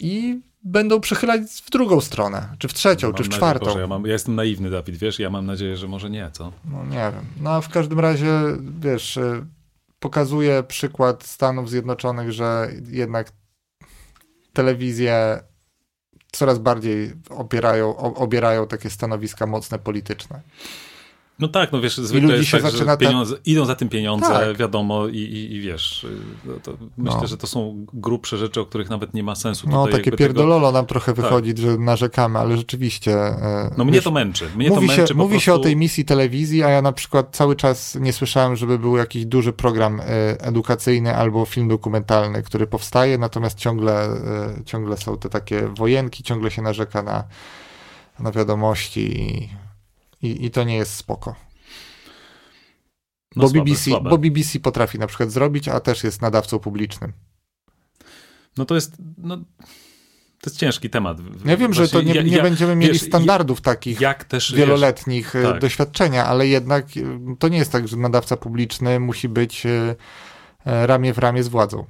i 0.00 0.40
będą 0.62 1.00
przechylać 1.00 1.40
w 1.64 1.70
drugą 1.70 2.00
stronę, 2.00 2.48
czy 2.58 2.68
w 2.68 2.74
trzecią, 2.74 3.06
Mam 3.06 3.16
czy 3.16 3.22
w 3.22 3.28
czwartą. 3.28 3.66
Boże, 3.66 3.80
ja, 3.80 3.86
mam, 3.86 4.06
ja 4.06 4.12
jestem 4.12 4.34
naiwny, 4.34 4.70
Dawid, 4.70 4.96
wiesz? 4.96 5.18
Ja 5.18 5.30
mam 5.30 5.46
nadzieję, 5.46 5.76
że 5.76 5.88
może 5.88 6.10
nie, 6.10 6.30
co? 6.32 6.52
No 6.64 6.84
nie 6.84 7.12
wiem. 7.12 7.24
No 7.40 7.50
a 7.50 7.60
w 7.60 7.68
każdym 7.68 8.00
razie, 8.00 8.32
wiesz, 8.80 9.16
e, 9.16 9.46
pokazuje 10.00 10.62
przykład 10.62 11.24
Stanów 11.24 11.70
Zjednoczonych, 11.70 12.32
że 12.32 12.70
jednak 12.88 13.32
telewizje 14.52 15.40
coraz 16.32 16.58
bardziej 16.58 17.12
opierają, 17.30 17.96
obierają 17.96 18.66
takie 18.66 18.90
stanowiska 18.90 19.46
mocne 19.46 19.78
polityczne. 19.78 20.40
No 21.40 21.48
tak, 21.48 21.72
no 21.72 21.80
wiesz, 21.80 21.96
zwykle 21.98 22.36
jest 22.36 22.48
się 22.50 22.58
tak, 22.58 22.72
zaczyna 22.72 22.92
że 22.92 22.98
pieniądze, 22.98 23.36
idą 23.46 23.64
za 23.64 23.74
tym 23.74 23.88
pieniądze, 23.88 24.26
Tak. 24.26 24.56
wiadomo, 24.56 25.06
i, 25.08 25.16
i, 25.16 25.54
i 25.54 25.60
wiesz, 25.60 26.06
no 26.44 26.74
myślę, 26.98 27.20
No. 27.20 27.26
że 27.26 27.36
to 27.36 27.46
są 27.46 27.86
grubsze 27.94 28.38
rzeczy, 28.38 28.60
o 28.60 28.66
których 28.66 28.90
nawet 28.90 29.14
nie 29.14 29.22
ma 29.22 29.34
sensu 29.34 29.68
No, 29.70 29.84
takie 29.84 29.96
jakby 29.96 30.04
tego- 30.04 30.16
pierdololo 30.16 30.72
nam 30.72 30.86
trochę 30.86 31.12
wychodzi, 31.14 31.54
że 31.56 31.78
narzekamy, 31.78 32.38
ale 32.38 32.56
rzeczywiście. 32.56 33.12
e, 33.18 33.70
No 33.78 33.84
mnie 33.84 33.92
wiesz, 33.92 34.04
to 34.04 34.10
męczy. 34.10 34.48
Mnie 34.56 34.68
mówi 34.68 34.86
to 34.88 34.92
się, 34.94 34.98
męczy 35.00 35.14
po 35.14 35.20
mówi 35.22 35.40
się 35.40 35.52
o 35.52 35.54
prostu- 35.54 35.64
tej 35.64 35.76
misji 35.76 36.04
telewizji, 36.04 36.62
a 36.62 36.68
ja 36.68 36.82
na 36.82 36.92
przykład 36.92 37.36
cały 37.36 37.56
czas 37.56 37.94
nie 37.94 38.12
słyszałem, 38.12 38.56
żeby 38.56 38.78
był 38.78 38.96
jakiś 38.96 39.26
duży 39.26 39.52
program 39.52 40.00
e, 40.00 40.04
edukacyjny 40.40 41.16
albo 41.16 41.44
film 41.44 41.68
dokumentalny, 41.68 42.42
który 42.42 42.66
powstaje, 42.66 43.18
natomiast 43.18 43.58
ciągle, 43.58 44.04
e, 44.04 44.64
ciągle 44.64 44.96
są 44.96 45.16
te 45.18 45.28
takie 45.28 45.68
wojenki, 45.68 46.22
ciągle 46.22 46.50
się 46.50 46.62
narzeka 46.62 47.02
na, 47.02 47.24
na 48.18 48.30
wiadomości 48.32 49.20
i, 49.22 49.48
i, 50.22 50.44
i 50.44 50.50
to 50.50 50.64
nie 50.64 50.76
jest 50.76 50.96
spoko. 50.96 51.34
no, 53.36 53.42
bo, 53.42 53.48
słabe, 53.48 53.64
BBC, 53.64 53.90
słabe. 53.90 54.10
bo 54.10 54.18
BBC 54.18 54.60
potrafi 54.60 54.98
na 54.98 55.06
przykład 55.06 55.30
zrobić, 55.30 55.68
a 55.68 55.80
też 55.80 56.04
jest 56.04 56.22
nadawcą 56.22 56.58
publicznym. 56.58 57.12
No 58.56 58.64
to 58.64 58.74
jest, 58.74 58.96
no, 59.18 59.36
to 59.36 60.50
jest 60.50 60.56
ciężki 60.58 60.90
temat. 60.90 61.18
Ja 61.44 61.56
wiem, 61.56 61.74
że 61.74 61.88
to 61.88 61.92
Właśnie 61.92 62.08
nie, 62.12 62.14
ja- 62.14 62.22
nie 62.22 62.36
ja- 62.36 62.42
będziemy 62.42 62.76
mieli 62.76 62.92
wiesz, 62.92 63.02
standardów 63.02 63.60
takich 63.60 64.00
Jak 64.00 64.24
też, 64.24 64.54
wieloletnich 64.54 65.36
e, 65.36 65.42
tak. 65.42 65.60
doświadczenia, 65.60 66.26
ale 66.26 66.46
jednak 66.48 66.86
e, 66.96 67.36
to 67.38 67.48
nie 67.48 67.58
jest 67.58 67.72
tak, 67.72 67.88
że 67.88 67.96
nadawca 67.96 68.36
publiczny 68.36 69.00
musi 69.00 69.28
być 69.28 69.66
e, 69.66 69.96
e, 70.66 70.86
ramię 70.86 71.12
w 71.14 71.18
ramię 71.18 71.42
z 71.42 71.48
władzą. 71.48 71.86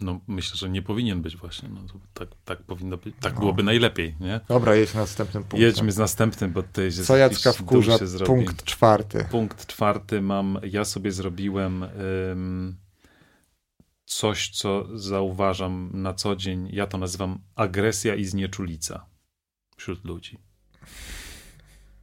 No 0.00 0.20
myślę, 0.26 0.56
że 0.56 0.68
nie 0.68 0.82
powinien 0.82 1.22
być 1.22 1.36
właśnie. 1.36 1.68
No, 1.68 1.80
tak, 2.14 2.28
tak 2.44 2.62
powinno 2.62 2.96
być. 2.96 3.14
Tak 3.20 3.34
no. 3.34 3.40
byłoby 3.40 3.62
najlepiej, 3.62 4.16
nie? 4.20 4.40
Dobra, 4.48 4.74
jedź 4.74 4.94
następnym 4.94 5.42
punktem. 5.42 5.60
Jedźmy 5.60 5.92
z 5.92 5.98
następnym, 5.98 6.52
bo 6.52 6.62
tutaj 6.62 6.92
się 6.92 7.02
Co 7.02 7.16
Jacka 7.16 7.52
wkurza, 7.52 7.98
punkt 8.26 8.64
czwarty. 8.64 9.26
Punkt 9.30 9.66
czwarty 9.66 10.20
mam, 10.20 10.58
ja 10.62 10.84
sobie 10.84 11.12
zrobiłem 11.12 11.82
um, 12.28 12.76
coś, 14.04 14.50
co 14.50 14.98
zauważam 14.98 15.90
na 15.94 16.14
co 16.14 16.36
dzień. 16.36 16.68
Ja 16.72 16.86
to 16.86 16.98
nazywam 16.98 17.38
agresja 17.54 18.14
i 18.14 18.24
znieczulica 18.24 19.06
wśród 19.76 20.04
ludzi. 20.04 20.38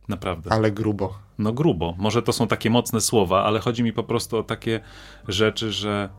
Naprawdę. 0.07 0.51
Ale 0.53 0.71
grubo. 0.71 1.19
No 1.37 1.53
grubo. 1.53 1.95
Może 1.97 2.21
to 2.21 2.33
są 2.33 2.47
takie 2.47 2.69
mocne 2.69 3.01
słowa, 3.01 3.43
ale 3.43 3.59
chodzi 3.59 3.83
mi 3.83 3.93
po 3.93 4.03
prostu 4.03 4.37
o 4.37 4.43
takie 4.43 4.79
rzeczy, 5.27 5.71
że 5.71 6.09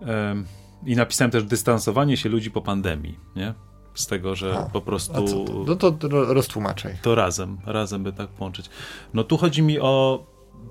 um, 0.00 0.44
i 0.86 0.96
napisałem 0.96 1.30
też 1.30 1.44
dystansowanie 1.44 2.16
się 2.16 2.28
ludzi 2.28 2.50
po 2.50 2.60
pandemii, 2.60 3.18
nie? 3.36 3.54
Z 3.94 4.06
tego, 4.06 4.36
że 4.36 4.58
a, 4.58 4.62
po 4.62 4.80
prostu. 4.80 5.44
To? 5.44 5.64
No 5.66 5.76
to 5.76 6.08
roztłumaczaj. 6.10 6.96
To 7.02 7.14
razem, 7.14 7.58
razem 7.66 8.02
by 8.02 8.12
tak 8.12 8.28
połączyć. 8.28 8.70
No 9.14 9.24
tu 9.24 9.36
chodzi 9.36 9.62
mi 9.62 9.80
o 9.80 10.26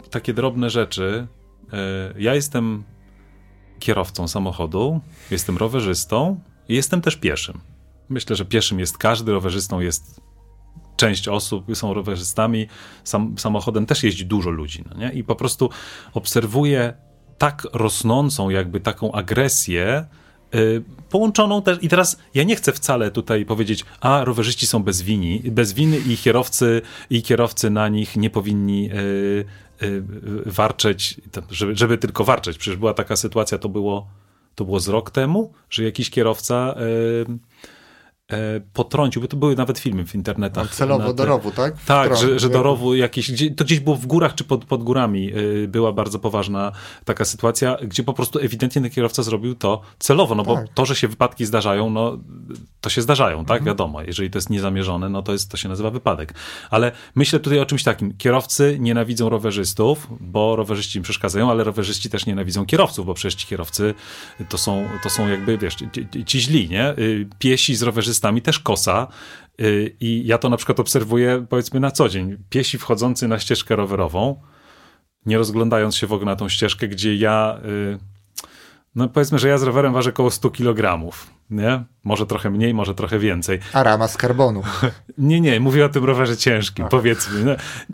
takie 0.10 0.34
drobne 0.34 0.70
rzeczy. 0.70 1.28
E, 1.74 2.14
ja 2.18 2.36
jestem 2.36 2.84
kierowcą 3.80 4.28
samochodu, 4.28 5.01
jestem 5.32 5.57
rowerzystą 5.57 6.39
i 6.70 6.76
jestem 6.76 7.01
też 7.01 7.16
pieszym. 7.16 7.60
Myślę, 8.10 8.36
że 8.36 8.45
pieszym 8.45 8.80
jest 8.80 8.97
każdy, 8.97 9.32
rowerzystą 9.32 9.80
jest 9.80 10.22
część 10.95 11.28
osób, 11.28 11.66
są 11.74 11.93
rowerzystami, 11.93 12.68
sam, 13.03 13.38
samochodem 13.38 13.86
też 13.86 14.03
jeździ 14.03 14.26
dużo 14.26 14.49
ludzi. 14.49 14.84
No 14.89 14.97
nie? 14.97 15.14
I 15.14 15.24
po 15.24 15.36
prostu 15.36 15.70
obserwuję 16.14 16.93
tak 17.40 17.68
rosnącą 17.74 18.50
jakby 18.50 18.80
taką 18.80 19.12
agresję, 19.12 20.06
yy, 20.54 20.84
połączoną 21.10 21.62
też, 21.62 21.78
i 21.82 21.90
teraz 21.90 22.18
ja 22.34 22.44
nie 22.44 22.56
chcę 22.56 22.72
wcale 22.72 23.12
tutaj 23.12 23.46
powiedzieć, 23.46 23.86
a 24.00 24.24
rowerzyści 24.26 24.68
są 24.68 24.84
bez 24.84 25.02
wini, 25.02 25.42
bez 25.46 25.74
winy 25.74 25.98
i 25.98 26.18
kierowcy, 26.18 26.82
i 27.10 27.24
kierowcy 27.24 27.70
na 27.70 27.90
nich 27.90 28.16
nie 28.16 28.30
powinni 28.30 28.84
yy, 28.84 29.46
yy, 29.82 30.04
warczeć, 30.46 31.22
żeby, 31.52 31.76
żeby, 31.76 31.98
tylko 31.98 32.24
warczeć. 32.24 32.58
Przecież 32.58 32.78
była 32.78 32.94
taka 32.94 33.16
sytuacja, 33.16 33.58
to 33.58 33.70
było, 33.70 34.08
to 34.56 34.66
było 34.66 34.80
z 34.80 34.88
rok 34.88 35.12
temu, 35.12 35.54
że 35.70 35.84
jakiś 35.84 36.10
kierowca 36.10 36.76
y, 37.28 37.40
potrącił, 38.74 39.22
bo 39.22 39.28
to 39.28 39.38
były 39.38 39.56
nawet 39.56 39.80
filmy 39.80 40.06
w 40.06 40.16
internetach. 40.16 40.76
celowo 40.76 41.08
te... 41.08 41.14
do 41.14 41.26
rowu, 41.26 41.52
tak? 41.52 41.78
W 41.78 41.86
tak, 41.86 42.18
że, 42.18 42.40
że 42.40 42.50
do 42.50 42.64
rowu 42.64 42.96
jakiś, 42.96 43.32
gdzie, 43.32 43.52
to 43.52 43.64
gdzieś 43.64 43.80
było 43.80 43.96
w 43.96 44.06
górach 44.06 44.36
czy 44.36 44.44
pod, 44.44 44.66
pod 44.66 44.84
górami 44.84 45.32
e, 45.64 45.68
była 45.68 45.92
bardzo 45.92 46.20
poważna 46.20 46.72
taka 47.06 47.26
sytuacja, 47.26 47.78
gdzie 47.84 48.04
po 48.04 48.14
prostu 48.14 48.40
ewidentnie 48.40 48.82
ten 48.82 48.92
kierowca 48.92 49.24
zrobił 49.24 49.56
to 49.56 49.82
celowo, 50.00 50.36
no 50.36 50.46
tak. 50.46 50.66
bo 50.66 50.74
to, 50.74 50.86
że 50.86 50.96
się 50.96 51.08
wypadki 51.08 51.46
zdarzają, 51.46 51.90
no 51.90 52.18
to 52.82 52.90
się 52.90 53.02
zdarzają, 53.02 53.38
tak? 53.46 53.58
Mhm. 53.58 53.66
Wiadomo, 53.66 54.02
jeżeli 54.02 54.30
to 54.30 54.38
jest 54.38 54.50
niezamierzone, 54.50 55.10
no 55.10 55.22
to, 55.22 55.32
jest, 55.32 55.52
to 55.52 55.58
się 55.58 55.70
nazywa 55.70 55.90
wypadek. 55.90 56.34
Ale 56.70 56.92
myślę 57.16 57.40
tutaj 57.40 57.60
o 57.60 57.66
czymś 57.66 57.84
takim. 57.84 58.18
Kierowcy 58.18 58.78
nienawidzą 58.80 59.30
rowerzystów, 59.30 60.08
bo 60.20 60.56
rowerzyści 60.56 60.98
im 60.98 61.04
przeszkadzają, 61.04 61.52
ale 61.52 61.64
rowerzyści 61.64 62.10
też 62.10 62.26
nienawidzą 62.26 62.66
kierowców, 62.66 63.06
bo 63.06 63.14
przecież 63.14 63.36
ci 63.36 63.48
kierowcy 63.48 63.94
to 64.50 64.58
są, 64.58 64.88
to 65.04 65.10
są 65.10 65.28
jakby, 65.28 65.58
wiesz, 65.58 65.76
ci, 65.76 66.26
ci 66.26 66.42
źli, 66.42 66.70
nie? 66.70 66.90
Y, 66.98 67.28
piesi 67.40 67.76
z 67.76 67.82
rowerzystami 67.82 68.19
rowerzystami 68.20 68.42
też 68.42 68.60
kosa. 68.60 69.08
Y, 69.62 69.96
I 70.00 70.26
ja 70.26 70.38
to 70.38 70.50
na 70.50 70.58
przykład 70.58 70.80
obserwuję 70.80 71.46
powiedzmy 71.50 71.80
na 71.80 71.92
co 71.92 72.10
dzień. 72.10 72.38
Piesi 72.50 72.78
wchodzący 72.78 73.28
na 73.28 73.40
ścieżkę 73.40 73.76
rowerową, 73.76 74.42
nie 75.26 75.38
rozglądając 75.38 75.96
się 75.96 76.08
w 76.08 76.14
ogóle 76.14 76.26
na 76.26 76.36
tą 76.36 76.50
ścieżkę, 76.50 76.88
gdzie 76.88 77.16
ja, 77.16 77.60
y, 77.66 78.00
no 78.96 79.10
powiedzmy, 79.10 79.40
że 79.40 79.48
ja 79.48 79.58
z 79.58 79.64
rowerem 79.64 79.94
ważę 79.94 80.10
około 80.10 80.32
100 80.32 80.52
kg, 80.52 81.12
nie? 81.50 81.84
Może 82.04 82.26
trochę 82.26 82.50
mniej, 82.50 82.74
może 82.74 82.95
trochę 82.95 83.20
więcej. 83.20 83.60
A 83.74 83.84
rama 83.84 84.08
z 84.08 84.18
karbonu. 84.18 84.64
nie, 85.18 85.41
nie, 85.41 85.60
mówię 85.60 85.86
o 85.86 85.89
tym 85.89 86.06
rowerze 86.06 86.38
ciężkim, 86.38 86.86
Ach. 86.86 86.91
powiedzmy. 86.91 87.43
No. 87.43 87.52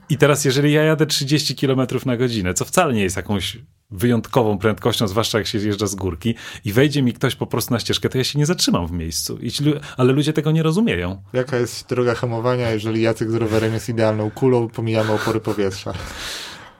I 0.09 0.17
teraz 0.17 0.45
jeżeli 0.45 0.73
ja 0.73 0.83
jadę 0.83 1.05
30 1.05 1.55
km 1.55 1.87
na 2.05 2.17
godzinę, 2.17 2.53
co 2.53 2.65
wcale 2.65 2.93
nie 2.93 3.03
jest 3.03 3.17
jakąś 3.17 3.57
wyjątkową 3.91 4.57
prędkością, 4.57 5.07
zwłaszcza 5.07 5.37
jak 5.37 5.47
się 5.47 5.59
zjeżdża 5.59 5.87
z 5.87 5.95
górki 5.95 6.35
i 6.65 6.73
wejdzie 6.73 7.01
mi 7.01 7.13
ktoś 7.13 7.35
po 7.35 7.47
prostu 7.47 7.73
na 7.73 7.79
ścieżkę, 7.79 8.09
to 8.09 8.17
ja 8.17 8.23
się 8.23 8.39
nie 8.39 8.45
zatrzymam 8.45 8.87
w 8.87 8.91
miejscu. 8.91 9.39
ale 9.97 10.13
ludzie 10.13 10.33
tego 10.33 10.51
nie 10.51 10.63
rozumieją. 10.63 11.23
Jaka 11.33 11.57
jest 11.57 11.89
droga 11.89 12.15
hamowania, 12.15 12.71
jeżeli 12.71 13.01
Jacek 13.01 13.31
z 13.31 13.35
rowerem 13.35 13.73
jest 13.73 13.89
idealną 13.89 14.31
kulą, 14.31 14.67
pomijamy 14.69 15.11
opory 15.11 15.39
powietrza? 15.39 15.93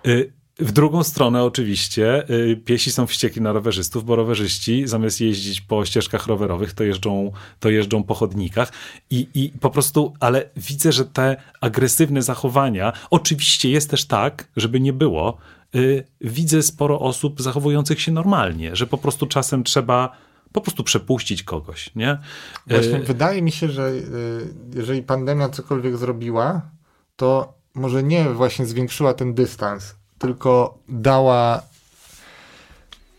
Y 0.07 0.33
w 0.59 0.71
drugą 0.71 1.03
stronę 1.03 1.43
oczywiście 1.43 2.29
y, 2.29 2.61
piesi 2.65 2.91
są 2.91 3.07
wściekli 3.07 3.41
na 3.41 3.53
rowerzystów, 3.53 4.05
bo 4.05 4.15
rowerzyści 4.15 4.87
zamiast 4.87 5.21
jeździć 5.21 5.61
po 5.61 5.85
ścieżkach 5.85 6.27
rowerowych, 6.27 6.73
to 6.73 6.83
jeżdżą, 6.83 7.31
to 7.59 7.69
jeżdżą 7.69 8.03
po 8.03 8.13
chodnikach 8.13 8.71
I, 9.09 9.27
i 9.33 9.51
po 9.59 9.69
prostu, 9.69 10.13
ale 10.19 10.49
widzę, 10.57 10.91
że 10.91 11.05
te 11.05 11.37
agresywne 11.61 12.21
zachowania, 12.21 12.93
oczywiście 13.09 13.69
jest 13.69 13.89
też 13.89 14.05
tak, 14.05 14.47
żeby 14.55 14.79
nie 14.79 14.93
było, 14.93 15.37
Y, 15.75 16.03
widzę 16.21 16.63
sporo 16.63 16.99
osób 16.99 17.41
zachowujących 17.41 18.01
się 18.01 18.11
normalnie, 18.11 18.75
że 18.75 18.87
po 18.87 18.97
prostu 18.97 19.27
czasem 19.27 19.63
trzeba 19.63 20.17
po 20.51 20.61
prostu 20.61 20.83
przepuścić 20.83 21.43
kogoś, 21.43 21.95
nie? 21.95 22.17
Właśnie 22.67 22.95
y, 22.95 23.03
wydaje 23.03 23.41
mi 23.41 23.51
się, 23.51 23.69
że 23.69 23.91
jeżeli 24.75 25.03
pandemia 25.03 25.49
cokolwiek 25.49 25.97
zrobiła, 25.97 26.61
to 27.15 27.53
może 27.73 28.03
nie 28.03 28.29
właśnie 28.29 28.65
zwiększyła 28.65 29.13
ten 29.13 29.33
dystans, 29.33 29.95
tylko 30.17 30.79
dała 30.89 31.61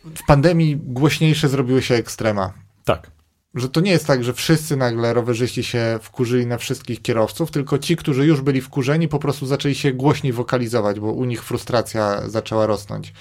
w 0.05 0.26
pandemii 0.26 0.76
głośniejsze 0.76 1.49
zrobiły 1.49 1.82
się 1.82 1.94
ekstrema. 1.94 2.53
Tak 2.84 3.16
że 3.57 3.68
to 3.68 3.80
nie 3.80 3.90
jest 3.90 4.07
tak, 4.07 4.24
że 4.24 4.34
wszyscy 4.34 4.76
nagle 4.76 5.14
rowerzyści 5.14 5.64
się 5.64 5.99
wkurzyli 6.03 6.47
na 6.47 6.59
wszystkich 6.59 7.03
kierowców, 7.03 7.51
tylko 7.51 7.78
ci, 7.78 7.97
którzy 7.97 8.26
już 8.26 8.40
byli 8.40 8.61
wkurzeni, 8.61 9.09
po 9.09 9.18
prostu 9.18 9.47
zaczęli 9.47 9.74
się 9.74 9.92
głośniej 9.92 10.32
wokalizować, 10.32 11.01
bo 11.01 11.12
u 11.12 11.24
nich 11.24 11.44
frustracja 11.44 12.28
zaczęła 12.28 12.66
rosnąć. 12.66 13.12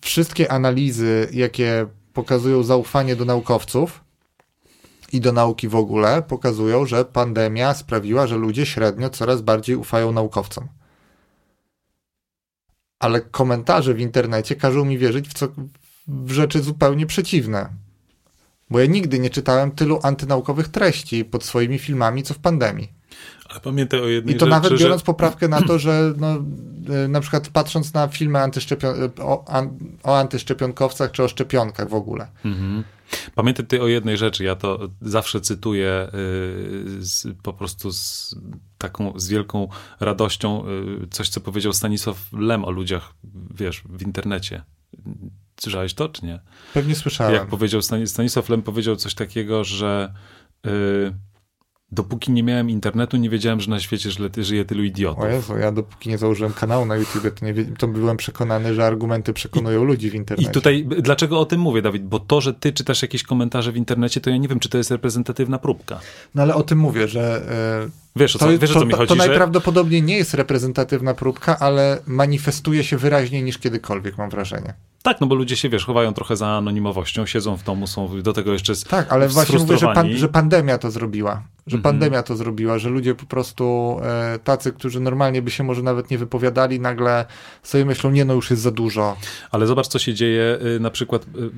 Wszystkie 0.00 0.52
analizy, 0.52 1.28
jakie 1.32 1.86
pokazują 2.12 2.62
zaufanie 2.62 3.16
do 3.16 3.24
naukowców 3.24 4.04
i 5.12 5.20
do 5.20 5.32
nauki 5.32 5.68
w 5.68 5.76
ogóle, 5.76 6.22
pokazują, 6.22 6.86
że 6.86 7.04
pandemia 7.04 7.74
sprawiła, 7.74 8.26
że 8.26 8.36
ludzie 8.36 8.66
średnio 8.66 9.10
coraz 9.10 9.42
bardziej 9.42 9.76
ufają 9.76 10.12
naukowcom. 10.12 10.68
Ale 12.98 13.20
komentarze 13.20 13.94
w 13.94 14.00
internecie 14.00 14.56
każą 14.56 14.84
mi 14.84 14.98
wierzyć 14.98 15.28
w, 15.28 15.34
co, 15.34 15.48
w 16.08 16.30
rzeczy 16.30 16.62
zupełnie 16.62 17.06
przeciwne 17.06 17.68
bo 18.70 18.80
ja 18.80 18.86
nigdy 18.86 19.18
nie 19.18 19.30
czytałem 19.30 19.70
tylu 19.70 20.00
antynaukowych 20.02 20.68
treści 20.68 21.24
pod 21.24 21.44
swoimi 21.44 21.78
filmami, 21.78 22.22
co 22.22 22.34
w 22.34 22.38
pandemii. 22.38 22.92
Ale 23.48 23.60
pamiętaj 23.60 24.00
o 24.00 24.08
jednej 24.08 24.34
I 24.34 24.38
to 24.38 24.46
rzeczy, 24.46 24.50
nawet 24.50 24.80
biorąc 24.80 25.00
że... 25.00 25.04
poprawkę 25.04 25.48
na 25.48 25.62
to, 25.62 25.78
że 25.78 26.14
no, 26.16 26.36
y, 27.04 27.08
na 27.08 27.20
przykład 27.20 27.48
patrząc 27.48 27.94
na 27.94 28.08
filmy 28.08 28.38
antyszczepion... 28.38 28.94
O, 29.20 29.44
an... 29.48 29.78
o 30.02 30.18
antyszczepionkowcach 30.18 31.10
czy 31.10 31.24
o 31.24 31.28
szczepionkach 31.28 31.88
w 31.88 31.94
ogóle. 31.94 32.26
Mhm. 32.44 32.84
Pamiętaj 33.34 33.66
ty 33.66 33.82
o 33.82 33.86
jednej 33.86 34.16
rzeczy, 34.16 34.44
ja 34.44 34.56
to 34.56 34.88
zawsze 35.00 35.40
cytuję 35.40 36.08
yy, 36.12 37.04
z, 37.04 37.26
po 37.42 37.52
prostu 37.52 37.92
z 37.92 38.34
taką, 38.78 39.20
z 39.20 39.28
wielką 39.28 39.68
radością 40.00 40.64
yy, 40.66 41.06
coś, 41.10 41.28
co 41.28 41.40
powiedział 41.40 41.72
Stanisław 41.72 42.32
Lem 42.32 42.64
o 42.64 42.70
ludziach, 42.70 43.14
wiesz, 43.54 43.82
w 43.88 44.02
internecie. 44.02 44.62
Słyszałeś 45.60 45.94
to, 45.94 46.08
czy 46.08 46.26
nie? 46.26 46.40
Pewnie 46.74 46.94
słyszałem. 46.94 47.34
Jak 47.34 47.46
powiedział 47.46 47.80
Stanisław 48.06 48.48
Lem, 48.48 48.62
powiedział 48.62 48.96
coś 48.96 49.14
takiego, 49.14 49.64
że 49.64 50.14
yy, 50.64 51.14
dopóki 51.92 52.32
nie 52.32 52.42
miałem 52.42 52.70
internetu, 52.70 53.16
nie 53.16 53.30
wiedziałem, 53.30 53.60
że 53.60 53.70
na 53.70 53.80
świecie 53.80 54.10
żyje 54.36 54.64
tylu 54.64 54.84
idiotów. 54.84 55.24
O 55.24 55.28
Jezu, 55.28 55.58
ja 55.58 55.72
dopóki 55.72 56.08
nie 56.08 56.18
założyłem 56.18 56.52
kanału 56.52 56.86
na 56.86 56.96
YouTube, 56.96 57.34
to, 57.40 57.46
nie, 57.46 57.54
to 57.78 57.88
byłem 57.88 58.16
przekonany, 58.16 58.74
że 58.74 58.86
argumenty 58.86 59.32
przekonują 59.32 59.84
I, 59.84 59.86
ludzi 59.86 60.10
w 60.10 60.14
internecie. 60.14 60.50
I 60.50 60.52
tutaj, 60.52 60.86
dlaczego 61.02 61.40
o 61.40 61.44
tym 61.44 61.60
mówię, 61.60 61.82
Dawid? 61.82 62.02
Bo 62.02 62.20
to, 62.20 62.40
że 62.40 62.54
ty 62.54 62.72
czytasz 62.72 63.02
jakieś 63.02 63.22
komentarze 63.22 63.72
w 63.72 63.76
internecie, 63.76 64.20
to 64.20 64.30
ja 64.30 64.36
nie 64.36 64.48
wiem, 64.48 64.60
czy 64.60 64.68
to 64.68 64.78
jest 64.78 64.90
reprezentatywna 64.90 65.58
próbka. 65.58 66.00
No 66.34 66.42
ale 66.42 66.54
o 66.54 66.62
tym 66.62 66.78
mówię, 66.78 67.08
że... 67.08 67.42
Yy, 67.84 67.90
wiesz, 68.16 68.36
o 68.36 68.38
co, 68.38 68.46
to, 68.46 68.58
wiesz, 68.58 68.70
o 68.70 68.80
co 68.80 68.86
mi 68.86 68.92
chodzi? 68.92 69.08
To, 69.08 69.14
to 69.14 69.22
że... 69.22 69.28
najprawdopodobniej 69.28 70.02
nie 70.02 70.16
jest 70.16 70.34
reprezentatywna 70.34 71.14
próbka, 71.14 71.58
ale 71.58 72.02
manifestuje 72.06 72.84
się 72.84 72.96
wyraźniej 72.96 73.42
niż 73.42 73.58
kiedykolwiek, 73.58 74.18
mam 74.18 74.30
wrażenie. 74.30 74.74
Tak, 75.08 75.20
no 75.20 75.26
bo 75.26 75.34
ludzie 75.34 75.56
się, 75.56 75.68
wiesz, 75.68 75.84
chowają 75.84 76.14
trochę 76.14 76.36
za 76.36 76.46
anonimowością, 76.46 77.26
siedzą 77.26 77.56
w 77.56 77.62
domu, 77.62 77.86
są 77.86 78.22
do 78.22 78.32
tego 78.32 78.52
jeszcze 78.52 78.72
Tak, 78.88 79.12
ale 79.12 79.28
właśnie 79.28 79.58
mówię, 79.58 79.78
że, 79.78 79.94
pan, 79.94 80.16
że 80.16 80.28
pandemia 80.28 80.78
to 80.78 80.90
zrobiła. 80.90 81.42
Że 81.66 81.74
mm 81.76 81.80
-hmm. 81.80 81.84
pandemia 81.84 82.22
to 82.22 82.36
zrobiła, 82.36 82.78
że 82.78 82.88
ludzie 82.88 83.14
po 83.14 83.26
prostu 83.26 83.96
e, 84.02 84.38
tacy, 84.38 84.72
którzy 84.72 85.00
normalnie 85.00 85.42
by 85.42 85.50
się 85.50 85.64
może 85.64 85.82
nawet 85.82 86.10
nie 86.10 86.18
wypowiadali, 86.18 86.80
nagle 86.80 87.24
sobie 87.62 87.84
myślą, 87.84 88.10
nie 88.10 88.24
no, 88.24 88.34
już 88.34 88.50
jest 88.50 88.62
za 88.62 88.70
dużo. 88.70 89.16
Ale 89.50 89.66
zobacz, 89.66 89.88
co 89.88 89.98
się 89.98 90.14
dzieje 90.14 90.58
y, 90.76 90.80
na 90.80 90.90
przykład... 90.90 91.22
Y, 91.22 91.50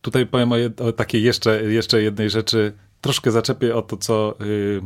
tutaj 0.00 0.26
powiem 0.26 0.52
o, 0.52 0.56
o 0.86 0.92
takiej 0.92 1.22
jeszcze, 1.22 1.62
jeszcze 1.62 2.02
jednej 2.02 2.30
rzeczy. 2.30 2.72
Troszkę 3.00 3.30
zaczepię 3.30 3.76
o 3.76 3.82
to, 3.82 3.96
co... 3.96 4.34
Y, 4.40 4.82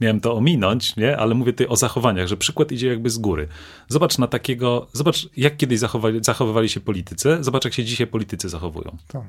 miałem 0.00 0.20
to 0.20 0.36
ominąć, 0.36 0.96
nie? 0.96 1.16
ale 1.16 1.34
mówię 1.34 1.52
tutaj 1.52 1.66
o 1.66 1.76
zachowaniach, 1.76 2.28
że 2.28 2.36
przykład 2.36 2.72
idzie 2.72 2.86
jakby 2.86 3.10
z 3.10 3.18
góry. 3.18 3.48
Zobacz 3.88 4.18
na 4.18 4.26
takiego, 4.26 4.88
zobacz 4.92 5.28
jak 5.36 5.56
kiedyś 5.56 5.78
zachowali, 5.78 6.24
zachowywali 6.24 6.68
się 6.68 6.80
politycy, 6.80 7.38
zobacz 7.40 7.64
jak 7.64 7.74
się 7.74 7.84
dzisiaj 7.84 8.06
politycy 8.06 8.48
zachowują. 8.48 8.96
Tak. 9.08 9.22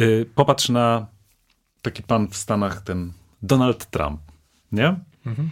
Y, 0.00 0.26
popatrz 0.34 0.68
na 0.68 1.06
taki 1.82 2.02
pan 2.02 2.28
w 2.28 2.36
Stanach, 2.36 2.80
ten 2.80 3.12
Donald 3.42 3.86
Trump, 3.90 4.20
nie? 4.72 4.96
Mhm. 5.26 5.50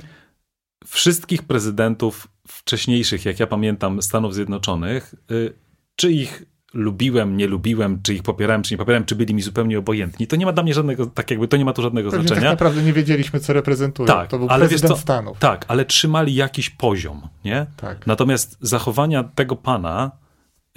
Wszystkich 0.86 1.42
prezydentów 1.42 2.28
wcześniejszych, 2.48 3.24
jak 3.24 3.40
ja 3.40 3.46
pamiętam, 3.46 4.02
Stanów 4.02 4.34
Zjednoczonych, 4.34 5.14
y, 5.30 5.52
czy 5.96 6.12
ich 6.12 6.42
lubiłem, 6.74 7.36
nie 7.36 7.46
lubiłem, 7.46 8.02
czy 8.02 8.14
ich 8.14 8.22
popierałem, 8.22 8.62
czy 8.62 8.74
nie 8.74 8.78
popierałem, 8.78 9.04
czy 9.04 9.16
byli 9.16 9.34
mi 9.34 9.42
zupełnie 9.42 9.78
obojętni, 9.78 10.26
to 10.26 10.36
nie 10.36 10.46
ma 10.46 10.52
dla 10.52 10.62
mnie 10.62 10.74
żadnego, 10.74 11.06
tak 11.06 11.30
jakby 11.30 11.48
to 11.48 11.56
nie 11.56 11.64
ma 11.64 11.72
tu 11.72 11.82
żadnego 11.82 12.10
Pewnie 12.10 12.28
znaczenia. 12.28 12.50
tak 12.50 12.60
naprawdę 12.60 12.82
nie 12.82 12.92
wiedzieliśmy, 12.92 13.40
co 13.40 13.52
reprezentują. 13.52 14.06
Tak, 14.06 14.28
to 14.28 14.38
był 14.38 14.48
ale 14.50 14.68
prezydent 14.68 14.94
co, 14.94 15.00
Stanów. 15.00 15.38
Tak, 15.38 15.64
ale 15.68 15.84
trzymali 15.84 16.34
jakiś 16.34 16.70
poziom, 16.70 17.28
nie? 17.44 17.66
Tak. 17.76 18.06
Natomiast 18.06 18.56
zachowania 18.60 19.24
tego 19.24 19.56
pana, 19.56 20.10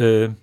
y, 0.01 0.33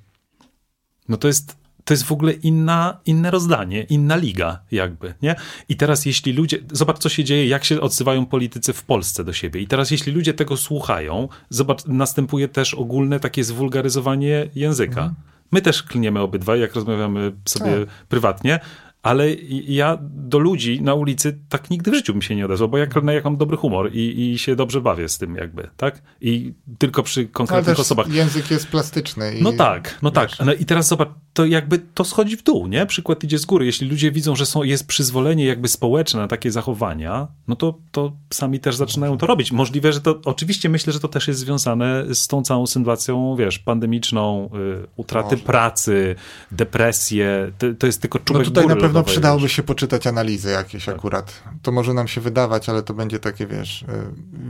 no 1.08 1.16
to 1.16 1.28
jest, 1.28 1.56
to 1.84 1.94
jest 1.94 2.04
w 2.04 2.12
ogóle 2.12 2.32
inna, 2.32 3.00
inne 3.06 3.30
rozdanie, 3.30 3.82
inna 3.82 4.16
liga 4.16 4.60
jakby, 4.70 5.14
nie? 5.22 5.36
I 5.68 5.76
teraz 5.76 6.06
jeśli 6.06 6.32
ludzie, 6.32 6.58
zobacz 6.72 6.98
co 6.98 7.08
się 7.08 7.24
dzieje, 7.24 7.46
jak 7.46 7.64
się 7.64 7.80
odzywają 7.80 8.26
politycy 8.26 8.72
w 8.72 8.82
Polsce 8.82 9.24
do 9.24 9.32
siebie 9.32 9.60
i 9.60 9.66
teraz 9.66 9.90
jeśli 9.90 10.12
ludzie 10.12 10.34
tego 10.34 10.56
słuchają, 10.56 11.28
zobacz, 11.48 11.86
następuje 11.86 12.48
też 12.48 12.74
ogólne 12.74 13.20
takie 13.20 13.44
zwulgaryzowanie 13.44 14.48
języka. 14.54 15.00
Mhm. 15.00 15.14
My 15.54 15.62
też 15.62 15.82
klniemy 15.82 16.20
obydwaj, 16.20 16.60
jak 16.60 16.74
rozmawiamy 16.74 17.32
sobie 17.44 17.70
Tak. 17.86 17.94
prywatnie, 18.08 18.60
ale 19.04 19.34
ja 19.68 19.98
do 20.02 20.38
ludzi 20.38 20.82
na 20.82 20.94
ulicy 20.94 21.38
tak 21.48 21.70
nigdy 21.70 21.90
w 21.90 21.94
życiu 21.94 22.12
bym 22.12 22.22
się 22.22 22.36
nie 22.36 22.44
odezwał, 22.44 22.68
bo 22.68 22.78
ja 22.78 22.86
klnę, 22.86 23.14
jak 23.14 23.24
mam 23.24 23.36
dobry 23.36 23.56
humor 23.56 23.90
i, 23.92 24.32
i 24.32 24.38
się 24.38 24.56
dobrze 24.56 24.80
bawię 24.80 25.08
z 25.08 25.18
tym 25.18 25.36
jakby, 25.36 25.68
tak? 25.76 26.02
I 26.20 26.52
tylko 26.78 27.02
przy 27.02 27.20
Ale 27.20 27.28
konkretnych 27.28 27.76
też 27.76 27.80
osobach. 27.80 28.08
język 28.08 28.50
jest 28.50 28.66
plastyczny. 28.66 29.34
I, 29.34 29.42
No 29.42 29.52
tak, 29.52 29.98
no 30.02 30.10
wiesz, 30.10 30.36
tak. 30.36 30.46
No 30.46 30.52
i 30.54 30.64
teraz 30.64 30.88
zobacz, 30.88 31.08
to 31.32 31.44
jakby 31.44 31.78
to 31.78 32.04
schodzi 32.04 32.36
w 32.36 32.42
dół, 32.42 32.66
nie? 32.66 32.86
Przykład 32.86 33.24
idzie 33.24 33.38
z 33.38 33.44
góry. 33.46 33.66
Jeśli 33.66 33.88
ludzie 33.88 34.12
widzą, 34.12 34.36
że 34.36 34.46
są, 34.46 34.62
jest 34.62 34.86
przyzwolenie 34.86 35.44
jakby 35.44 35.68
społeczne 35.68 36.20
na 36.20 36.28
takie 36.28 36.50
zachowania, 36.50 37.28
no 37.48 37.56
to, 37.56 37.78
to 37.92 38.12
sami 38.30 38.60
też 38.60 38.76
zaczynają 38.76 39.18
to 39.18 39.26
robić. 39.26 39.52
Możliwe, 39.52 39.92
że 39.92 40.00
to, 40.00 40.20
oczywiście 40.24 40.68
myślę, 40.68 40.92
że 40.92 41.00
to 41.00 41.08
też 41.08 41.28
jest 41.28 41.40
związane 41.40 42.04
z 42.14 42.28
tą 42.28 42.42
całą 42.42 42.66
sytuacją, 42.66 43.36
wiesz, 43.36 43.58
pandemiczną, 43.58 44.50
y, 44.82 44.86
utraty 44.96 45.36
Może. 45.36 45.44
pracy, 45.46 46.14
depresję, 46.52 47.52
to, 47.58 47.66
to 47.78 47.86
jest 47.86 48.00
tylko 48.00 48.18
No 48.18 48.24
czubek 48.24 48.44
tutaj 48.44 48.64
góry 48.64 48.74
na 48.74 48.80
pewno 49.00 49.12
przydałoby 49.12 49.42
wiesz. 49.42 49.52
się 49.52 49.62
poczytać 49.62 50.06
analizy 50.06 50.50
jakieś 50.50 50.84
Tak. 50.84 50.94
akurat. 50.96 51.42
To 51.62 51.72
może 51.72 51.94
nam 51.94 52.08
się 52.08 52.20
wydawać, 52.20 52.68
ale 52.68 52.82
to 52.82 52.94
będzie 52.94 53.18
takie, 53.18 53.46
wiesz, 53.46 53.82
y, 53.82 53.86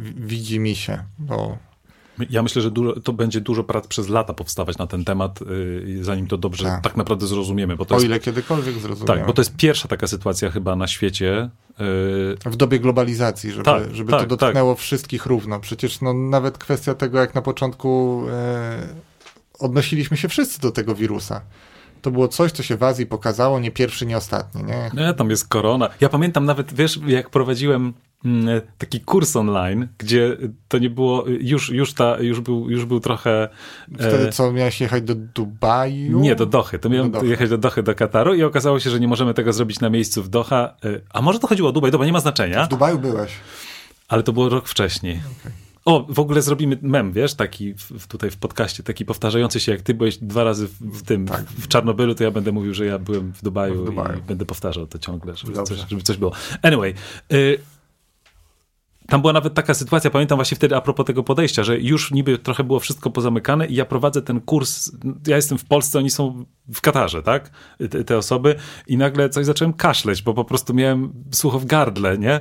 wi- 0.03 0.15
widzi 0.17 0.61
mi 0.61 0.77
się, 0.77 1.05
bo 1.19 1.59
Ja 2.31 2.43
myślę, 2.43 2.63
że 2.63 2.71
dużo, 2.71 3.01
to 3.01 3.13
będzie 3.13 3.41
dużo 3.41 3.65
prac 3.65 3.87
przez 3.87 4.09
lata 4.09 4.35
powstawać 4.35 4.79
na 4.79 4.87
ten 4.87 5.05
temat, 5.05 5.43
y, 5.43 5.99
zanim 6.05 6.27
to 6.27 6.39
dobrze 6.39 6.65
tak, 6.65 6.83
Tak. 6.83 6.97
naprawdę 6.97 7.27
zrozumiemy, 7.27 7.77
bo 7.77 7.85
to 7.85 7.95
o 7.95 7.99
jest 7.99 8.07
ile 8.07 8.21
kiedykolwiek 8.21 8.75
zrozumiałem. 8.79 9.19
Tak, 9.21 9.27
bo 9.27 9.33
to 9.33 9.41
jest 9.43 9.57
pierwsza 9.57 9.89
taka 9.89 10.07
sytuacja 10.07 10.51
chyba 10.51 10.77
na 10.77 10.87
świecie. 10.87 11.51
y, 12.47 12.51
W 12.51 12.57
dobie 12.57 12.81
globalizacji, 12.81 13.51
żeby, 13.53 13.65
Tak, 13.65 13.95
żeby 13.95 14.11
tak, 14.11 14.21
to 14.29 14.37
dotknęło 14.37 14.75
wszystkich 14.75 15.27
równo. 15.27 15.61
Przecież 15.61 16.01
no, 16.01 16.13
nawet 16.15 16.59
kwestia 16.59 16.95
tego, 16.95 17.19
jak 17.19 17.35
na 17.35 17.43
początku 17.43 18.23
e, 18.31 18.79
odnosiliśmy 19.59 20.17
się 20.17 20.29
wszyscy 20.29 20.61
do 20.61 20.71
tego 20.71 20.95
wirusa. 20.95 21.41
To 22.05 22.11
było 22.11 22.29
coś, 22.29 22.53
co 22.53 22.63
się 22.63 22.77
w 22.77 22.83
Azji 22.83 23.07
pokazało, 23.07 23.61
nie 23.61 23.71
pierwszy, 23.71 24.07
nie 24.07 24.17
ostatni. 24.17 24.65
Nie? 24.65 24.91
Nie, 24.95 25.15
tam 25.15 25.31
jest 25.31 25.49
korona. 25.49 25.89
Ja 26.01 26.09
pamiętam 26.09 26.45
nawet, 26.45 26.75
wiesz, 26.75 27.01
jak 27.07 27.31
prowadziłem 27.31 27.93
mm, 28.25 28.61
taki 28.79 29.01
kurs 29.01 29.37
online, 29.37 29.89
gdzie 29.99 30.37
to 30.69 30.79
nie 30.79 30.91
było, 30.91 31.25
już, 31.41 31.71
już, 31.71 31.93
ta, 31.95 32.21
już, 32.21 32.41
był, 32.41 32.71
już 32.71 32.85
był 32.85 33.01
trochę... 33.01 33.49
Wtedy 33.95 34.29
e, 34.29 34.33
co, 34.33 34.53
miałeś 34.53 34.81
jechać 34.81 35.03
do 35.03 35.15
Dubaju? 35.15 36.21
Nie, 36.21 36.35
do 36.35 36.47
Dochy. 36.47 36.79
To 36.79 36.89
miałem 36.89 37.11
Do 37.11 37.19
Dochy. 37.19 37.31
jechać 37.31 37.49
do 37.51 37.59
Dochy, 37.59 37.83
do 37.83 37.95
Kataru 37.95 38.35
i 38.35 38.43
okazało 38.43 38.81
się, 38.81 38.91
że 38.91 39.01
nie 39.01 39.09
możemy 39.09 39.35
tego 39.35 39.53
zrobić 39.53 39.81
na 39.81 39.91
miejscu 39.91 40.23
w 40.23 40.29
Doha. 40.29 40.75
e, 40.85 41.01
A 41.13 41.23
może 41.23 41.39
to 41.39 41.47
chodziło 41.47 41.69
o 41.69 41.73
Dubaj? 41.73 41.91
Dobra, 41.91 42.07
nie 42.07 42.13
ma 42.13 42.21
znaczenia, 42.21 42.67
W 42.67 42.69
Dubaju 42.69 42.99
byłeś. 42.99 43.33
ale 44.09 44.23
to 44.23 44.33
było 44.33 44.49
rok 44.49 44.69
wcześniej. 44.69 45.21
O, 45.85 46.07
w 46.09 46.19
ogóle 46.19 46.43
zrobimy 46.43 46.79
mem, 46.83 47.13
wiesz, 47.13 47.35
taki 47.35 47.75
w, 47.75 48.07
tutaj 48.07 48.31
w 48.31 48.37
podcaście, 48.37 48.83
taki 48.83 49.05
powtarzający 49.05 49.61
się, 49.61 49.73
jak 49.73 49.83
ty 49.83 49.95
byłeś 49.95 50.19
dwa 50.19 50.45
razy 50.45 50.69
w, 50.69 50.73
w 50.99 51.03
tym, 51.03 51.27
Tak. 51.27 51.45
w 51.45 51.69
Czarnobylu, 51.69 52.15
to 52.15 52.25
ja 52.25 52.31
będę 52.31 52.53
mówił, 52.53 52.75
że 52.75 52.87
ja 52.87 52.99
byłem 52.99 53.33
w 53.33 53.43
Dubaju, 53.43 53.83
W 53.83 53.87
Dubaju. 53.87 54.19
i 54.19 54.23
będę 54.23 54.45
powtarzał 54.45 54.87
to 54.87 54.99
ciągle, 54.99 55.37
żeby 55.37 55.53
Dobrze. 55.53 55.77
coś, 55.77 55.89
żeby 55.89 56.03
coś 56.03 56.17
było. 56.17 56.33
Anyway, 56.63 56.95
y, 57.33 57.59
tam 59.09 59.21
była 59.21 59.33
nawet 59.33 59.55
taka 59.55 59.75
sytuacja, 59.75 60.11
pamiętam 60.11 60.39
właśnie 60.39 60.57
wtedy 60.57 60.77
a 60.77 60.81
propos 60.81 61.07
tego 61.07 61.23
podejścia, 61.23 61.65
że 61.65 61.81
już 61.81 62.11
niby 62.11 62.39
trochę 62.39 62.65
było 62.65 62.81
wszystko 62.81 63.11
pozamykane 63.11 63.67
i 63.67 63.75
ja 63.75 63.85
prowadzę 63.85 64.23
ten 64.23 64.41
kurs, 64.41 64.93
ja 65.27 65.37
jestem 65.37 65.59
w 65.59 65.65
Polsce, 65.65 65.99
oni 65.99 66.11
są 66.11 66.45
w 66.75 66.81
Katarze, 66.81 67.23
tak? 67.23 67.51
Te, 67.91 68.05
te 68.05 68.19
osoby 68.19 68.55
i 68.87 68.97
nagle 68.97 69.29
coś 69.29 69.47
zacząłem 69.47 69.73
kaszleć, 69.73 70.23
bo 70.23 70.35
po 70.35 70.45
prostu 70.45 70.75
miałem 70.75 71.13
słuch 71.33 71.55
w 71.55 71.65
gardle, 71.65 72.19
nie? 72.19 72.41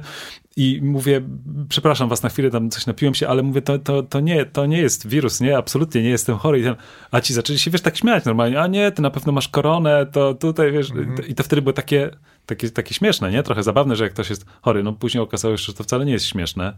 I 0.58 0.80
mówię, 0.84 1.22
przepraszam 1.70 2.10
was 2.10 2.24
na 2.24 2.30
chwilę, 2.30 2.52
tam 2.52 2.70
coś 2.70 2.86
napiłem 2.86 3.14
się, 3.14 3.28
ale 3.28 3.44
mówię, 3.44 3.62
to, 3.62 3.80
to, 3.80 4.04
to, 4.04 4.20
nie, 4.20 4.46
to 4.46 4.66
nie 4.66 4.78
jest 4.78 5.08
wirus, 5.08 5.42
nie, 5.42 5.58
absolutnie 5.58 6.04
nie 6.04 6.10
jestem 6.10 6.38
chory. 6.38 6.60
I 6.60 6.64
ten, 6.64 6.76
a 7.12 7.22
ci 7.22 7.34
zaczęli 7.34 7.60
się, 7.60 7.72
wiesz, 7.72 7.82
tak 7.82 7.98
śmiać 7.98 8.26
normalnie, 8.26 8.62
a 8.62 8.68
nie, 8.68 8.92
ty 8.92 9.02
na 9.02 9.10
pewno 9.10 9.32
masz 9.32 9.48
koronę, 9.48 10.06
to 10.06 10.34
tutaj, 10.34 10.72
wiesz, 10.72 10.90
i 11.28 11.36
to 11.36 11.44
wtedy 11.44 11.62
było 11.62 11.74
takie, 11.74 12.10
takie, 12.46 12.70
takie 12.70 12.94
śmieszne, 12.94 13.32
nie? 13.32 13.44
Trochę 13.44 13.64
zabawne, 13.64 13.96
że 13.96 14.04
jak 14.04 14.14
ktoś 14.14 14.30
jest 14.30 14.46
chory, 14.62 14.84
no 14.84 14.94
później 14.94 15.24
okazało 15.24 15.58
się, 15.58 15.64
że 15.64 15.74
to 15.74 15.84
wcale 15.84 16.06
nie 16.06 16.14
jest 16.14 16.26
śmieszne, 16.26 16.74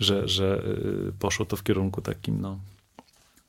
że, 0.00 0.28
że 0.28 0.62
y, 1.08 1.12
poszło 1.18 1.46
to 1.46 1.56
w 1.56 1.62
kierunku 1.62 2.00
takim, 2.02 2.40
no, 2.40 2.58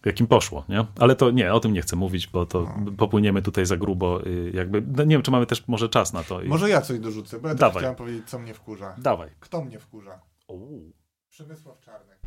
jakim 0.06 0.28
poszło, 0.28 0.66
nie? 0.70 0.86
Ale 0.99 1.16
to 1.16 1.32
nie, 1.32 1.54
o 1.54 1.60
tym 1.60 1.74
nie 1.74 1.82
chcę 1.82 1.95
mówić, 1.95 2.28
bo 2.28 2.45
to 2.45 2.76
popłyniemy 2.97 3.41
tutaj 3.41 3.66
za 3.66 3.78
grubo, 3.78 4.26
y, 4.28 4.51
jakby, 4.54 4.84
no 4.88 5.04
nie 5.04 5.16
wiem, 5.16 5.22
czy 5.22 5.32
mamy 5.32 5.45
też 5.45 5.68
może 5.68 5.89
czas 5.89 6.14
na 6.14 6.24
to. 6.24 6.39
Może 6.45 6.70
ja 6.70 6.82
coś 6.82 6.99
dorzucę, 6.99 7.39
bo 7.39 7.47
ja 7.47 7.54
też 7.54 7.60
Dawaj. 7.60 7.82
chciałem 7.82 7.95
powiedzieć, 7.95 8.30
co 8.30 8.39
mnie 8.39 8.54
wkurza. 8.54 8.95
Dawaj. 8.97 9.30
Kto 9.39 9.62
mnie 9.64 9.80
wkurza? 9.80 10.20
Uuu. 10.47 10.93
Przemysław 11.30 11.80
Czarnek. 11.80 12.20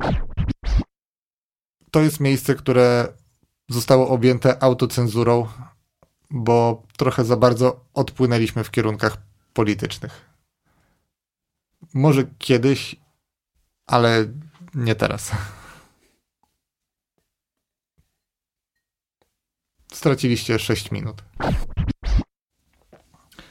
To 1.91 2.01
jest 2.01 2.21
miejsce, 2.21 2.55
które 2.55 3.09
zostało 3.69 4.09
objęte 4.09 4.63
autocenzurą, 4.63 5.47
bo 6.31 6.83
trochę 6.97 7.25
za 7.25 7.37
bardzo 7.37 7.85
odpłynęliśmy 7.95 8.65
w 8.65 8.71
kierunkach 8.71 9.17
politycznych. 9.53 10.31
Może 11.95 12.25
kiedyś, 12.39 12.97
ale 13.87 14.27
nie 14.75 14.95
teraz. 14.95 15.33
Straciliście 19.93 20.59
6 20.59 20.91
minut. 20.91 21.23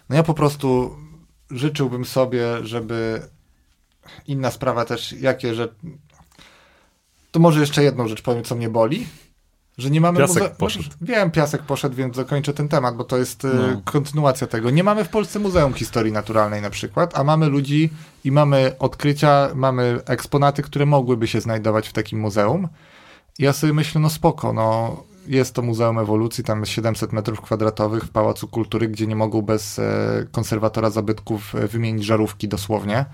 No 0.09 0.15
ja 0.15 0.23
po 0.23 0.33
prostu 0.33 0.95
życzyłbym 1.51 2.05
sobie, 2.05 2.45
żeby 2.63 3.21
inna 4.27 4.51
sprawa 4.51 4.85
też, 4.85 5.11
jakie, 5.13 5.55
że 5.55 5.67
to 7.31 7.39
może 7.39 7.59
jeszcze 7.59 7.83
jedną 7.83 8.07
rzecz 8.07 8.21
powiem, 8.21 8.43
co 8.43 8.55
mnie 8.55 8.69
boli, 8.69 9.07
że 9.77 9.89
nie 9.89 10.01
mamy... 10.01 10.19
Piasek 10.19 10.43
muze- 10.43 10.55
poszedł. 10.57 10.89
Wiem, 11.01 11.31
Piasek 11.31 11.61
poszedł, 11.63 11.95
więc 11.95 12.15
zakończę 12.15 12.53
ten 12.53 12.67
temat, 12.69 12.95
bo 12.95 13.03
to 13.03 13.17
jest 13.17 13.45
e, 13.45 13.47
No. 13.47 13.81
kontynuacja 13.85 14.47
tego. 14.47 14.69
Nie 14.69 14.83
mamy 14.83 15.03
w 15.05 15.09
Polsce 15.09 15.39
Muzeum 15.39 15.73
Historii 15.73 16.11
Naturalnej 16.13 16.61
na 16.61 16.69
przykład, 16.69 17.17
a 17.17 17.23
mamy 17.23 17.47
ludzi 17.47 17.89
i 18.23 18.31
mamy 18.31 18.75
odkrycia, 18.79 19.49
mamy 19.55 19.99
eksponaty, 20.05 20.61
które 20.63 20.85
mogłyby 20.85 21.27
się 21.27 21.41
znajdować 21.41 21.87
w 21.87 21.93
takim 21.93 22.19
muzeum. 22.19 22.67
I 23.39 23.43
ja 23.43 23.53
sobie 23.53 23.73
myślę, 23.73 24.01
no 24.01 24.09
spoko, 24.09 24.53
no 24.53 25.03
jest 25.27 25.55
to 25.55 25.61
Muzeum 25.61 25.99
Ewolucji, 25.99 26.43
tam 26.43 26.59
jest 26.59 26.71
700 26.71 27.13
metrów 27.13 27.41
kwadratowych 27.41 28.03
w 28.03 28.09
Pałacu 28.09 28.47
Kultury, 28.47 28.87
gdzie 28.87 29.07
nie 29.07 29.15
mogą 29.15 29.41
bez 29.41 29.79
e, 29.79 30.25
konserwatora 30.31 30.89
zabytków 30.89 31.55
e, 31.55 31.67
wymienić 31.67 32.05
żarówki 32.05 32.47
dosłownie, 32.47 33.05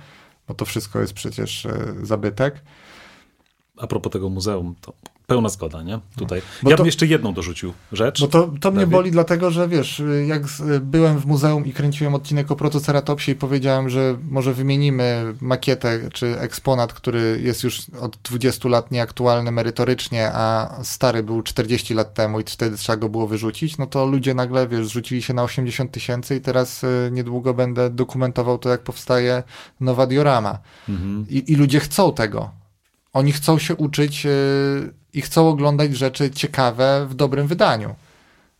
bo 0.47 0.53
to 0.53 0.65
wszystko 0.65 0.99
jest 0.99 1.13
przecież 1.13 1.65
e, 1.65 1.93
zabytek. 2.03 2.61
A 3.77 3.87
propos 3.87 4.13
tego 4.13 4.29
muzeum, 4.29 4.75
to 4.81 4.93
pełna 5.31 5.49
zgoda, 5.49 5.81
nie? 5.81 5.99
Tutaj. 6.15 6.41
Bo 6.63 6.69
ja 6.69 6.77
to- 6.77 6.83
bym 6.83 6.85
jeszcze 6.85 7.05
jedną 7.05 7.33
dorzucił 7.33 7.73
rzecz. 7.91 8.21
Bo 8.21 8.27
to, 8.27 8.51
to 8.61 8.71
mnie 8.71 8.87
boli 8.87 9.11
dlatego, 9.11 9.51
że 9.51 9.67
wiesz, 9.67 10.01
jak 10.27 10.47
z, 10.47 10.83
byłem 10.83 11.17
w 11.17 11.25
muzeum 11.25 11.65
i 11.65 11.73
kręciłem 11.73 12.15
odcinek 12.15 12.51
o 12.51 12.55
protoceratopsie 12.55 13.31
i 13.31 13.35
powiedziałem, 13.35 13.89
że 13.89 14.17
może 14.29 14.53
wymienimy 14.53 15.33
makietę 15.41 15.99
czy 16.13 16.39
eksponat, 16.39 16.93
który 16.93 17.39
jest 17.43 17.63
już 17.63 17.81
od 18.01 18.17
20 18.23 18.69
lat 18.69 18.91
nieaktualny 18.91 19.51
merytorycznie, 19.51 20.31
a 20.33 20.79
stary 20.83 21.23
był 21.23 21.41
40 21.41 21.93
lat 21.93 22.13
temu 22.13 22.39
i 22.39 22.43
wtedy 22.43 22.77
trzeba 22.77 22.97
go 22.97 23.09
było 23.09 23.27
wyrzucić, 23.27 23.77
no 23.77 23.87
to 23.87 24.05
ludzie 24.05 24.33
nagle, 24.33 24.67
wiesz, 24.67 24.85
zrzucili 24.85 25.21
się 25.21 25.33
na 25.33 25.43
80 25.43 25.91
tysięcy 25.91 26.35
i 26.35 26.41
teraz 26.41 26.83
y, 26.83 27.09
niedługo 27.11 27.53
będę 27.53 27.89
dokumentował 27.89 28.57
to, 28.57 28.69
jak 28.69 28.81
powstaje 28.81 29.43
nowa 29.79 30.07
diorama. 30.07 30.59
Mhm. 30.89 31.25
I, 31.29 31.51
I 31.51 31.55
ludzie 31.55 31.79
chcą 31.79 32.13
tego. 32.13 32.51
Oni 33.13 33.31
chcą 33.31 33.59
się 33.59 33.75
uczyć 33.75 34.25
yy, 34.25 34.31
i 35.13 35.21
chcą 35.21 35.49
oglądać 35.49 35.97
rzeczy 35.97 36.31
ciekawe 36.31 37.07
w 37.09 37.13
dobrym 37.13 37.47
wydaniu. 37.47 37.95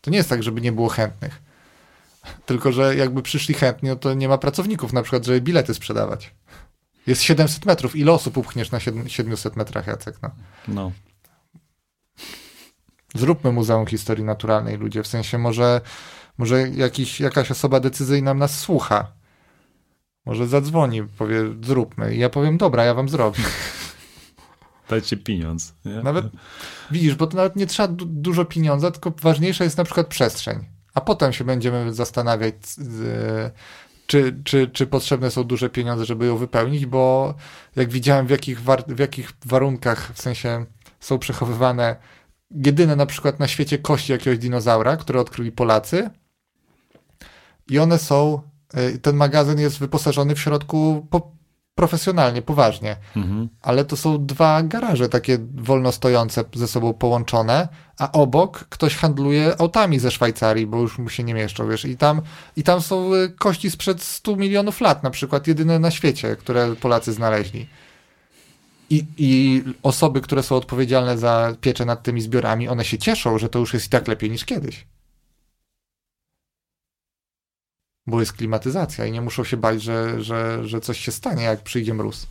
To 0.00 0.10
nie 0.10 0.16
jest 0.16 0.28
tak, 0.28 0.42
żeby 0.42 0.60
nie 0.60 0.72
było 0.72 0.88
chętnych. 0.88 1.42
Tylko, 2.46 2.72
że 2.72 2.96
jakby 2.96 3.22
przyszli 3.22 3.54
chętni, 3.54 3.88
no 3.88 3.96
to 3.96 4.14
nie 4.14 4.28
ma 4.28 4.38
pracowników 4.38 4.92
na 4.92 5.02
przykład, 5.02 5.26
żeby 5.26 5.40
bilety 5.40 5.74
sprzedawać. 5.74 6.34
Jest 7.06 7.22
700 7.22 7.66
metrów. 7.66 7.96
Ile 7.96 8.12
osób 8.12 8.36
upchniesz 8.36 8.70
na 8.70 8.80
700 9.06 9.56
metrach, 9.56 9.86
Jacek? 9.86 10.16
No. 10.22 10.30
no. 10.68 10.92
Zróbmy 13.14 13.52
Muzeum 13.52 13.86
Historii 13.86 14.24
Naturalnej, 14.24 14.76
ludzie. 14.76 15.02
W 15.02 15.06
sensie 15.06 15.38
może, 15.38 15.80
może 16.38 16.68
jakiś, 16.68 17.20
jakaś 17.20 17.50
osoba 17.50 17.80
decyzyjna 17.80 18.34
nas 18.34 18.60
słucha. 18.60 19.12
Może 20.26 20.46
zadzwoni, 20.46 21.02
powie, 21.02 21.42
zróbmy. 21.62 22.14
I 22.14 22.18
ja 22.18 22.30
powiem, 22.30 22.58
dobra, 22.58 22.84
ja 22.84 22.94
wam 22.94 23.08
zrobię. 23.08 23.42
Dajcie 24.92 25.16
pieniądz. 25.16 25.74
Nie? 25.84 26.02
Nawet, 26.02 26.26
widzisz, 26.90 27.14
bo 27.14 27.26
to 27.26 27.36
nawet 27.36 27.56
nie 27.56 27.66
trzeba 27.66 27.88
du 27.88 28.04
dużo 28.06 28.44
pieniądza, 28.44 28.90
tylko 28.90 29.12
ważniejsza 29.22 29.64
jest 29.64 29.78
na 29.78 29.84
przykład 29.84 30.06
przestrzeń. 30.06 30.64
A 30.94 31.00
potem 31.00 31.32
się 31.32 31.44
będziemy 31.44 31.94
zastanawiać, 31.94 32.54
czy, 34.06 34.40
czy, 34.44 34.68
czy 34.68 34.86
potrzebne 34.86 35.30
są 35.30 35.44
duże 35.44 35.70
pieniądze, 35.70 36.04
żeby 36.04 36.26
ją 36.26 36.36
wypełnić, 36.36 36.86
bo 36.86 37.34
jak 37.76 37.90
widziałem, 37.90 38.26
w 38.26 38.30
jakich, 38.30 38.60
w 38.88 38.98
jakich 38.98 39.32
warunkach, 39.46 40.12
w 40.14 40.20
sensie 40.22 40.66
są 41.00 41.18
przechowywane 41.18 41.96
jedyne 42.50 42.96
na 42.96 43.06
przykład 43.06 43.40
na 43.40 43.48
świecie 43.48 43.78
kości 43.78 44.12
jakiegoś 44.12 44.38
dinozaura, 44.38 44.96
które 44.96 45.20
odkryli 45.20 45.52
Polacy. 45.52 46.10
I 47.68 47.78
one 47.78 47.98
są, 47.98 48.42
y, 48.94 48.98
ten 48.98 49.16
magazyn 49.16 49.58
jest 49.58 49.78
wyposażony 49.78 50.34
w 50.34 50.40
środku 50.40 51.06
po, 51.10 51.32
profesjonalnie, 51.74 52.42
poważnie. 52.42 52.96
Mhm. 53.16 53.48
Ale 53.62 53.84
to 53.84 53.96
są 53.96 54.26
dwa 54.26 54.62
garaże 54.62 55.08
takie 55.08 55.38
wolno 55.54 55.92
stojące 55.92 56.44
ze 56.54 56.68
sobą 56.68 56.94
połączone, 56.94 57.68
a 57.98 58.12
obok 58.12 58.58
ktoś 58.68 58.96
handluje 58.96 59.60
autami 59.60 59.98
ze 59.98 60.10
Szwajcarii, 60.10 60.66
bo 60.66 60.80
już 60.80 60.98
mu 60.98 61.08
się 61.08 61.24
nie 61.24 61.34
mieszczą, 61.34 61.68
wiesz. 61.68 61.84
I 61.84 61.96
tam, 61.96 62.22
i 62.56 62.62
tam 62.62 62.80
są 62.80 63.14
y, 63.14 63.30
kości 63.38 63.70
sprzed 63.70 64.02
100 64.02 64.36
milionów 64.36 64.80
lat, 64.80 65.02
na 65.02 65.10
przykład 65.10 65.46
jedyne 65.46 65.78
na 65.78 65.90
świecie, 65.90 66.36
które 66.36 66.76
Polacy 66.76 67.12
znaleźli. 67.12 67.66
I, 68.90 69.04
I 69.16 69.62
osoby, 69.82 70.20
które 70.20 70.42
są 70.42 70.56
odpowiedzialne 70.56 71.18
za 71.18 71.54
pieczę 71.60 71.84
nad 71.84 72.02
tymi 72.02 72.20
zbiorami, 72.20 72.68
one 72.68 72.84
się 72.84 72.98
cieszą, 72.98 73.38
że 73.38 73.48
to 73.48 73.58
już 73.58 73.74
jest 73.74 73.86
i 73.86 73.88
tak 73.88 74.08
lepiej 74.08 74.30
niż 74.30 74.44
kiedyś. 74.44 74.86
Bo 78.06 78.20
jest 78.20 78.32
klimatyzacja 78.32 79.06
i 79.06 79.12
nie 79.12 79.20
muszą 79.20 79.44
się 79.44 79.56
bać, 79.56 79.82
że, 79.82 80.22
że, 80.22 80.68
że 80.68 80.80
coś 80.80 80.98
się 80.98 81.12
stanie, 81.12 81.42
jak 81.42 81.62
przyjdzie 81.62 81.94
mróz. 81.94 82.26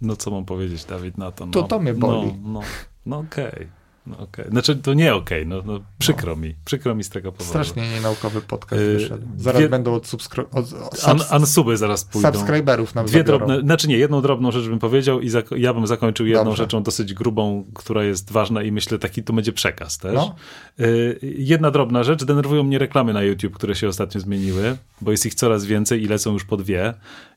No 0.00 0.16
co 0.16 0.30
mam 0.30 0.44
powiedzieć, 0.44 0.84
Dawid, 0.84 1.18
na 1.18 1.32
to? 1.32 1.46
No, 1.46 1.52
to 1.52 1.62
to 1.62 1.78
mnie 1.80 1.94
boli. 1.94 2.34
No, 2.42 2.48
no, 2.50 2.60
no 3.06 3.18
okej. 3.18 3.46
Okay. 3.46 3.83
No 4.06 4.18
okay. 4.18 4.48
Znaczy, 4.50 4.76
to 4.76 4.94
nie 4.94 5.14
okej, 5.14 5.42
okay. 5.46 5.62
no, 5.66 5.72
no, 5.72 5.80
przykro 5.98 6.36
no. 6.36 6.42
mi, 6.42 6.54
przykro 6.64 6.94
mi 6.94 7.04
z 7.04 7.08
tego 7.08 7.32
powodu. 7.32 7.48
Strasznie 7.48 7.90
nienaukowy 7.90 8.40
podcast 8.40 8.82
yy, 8.82 8.98
wyszedł. 8.98 9.26
Zaraz 9.36 9.70
będą 9.70 9.94
od, 9.94 10.06
subskry... 10.06 10.44
od, 10.50 10.68
subs... 10.98 11.32
Unsuby 11.32 11.76
zaraz 11.76 12.04
pójdą. 12.04 12.32
Subscriberów 12.32 12.94
nam 12.94 13.06
Dwie 13.06 13.18
zabiorą. 13.18 13.38
drobne, 13.38 13.60
znaczy 13.60 13.88
nie, 13.88 13.98
jedną 13.98 14.22
drobną 14.22 14.50
rzecz 14.50 14.68
bym 14.68 14.78
powiedział 14.78 15.20
i 15.20 15.30
ja 15.56 15.74
bym 15.74 15.86
zakończył 15.86 16.26
jedną 16.26 16.44
Dobrze. 16.44 16.62
rzeczą 16.62 16.82
dosyć 16.82 17.14
grubą, 17.14 17.64
która 17.74 18.04
jest 18.04 18.32
ważna 18.32 18.62
i 18.62 18.72
myślę 18.72 18.98
taki 18.98 19.22
to 19.22 19.32
będzie 19.32 19.52
przekaz 19.52 19.98
też. 19.98 20.14
No. 20.14 20.34
Yy, 20.78 21.18
jedna 21.22 21.70
drobna 21.70 22.04
rzecz, 22.04 22.24
denerwują 22.24 22.62
mnie 22.62 22.78
reklamy 22.78 23.12
na 23.12 23.22
YouTube, 23.22 23.54
które 23.54 23.74
się 23.74 23.88
ostatnio 23.88 24.20
zmieniły, 24.20 24.76
bo 25.00 25.10
jest 25.10 25.26
ich 25.26 25.34
coraz 25.34 25.64
więcej 25.64 26.02
i 26.02 26.06
lecą 26.06 26.32
już 26.32 26.44
po 26.44 26.56
dwie 26.56 26.94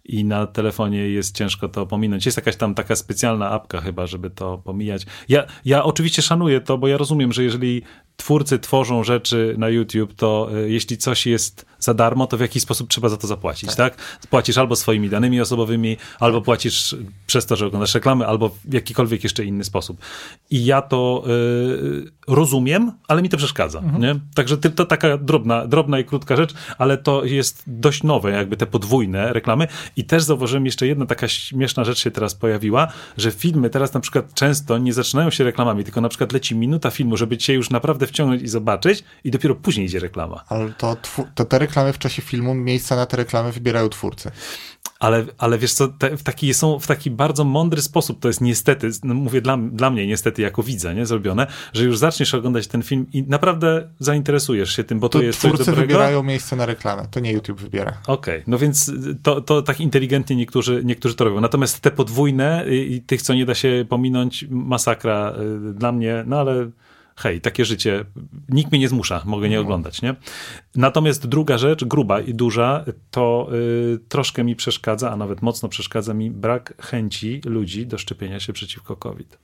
i 0.08 0.26
na 0.26 0.48
telefonie 0.48 1.10
jest 1.10 1.36
ciężko 1.36 1.70
to 1.70 1.86
pominąć. 1.86 2.26
Jest 2.26 2.38
jakaś 2.38 2.56
tam 2.56 2.76
taka 2.76 2.96
specjalna 2.96 3.50
apka 3.52 3.82
chyba, 3.82 4.08
żeby 4.08 4.30
to 4.30 4.58
pomijać. 4.58 5.06
Ja, 5.30 5.46
ja 5.66 5.84
oczywiście 5.84 6.22
szanuję 6.22 6.62
to, 6.62 6.78
bo 6.78 6.88
ja 6.88 6.98
rozumiem, 6.98 7.34
że 7.34 7.44
jeżeli 7.44 7.82
twórcy 8.18 8.60
tworzą 8.60 9.04
rzeczy 9.04 9.56
na 9.58 9.70
YouTube, 9.70 10.14
to 10.14 10.50
y, 10.66 10.70
jeśli 10.70 10.98
coś 10.98 11.28
jest 11.28 11.66
za 11.80 11.94
darmo, 11.94 12.28
to 12.28 12.38
w 12.38 12.42
jakiś 12.42 12.64
sposób 12.64 12.90
trzeba 12.90 13.10
za 13.10 13.18
to 13.18 13.28
zapłacić, 13.28 13.76
tak? 13.76 13.96
tak? 13.96 14.28
Płacisz 14.30 14.58
albo 14.58 14.76
swoimi 14.76 15.10
danymi 15.10 15.42
osobowymi, 15.42 15.98
albo 16.20 16.42
płacisz 16.42 16.96
przez 17.28 17.46
to, 17.46 17.56
że 17.56 17.66
oglądasz 17.66 17.96
reklamy, 17.96 18.28
albo 18.28 18.50
w 18.50 18.74
jakikolwiek 18.74 19.24
jeszcze 19.24 19.46
inny 19.46 19.64
sposób. 19.64 19.98
I 20.50 20.66
ja 20.66 20.82
to 20.82 21.24
y, 21.28 22.12
rozumiem, 22.28 22.92
ale 23.08 23.22
mi 23.22 23.30
to 23.30 23.38
przeszkadza, 23.38 23.80
mhm. 23.80 24.02
nie? 24.02 24.20
Także 24.36 24.58
to 24.58 24.86
taka 24.86 25.18
drobna, 25.18 25.68
drobna 25.68 26.00
i 26.00 26.06
krótka 26.06 26.36
rzecz, 26.36 26.54
ale 26.78 26.98
to 26.98 27.26
jest 27.26 27.64
dość 27.68 28.04
nowe, 28.04 28.32
jakby 28.32 28.58
te 28.58 28.66
podwójne 28.66 29.34
reklamy. 29.34 29.68
I 29.96 30.04
też 30.04 30.24
zauważyłem 30.24 30.66
jeszcze 30.66 30.88
jedna 30.88 31.06
taka 31.06 31.28
śmieszna 31.28 31.84
rzecz 31.84 32.00
się 32.00 32.12
teraz 32.12 32.36
pojawiła, 32.36 32.88
że 33.18 33.32
filmy 33.32 33.70
teraz 33.70 33.94
na 33.94 34.00
przykład 34.00 34.34
często 34.34 34.78
nie 34.78 34.94
zaczynają 34.94 35.30
się 35.30 35.44
reklamami, 35.44 35.84
tylko 35.84 36.02
na 36.02 36.10
przykład 36.10 36.32
leci 36.32 36.56
minuta 36.56 36.92
filmu, 36.92 37.18
żeby 37.18 37.38
cię 37.38 37.54
już 37.54 37.70
naprawdę 37.70 38.08
wciągnąć 38.08 38.42
i 38.42 38.48
zobaczyć 38.48 39.04
i 39.24 39.32
dopiero 39.32 39.56
później 39.56 39.86
idzie 39.86 40.00
reklama. 40.00 40.44
Ale 40.50 40.74
to, 40.78 40.98
to 41.36 41.46
te 41.46 41.60
reklamy 41.68 41.94
w 41.94 42.00
czasie 42.00 42.22
filmu, 42.22 42.54
miejsca 42.54 42.96
na 42.96 43.06
te 43.06 43.18
reklamy 43.18 43.52
wybierają 43.52 43.90
twórcy. 43.90 44.32
Ale, 45.00 45.26
ale 45.38 45.58
wiesz 45.58 45.74
co, 45.74 45.88
te, 45.88 46.18
w 46.18 46.24
taki, 46.24 46.54
są 46.54 46.80
w 46.80 46.88
taki 46.88 47.12
bardzo 47.12 47.44
mądry 47.44 47.82
sposób, 47.82 48.20
to 48.20 48.28
jest 48.28 48.42
niestety, 48.42 48.90
no 49.04 49.14
mówię 49.14 49.42
dla, 49.42 49.58
dla 49.58 49.90
mnie 49.90 50.08
niestety 50.08 50.42
jako 50.42 50.64
widza, 50.64 50.94
nie, 50.94 51.06
zrobione, 51.06 51.48
że 51.74 51.84
już 51.84 51.98
zaczniesz 51.98 52.34
oglądać 52.34 52.68
ten 52.68 52.84
film 52.84 53.06
i 53.14 53.24
naprawdę 53.24 53.90
zainteresujesz 54.00 54.76
się 54.76 54.84
tym, 54.84 55.00
bo 55.00 55.10
to, 55.10 55.20
to 55.20 55.26
jest 55.26 55.40
twórcy 55.40 55.58
coś 55.58 55.66
dobrego. 55.66 55.88
wybierają 55.88 56.24
miejsce 56.24 56.56
na 56.56 56.66
reklamę, 56.66 57.08
to 57.12 57.20
nie 57.20 57.32
YouTube 57.32 57.62
wybiera. 57.62 57.98
Okej, 58.08 58.36
okay, 58.36 58.44
no 58.48 58.58
więc 58.58 58.92
to, 59.24 59.42
to 59.42 59.62
tak 59.62 59.80
inteligentnie 59.80 60.36
niektórzy, 60.36 60.82
niektórzy 60.86 61.16
to 61.16 61.24
robią. 61.24 61.42
Natomiast 61.42 61.80
te 61.80 61.92
podwójne 61.92 62.66
i, 62.70 62.94
i 62.94 63.02
tych, 63.02 63.22
co 63.22 63.34
nie 63.34 63.46
da 63.46 63.56
się 63.56 63.86
pominąć, 63.90 64.46
masakra 64.50 65.34
y, 65.70 65.74
dla 65.74 65.92
mnie, 65.92 66.24
no 66.28 66.40
ale 66.40 66.70
hej, 67.18 67.42
takie 67.42 67.66
życie, 67.66 68.06
nikt 68.50 68.72
mnie 68.72 68.80
nie 68.80 68.90
zmusza, 68.90 69.22
mogę 69.26 69.50
nie 69.50 69.56
mhm. 69.56 69.66
oglądać, 69.66 70.02
nie? 70.02 70.16
Natomiast 70.76 71.28
druga 71.28 71.58
rzecz, 71.58 71.86
gruba 71.86 72.22
i 72.22 72.34
duża, 72.34 72.86
to 73.12 73.50
y, 73.54 74.00
troszkę 74.10 74.44
mi 74.44 74.56
przeszkadza, 74.56 75.12
a 75.12 75.18
nawet 75.18 75.42
mocno 75.42 75.70
przeszkadza 75.70 76.14
mi 76.14 76.32
brak 76.32 76.74
chęci 76.82 77.42
ludzi 77.46 77.88
do 77.88 77.98
szczepienia 77.98 78.40
się 78.40 78.54
przeciwko 78.54 78.96
COVID. 78.96 79.40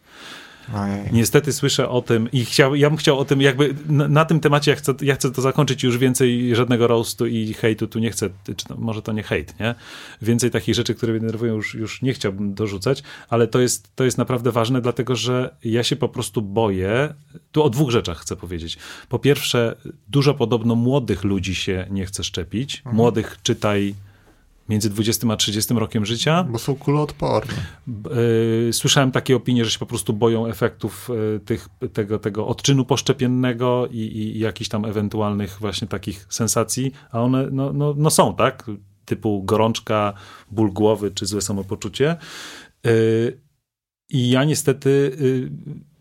Ojej. 0.75 1.09
Niestety 1.11 1.53
słyszę 1.53 1.89
o 1.89 2.01
tym 2.01 2.31
i 2.31 2.45
chciał, 2.45 2.75
ja 2.75 2.89
bym 2.89 2.97
chciał 2.97 3.19
o 3.19 3.25
tym 3.25 3.41
jakby 3.41 3.75
na, 3.87 4.07
na, 4.07 4.25
tym 4.25 4.39
temacie, 4.39 4.71
ja 4.71 4.77
chcę, 4.77 4.93
ja 5.01 5.15
chcę 5.15 5.31
to 5.31 5.41
zakończyć 5.41 5.83
już 5.83 5.97
więcej 5.97 6.55
żadnego 6.55 6.87
roastu 6.87 7.27
i 7.27 7.53
hejtu 7.53 7.87
tu 7.87 7.99
nie 7.99 8.11
chcę, 8.11 8.29
czy 8.55 8.65
może 8.77 9.01
to 9.01 9.11
nie 9.11 9.23
hejt, 9.23 9.59
nie? 9.59 9.75
Więcej 10.21 10.51
takich 10.51 10.75
rzeczy, 10.75 10.95
które 10.95 11.13
mnie 11.13 11.19
denerwują 11.19 11.55
już, 11.55 11.75
już 11.75 12.01
nie 12.01 12.13
chciałbym 12.13 12.53
dorzucać, 12.53 13.03
ale 13.29 13.47
to 13.47 13.59
jest, 13.59 13.95
to 13.95 14.03
jest 14.03 14.17
naprawdę 14.17 14.51
ważne, 14.51 14.81
dlatego 14.81 15.15
że 15.15 15.55
ja 15.63 15.83
się 15.83 15.95
po 15.95 16.09
prostu 16.09 16.41
boję, 16.41 17.13
tu 17.51 17.63
o 17.63 17.69
dwóch 17.69 17.91
rzeczach 17.91 18.17
chcę 18.17 18.35
powiedzieć. 18.35 18.77
Po 19.09 19.19
pierwsze, 19.19 19.75
dużo 20.07 20.33
podobno 20.33 20.75
młodych 20.75 21.23
ludzi 21.23 21.55
się 21.55 21.87
nie 21.89 22.05
chce 22.05 22.23
szczepić, 22.23 22.77
mhm. 22.77 22.95
młodych 22.95 23.37
czytaj 23.43 23.95
między 24.69 24.89
20 24.89 25.27
a 25.31 25.35
30 25.35 25.73
rokiem 25.73 26.05
życia. 26.05 26.43
Bo 26.43 26.59
są 26.59 26.75
kuloodporne. 26.75 27.53
E, 28.69 28.73
słyszałem 28.73 29.11
takie 29.11 29.35
opinie, 29.35 29.65
że 29.65 29.71
się 29.71 29.79
po 29.79 29.85
prostu 29.85 30.13
boją 30.13 30.47
efektów 30.47 31.09
e, 31.35 31.39
tych, 31.39 31.69
tego, 31.93 32.19
tego 32.19 32.47
odczynu 32.47 32.85
poszczepiennego 32.85 33.87
i, 33.91 33.97
i 33.97 34.39
jakichś 34.39 34.69
tam 34.69 34.85
ewentualnych 34.85 35.57
właśnie 35.59 35.87
takich 35.87 36.25
sensacji, 36.29 36.91
a 37.11 37.21
one 37.21 37.47
no, 37.51 37.73
no, 37.73 37.93
no 37.97 38.09
są, 38.09 38.35
tak? 38.35 38.71
Typu 39.05 39.43
gorączka, 39.43 40.13
ból 40.51 40.71
głowy 40.71 41.11
czy 41.11 41.25
złe 41.25 41.41
samopoczucie. 41.41 42.09
E, 42.85 42.89
I 44.09 44.29
ja 44.29 44.43
niestety 44.43 45.17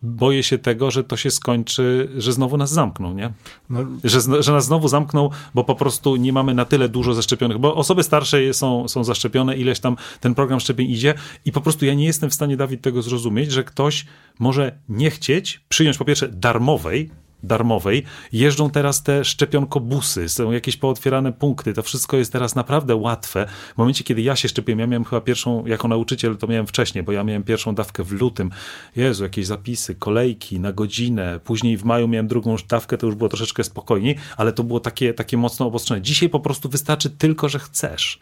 boję 0.02 0.42
się 0.42 0.58
tego, 0.58 0.90
że 0.90 1.04
to 1.04 1.16
się 1.16 1.30
skończy, 1.30 2.08
że 2.16 2.32
znowu 2.32 2.56
nas 2.56 2.70
zamkną, 2.70 3.14
nie? 3.14 3.32
No. 3.70 3.80
Że, 4.04 4.42
że 4.42 4.52
nas 4.52 4.64
znowu 4.64 4.88
zamkną, 4.88 5.30
bo 5.54 5.64
po 5.64 5.74
prostu 5.74 6.16
nie 6.16 6.32
mamy 6.32 6.54
na 6.54 6.64
tyle 6.64 6.88
dużo 6.88 7.14
zaszczepionych, 7.14 7.58
bo 7.58 7.74
osoby 7.74 8.02
starsze 8.02 8.54
są, 8.54 8.88
są 8.88 9.04
zaszczepione, 9.04 9.56
ileś 9.56 9.80
tam 9.80 9.96
ten 10.20 10.34
program 10.34 10.60
szczepień 10.60 10.90
idzie 10.90 11.14
i 11.44 11.52
po 11.52 11.60
prostu 11.60 11.84
ja 11.84 11.94
nie 11.94 12.04
jestem 12.04 12.30
w 12.30 12.34
stanie, 12.34 12.56
Dawid, 12.56 12.82
tego 12.82 13.02
zrozumieć, 13.02 13.52
że 13.52 13.64
ktoś 13.64 14.06
może 14.38 14.78
nie 14.88 15.10
chcieć 15.10 15.60
przyjąć 15.68 15.98
po 15.98 16.04
pierwsze 16.04 16.28
darmowej, 16.28 17.10
darmowej. 17.42 18.02
Jeżdżą 18.32 18.70
teraz 18.70 19.02
te 19.02 19.24
szczepionkobusy, 19.24 20.28
są 20.28 20.52
jakieś 20.52 20.76
pootwierane 20.76 21.32
punkty. 21.32 21.72
To 21.72 21.82
wszystko 21.82 22.16
jest 22.16 22.32
teraz 22.32 22.54
naprawdę 22.54 22.96
łatwe. 22.96 23.46
W 23.74 23.78
momencie, 23.78 24.04
kiedy 24.04 24.22
ja 24.22 24.36
się 24.36 24.48
szczepiłem, 24.48 24.78
ja 24.78 24.86
miałem 24.86 25.04
chyba 25.04 25.20
pierwszą, 25.20 25.66
jako 25.66 25.88
nauczyciel, 25.88 26.36
to 26.36 26.46
miałem 26.46 26.66
wcześniej, 26.66 27.04
bo 27.04 27.12
ja 27.12 27.24
miałem 27.24 27.42
pierwszą 27.42 27.74
dawkę 27.74 28.04
w 28.04 28.12
lutym. 28.12 28.50
Jezu, 28.96 29.22
jakieś 29.22 29.46
zapisy, 29.46 29.94
kolejki 29.94 30.60
na 30.60 30.72
godzinę. 30.72 31.40
Później 31.44 31.76
w 31.76 31.84
maju 31.84 32.08
miałem 32.08 32.28
drugą 32.28 32.56
dawkę, 32.68 32.98
to 32.98 33.06
już 33.06 33.16
było 33.16 33.28
troszeczkę 33.28 33.64
spokojniej, 33.64 34.16
ale 34.36 34.52
to 34.52 34.64
było 34.64 34.80
takie, 34.80 35.14
takie 35.14 35.36
mocno 35.36 35.66
obostrzone. 35.66 36.02
Dzisiaj 36.02 36.28
po 36.28 36.40
prostu 36.40 36.68
wystarczy 36.68 37.10
tylko, 37.10 37.48
że 37.48 37.58
chcesz. 37.58 38.18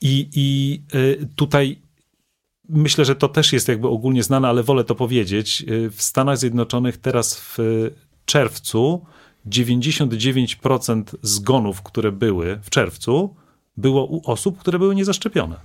I, 0.00 0.28
i 0.34 0.80
y, 0.94 1.28
tutaj 1.36 1.78
myślę, 2.68 3.04
że 3.04 3.16
to 3.16 3.28
też 3.28 3.52
jest 3.52 3.68
jakby 3.68 3.88
ogólnie 3.88 4.22
znane, 4.22 4.48
ale 4.48 4.62
wolę 4.62 4.84
to 4.84 4.94
powiedzieć. 4.94 5.64
Y, 5.68 5.90
w 5.90 6.02
Stanach 6.02 6.38
Zjednoczonych 6.38 6.96
teraz 6.96 7.40
w 7.40 7.58
czerwcu 8.24 9.06
99% 9.46 11.02
zgonów, 11.22 11.82
które 11.82 12.12
były 12.12 12.60
w 12.62 12.70
czerwcu, 12.70 13.34
było 13.76 14.04
u 14.04 14.30
osób, 14.30 14.58
które 14.58 14.78
były 14.78 14.94
niezaszczepione. 14.94 15.56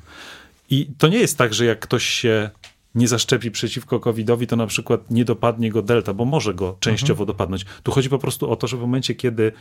I 0.70 0.90
to 0.98 1.08
nie 1.08 1.18
jest 1.18 1.38
tak, 1.38 1.54
że 1.54 1.66
jak 1.66 1.80
ktoś 1.80 2.04
się 2.04 2.50
nie 2.96 3.08
zaszczepi 3.08 3.52
przeciwko 3.52 4.00
COVID-owi, 4.00 4.48
to 4.48 4.56
na 4.56 4.68
przykład 4.68 5.12
nie 5.12 5.26
dopadnie 5.26 5.72
go 5.72 5.82
delta, 5.82 6.14
bo 6.14 6.26
może 6.26 6.54
go 6.54 6.78
częściowo 6.80 7.24
mhm. 7.24 7.28
dopadnąć. 7.28 7.66
Tu 7.84 7.92
chodzi 7.92 8.10
po 8.10 8.20
prostu 8.20 8.52
o 8.52 8.56
to, 8.56 8.68
że 8.68 8.78
w 8.78 8.80
momencie, 8.80 9.16
kiedy 9.16 9.52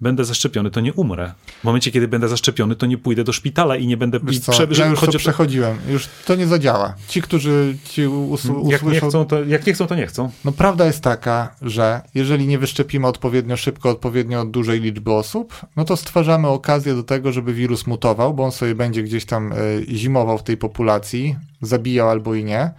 będę 0.00 0.24
zaszczepiony, 0.24 0.70
to 0.70 0.80
nie 0.80 0.92
umrę. 0.92 1.32
W 1.60 1.64
momencie, 1.64 1.90
kiedy 1.90 2.08
będę 2.08 2.28
zaszczepiony, 2.28 2.76
to 2.76 2.86
nie 2.86 2.98
pójdę 2.98 3.24
do 3.24 3.32
szpitala 3.32 3.76
i 3.76 3.86
nie 3.86 3.96
będę... 3.96 4.18
Wiesz 4.22 4.38
co, 4.38 4.52
prze- 4.52 4.66
ja 4.78 4.86
już 4.86 5.00
to 5.00 5.18
przechodziłem. 5.18 5.78
Już 5.88 6.08
to 6.26 6.34
nie 6.34 6.46
zadziała. 6.46 6.94
Ci, 7.08 7.22
którzy 7.22 7.76
ci 7.84 8.06
us- 8.06 8.44
Jak 8.44 8.82
nie, 8.82 8.88
usłyszą... 8.88 9.08
chcą, 9.08 9.24
to, 9.24 9.44
jak 9.44 9.66
nie 9.66 9.72
chcą, 9.72 9.86
to 9.86 9.94
nie 9.94 10.06
chcą. 10.06 10.30
No 10.44 10.52
prawda 10.52 10.86
jest 10.86 11.00
taka, 11.00 11.54
że 11.62 12.00
jeżeli 12.14 12.46
nie 12.46 12.58
wyszczepimy 12.58 13.06
odpowiednio 13.06 13.56
szybko, 13.56 13.90
odpowiednio 13.90 14.44
dużej 14.44 14.80
liczby 14.80 15.12
osób, 15.12 15.54
no 15.76 15.84
to 15.84 15.96
stwarzamy 15.96 16.48
okazję 16.48 16.94
do 16.94 17.02
tego, 17.02 17.32
żeby 17.32 17.54
wirus 17.54 17.86
mutował, 17.86 18.34
bo 18.34 18.44
on 18.44 18.52
sobie 18.52 18.74
będzie 18.74 19.02
gdzieś 19.02 19.24
tam 19.24 19.52
y, 19.52 19.84
zimował 19.88 20.38
w 20.38 20.42
tej 20.42 20.56
populacji, 20.56 21.36
zabijał 21.62 22.08
albo 22.08 22.34
i 22.34 22.44
nie. 22.44 22.70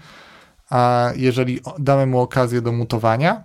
A 0.70 1.12
jeżeli 1.16 1.60
damy 1.80 2.06
mu 2.06 2.20
okazję 2.20 2.62
do 2.62 2.72
mutowania, 2.72 3.44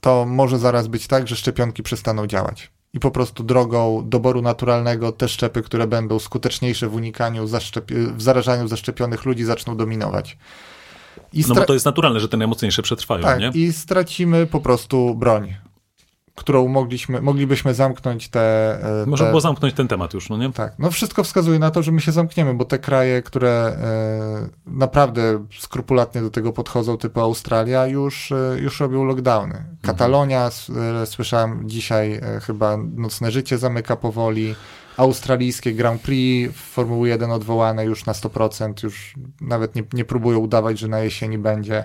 to 0.00 0.26
może 0.26 0.58
zaraz 0.58 0.88
być 0.88 1.06
tak, 1.06 1.28
że 1.28 1.36
szczepionki 1.36 1.82
przestaną 1.82 2.26
działać. 2.26 2.70
I 2.92 3.00
po 3.00 3.10
prostu 3.10 3.42
drogą 3.42 4.02
doboru 4.08 4.42
naturalnego 4.42 5.12
te 5.12 5.28
szczepy, 5.28 5.62
które 5.62 5.86
będą 5.86 6.18
skuteczniejsze 6.18 6.88
w 6.88 6.94
unikaniu, 6.94 7.46
w 8.14 8.22
zarażaniu 8.22 8.68
zaszczepionych 8.68 9.24
ludzi 9.24 9.44
zaczną 9.44 9.76
dominować. 9.76 10.38
No 11.48 11.54
bo 11.54 11.64
to 11.64 11.72
jest 11.72 11.86
naturalne, 11.86 12.20
że 12.20 12.28
te 12.28 12.36
najmocniejsze 12.36 12.82
przetrwają, 12.82 13.22
tak, 13.22 13.40
nie? 13.40 13.50
i 13.54 13.72
stracimy 13.72 14.46
po 14.46 14.60
prostu 14.60 15.14
broń, 15.14 15.54
którą 16.34 16.68
mogliśmy, 16.68 17.20
moglibyśmy 17.20 17.74
zamknąć 17.74 18.28
te... 18.28 18.40
e, 19.02 19.06
Można 19.06 19.26
te... 19.26 19.30
było 19.30 19.40
zamknąć 19.40 19.74
ten 19.74 19.88
temat 19.88 20.14
już, 20.14 20.28
no 20.28 20.36
nie? 20.36 20.52
Tak, 20.52 20.72
no 20.78 20.90
wszystko 20.90 21.24
wskazuje 21.24 21.58
na 21.58 21.70
to, 21.70 21.82
że 21.82 21.92
my 21.92 22.00
się 22.00 22.12
zamkniemy, 22.12 22.54
bo 22.54 22.64
te 22.64 22.78
kraje, 22.78 23.22
które 23.22 23.50
e, 23.50 24.48
naprawdę 24.66 25.46
skrupulatnie 25.58 26.20
do 26.20 26.30
tego 26.30 26.52
podchodzą, 26.52 26.96
typu 26.96 27.20
Australia, 27.20 27.86
już, 27.86 28.32
e, 28.32 28.56
już 28.60 28.80
robią 28.80 29.04
lockdowny. 29.04 29.64
Katalonia, 29.82 30.46
s- 30.46 30.70
e, 31.02 31.06
słyszałem 31.06 31.68
dzisiaj, 31.68 32.20
chyba 32.42 32.76
Nocne 32.76 33.30
Życie 33.30 33.58
zamyka 33.58 33.96
powoli. 33.96 34.54
Australijskie 34.96 35.72
Grand 35.72 36.00
Prix 36.02 36.54
Formuły 36.56 37.08
1 37.08 37.30
odwołane 37.30 37.84
już 37.84 38.06
na 38.06 38.12
100%, 38.12 38.84
już 38.84 39.14
nawet 39.40 39.74
nie, 39.74 39.82
nie 39.92 40.04
próbują 40.04 40.38
udawać, 40.38 40.78
że 40.78 40.88
na 40.88 40.98
jesieni 41.00 41.38
będzie. 41.38 41.84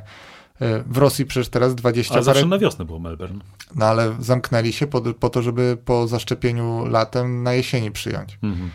E, 0.61 0.83
W 0.87 0.97
Rosji 0.97 1.25
przecież 1.25 1.49
teraz 1.49 1.75
20 1.75 2.13
Ale 2.13 2.23
zawsze 2.23 2.41
parę, 2.41 2.49
na 2.49 2.57
wiosnę 2.59 2.85
było 2.85 2.99
Melbourne. 2.99 3.39
no 3.75 3.85
ale 3.85 4.15
zamknęli 4.19 4.73
się 4.73 4.87
po, 4.87 5.01
po 5.01 5.29
to, 5.29 5.41
żeby 5.41 5.77
po 5.85 6.07
zaszczepieniu 6.07 6.85
latem 6.85 7.43
na 7.43 7.53
jesieni 7.53 7.91
przyjąć. 7.91 8.39
Mhm. 8.43 8.69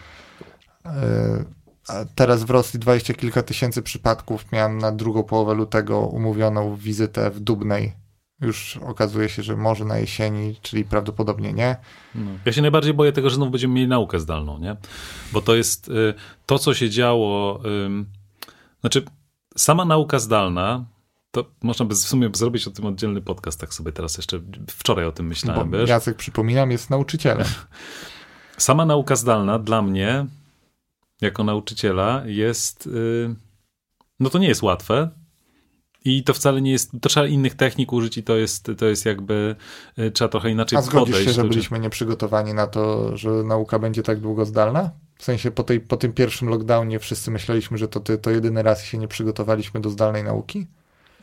E, 0.87 1.45
a 1.89 2.05
Teraz 2.15 2.45
w 2.45 2.51
Rosji 2.51 2.81
dwadzieścia 2.81 3.15
kilka 3.15 3.43
tysięcy 3.43 3.83
przypadków. 3.83 4.53
Miałem 4.53 4.79
na 4.79 4.93
drugą 4.93 5.23
połowę 5.23 5.55
lutego 5.55 5.99
umówioną 6.01 6.77
wizytę 6.77 7.31
w 7.31 7.41
Dubnej. 7.41 7.93
Już 8.41 8.77
okazuje 8.77 9.29
się, 9.29 9.43
że 9.43 9.57
może 9.57 9.85
na 9.85 9.99
jesieni, 9.99 10.57
czyli 10.63 10.85
prawdopodobnie 10.85 11.53
nie. 11.53 11.77
No. 12.15 12.31
Ja 12.45 12.53
się 12.53 12.63
najbardziej 12.63 12.95
boję 12.95 13.13
tego, 13.13 13.31
że 13.31 13.37
znowu 13.37 13.51
będziemy 13.51 13.75
mieli 13.75 13.89
naukę 13.89 14.21
zdalną, 14.21 14.59
nie? 14.59 14.77
Bo 15.33 15.41
to 15.43 15.55
jest 15.55 15.89
y, 15.89 16.15
to, 16.47 16.59
co 16.59 16.75
się 16.75 16.91
działo. 16.91 17.61
znaczy, 18.81 19.05
sama 19.57 19.85
nauka 19.85 20.19
zdalna, 20.19 20.85
to 21.31 21.45
można 21.63 21.87
by 21.87 21.95
w 21.95 21.99
sumie 21.99 22.31
zrobić 22.35 22.67
o 22.69 22.71
tym 22.71 22.87
oddzielny 22.87 23.21
podcast, 23.23 23.61
tak 23.61 23.75
sobie 23.75 23.93
teraz 23.93 24.17
jeszcze 24.17 24.41
wczoraj 24.71 25.05
o 25.07 25.13
tym 25.13 25.27
myślałem, 25.27 25.71
Bo 25.71 25.79
wiesz? 25.79 25.89
Jacek, 25.91 26.17
przypominam, 26.17 26.71
jest 26.71 26.91
nauczycielem. 26.91 27.47
Sama 28.57 28.87
nauka 28.87 29.17
zdalna 29.17 29.59
dla 29.59 29.83
mnie, 29.83 30.27
jako 31.21 31.45
nauczyciela, 31.45 32.23
jest. 32.27 32.87
y, 32.87 33.35
No 34.21 34.31
to 34.31 34.39
nie 34.39 34.49
jest 34.49 34.63
łatwe. 34.63 35.11
I 36.05 36.25
to 36.25 36.35
wcale 36.35 36.63
nie 36.63 36.71
jest. 36.71 36.91
To 37.01 37.09
trzeba 37.09 37.27
innych 37.27 37.55
technik 37.55 37.93
użyć, 37.93 38.19
i 38.19 38.23
to 38.23 38.37
jest, 38.37 38.71
to 38.79 38.87
jest 38.87 39.07
jakby. 39.07 39.57
y, 39.99 40.11
Trzeba 40.11 40.29
trochę 40.29 40.51
inaczej 40.51 40.79
A 40.79 40.83
zgodzisz 40.83 41.15
podejść. 41.15 41.29
się, 41.29 41.33
że 41.43 41.45
byliśmy 41.49 41.79
nieprzygotowani 41.81 42.55
na 42.55 42.67
to, 42.67 43.17
że 43.17 43.31
nauka 43.31 43.79
będzie 43.79 44.03
tak 44.03 44.21
długo 44.21 44.45
zdalna? 44.47 44.91
W 45.19 45.25
sensie 45.25 45.51
po, 45.51 45.63
tej, 45.63 45.81
po 45.81 45.97
tym 45.97 46.13
pierwszym 46.13 46.49
lockdownie 46.49 46.99
wszyscy 46.99 47.31
myśleliśmy, 47.31 47.79
że 47.79 47.89
to, 47.89 48.01
to 48.01 48.31
jedyny 48.31 48.63
raz 48.63 48.85
się 48.85 48.99
nie 48.99 49.09
przygotowaliśmy 49.09 49.81
do 49.81 49.91
zdalnej 49.91 50.25
nauki? 50.25 50.67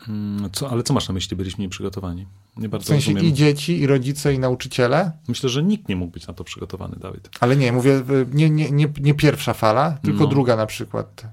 Mm, 0.08 0.50
Co, 0.54 0.70
ale 0.70 0.84
co 0.84 0.94
masz 0.94 1.08
na 1.08 1.14
myśli, 1.14 1.38
byliśmy 1.38 1.62
nieprzygotowani? 1.62 2.26
Nie 2.58 2.68
W 2.68 2.72
bardzo 2.72 2.88
sensie 2.88 3.12
rozumiem. 3.14 3.34
i 3.34 3.36
dzieci, 3.38 3.80
i 3.80 3.88
rodzice, 3.88 4.34
i 4.34 4.40
nauczyciele? 4.40 5.12
Myślę, 5.28 5.50
że 5.50 5.64
nikt 5.64 5.90
nie 5.90 5.96
mógł 5.96 6.12
być 6.12 6.28
na 6.28 6.34
to 6.34 6.44
przygotowany, 6.44 6.96
Dawid. 7.00 7.30
Ale 7.40 7.56
nie, 7.56 7.72
mówię, 7.72 8.04
nie, 8.34 8.50
nie, 8.50 8.72
nie, 8.72 8.88
nie 9.02 9.14
pierwsza 9.14 9.54
fala, 9.54 9.98
tylko 10.04 10.20
No. 10.24 10.28
druga 10.28 10.56
na 10.56 10.66
przykład. 10.66 11.26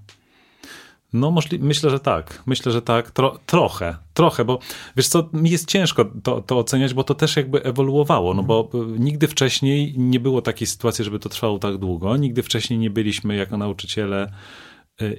No, 1.12 1.30
możli- 1.30 1.58
myślę, 1.58 1.90
że 1.90 2.00
tak. 2.00 2.42
Myślę, 2.46 2.72
że 2.72 2.82
tak. 2.82 3.10
Tro, 3.10 3.38
trochę, 3.46 3.96
trochę, 4.14 4.44
bo 4.44 4.58
wiesz 4.96 5.08
co, 5.08 5.28
mi 5.32 5.50
jest 5.50 5.68
ciężko 5.68 6.04
to, 6.22 6.40
to 6.40 6.58
oceniać, 6.58 6.94
bo 6.94 7.04
to 7.04 7.14
też 7.14 7.36
jakby 7.36 7.62
ewoluowało, 7.62 8.34
no 8.34 8.42
bo 8.42 8.70
y, 8.74 8.98
nigdy 9.00 9.28
wcześniej 9.28 9.94
nie 9.98 10.20
było 10.20 10.42
takiej 10.42 10.66
sytuacji, 10.66 11.04
żeby 11.04 11.18
to 11.18 11.28
trwało 11.28 11.58
tak 11.58 11.76
długo. 11.78 12.16
Nigdy 12.16 12.42
wcześniej 12.42 12.78
nie 12.78 12.90
byliśmy 12.90 13.36
jako 13.36 13.56
nauczyciele 13.56 14.32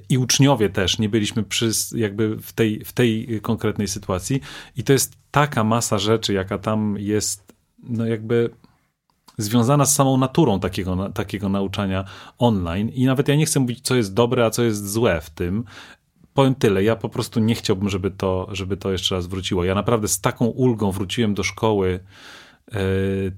i 0.08 0.18
uczniowie 0.18 0.70
też 0.70 0.98
nie 0.98 1.08
byliśmy 1.08 1.42
przy, 1.42 1.70
jakby 1.94 2.36
w 2.36 2.52
tej, 2.52 2.84
w 2.84 2.92
tej 2.92 3.40
konkretnej 3.42 3.88
sytuacji. 3.88 4.40
I 4.76 4.84
to 4.84 4.92
jest 4.92 5.16
taka 5.30 5.64
masa 5.64 5.98
rzeczy, 5.98 6.32
jaka 6.32 6.58
tam 6.58 6.96
jest, 6.98 7.54
no 7.82 8.06
jakby 8.06 8.50
związana 9.38 9.84
z 9.84 9.94
samą 9.94 10.16
naturą 10.16 10.60
takiego, 10.60 11.08
takiego 11.08 11.48
nauczania 11.48 12.04
online. 12.38 12.88
I 12.88 13.04
nawet 13.04 13.28
ja 13.28 13.36
nie 13.36 13.46
chcę 13.46 13.60
mówić, 13.60 13.80
co 13.80 13.94
jest 13.94 14.14
dobre, 14.14 14.44
a 14.44 14.50
co 14.50 14.62
jest 14.62 14.90
złe 14.90 15.20
w 15.20 15.30
tym. 15.30 15.64
Powiem 16.34 16.54
tyle, 16.54 16.84
ja 16.84 16.96
po 16.96 17.08
prostu 17.08 17.40
nie 17.40 17.54
chciałbym, 17.54 17.88
żeby 17.88 18.10
to, 18.10 18.48
żeby 18.52 18.76
to 18.76 18.92
jeszcze 18.92 19.14
raz 19.14 19.26
wróciło. 19.26 19.64
Ja 19.64 19.74
naprawdę 19.74 20.08
z 20.08 20.20
taką 20.20 20.46
ulgą 20.46 20.90
wróciłem 20.90 21.34
do 21.34 21.42
szkoły 21.42 21.88
e, 21.94 22.00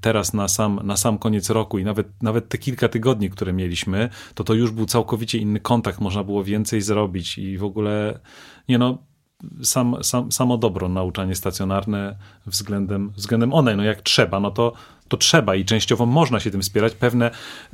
teraz 0.00 0.34
na 0.34 0.48
sam, 0.48 0.80
na 0.84 0.96
sam 0.96 1.18
koniec 1.18 1.50
roku 1.50 1.78
i 1.78 1.84
nawet, 1.84 2.22
nawet 2.22 2.48
te 2.48 2.58
kilka 2.58 2.88
tygodni, 2.88 3.30
które 3.30 3.52
mieliśmy, 3.52 4.08
to 4.34 4.44
to 4.44 4.54
już 4.54 4.70
był 4.70 4.86
całkowicie 4.86 5.38
inny 5.38 5.60
kontakt, 5.60 6.00
można 6.00 6.24
było 6.24 6.44
więcej 6.44 6.80
zrobić 6.80 7.38
i 7.38 7.58
w 7.58 7.64
ogóle, 7.64 8.20
nie 8.68 8.78
no, 8.78 8.98
sam, 9.62 9.96
sam, 10.02 10.32
samo 10.32 10.58
dobro 10.58 10.88
nauczanie 10.88 11.34
stacjonarne 11.34 12.16
względem, 12.46 13.10
względem 13.16 13.54
online, 13.54 13.76
no 13.76 13.84
jak 13.84 14.02
trzeba, 14.02 14.40
no 14.40 14.50
to, 14.50 14.72
to 15.08 15.16
trzeba 15.16 15.54
i 15.54 15.64
częściowo 15.64 16.06
można 16.06 16.40
się 16.40 16.50
tym 16.50 16.62
wspierać. 16.62 16.94
Pewne 16.94 17.30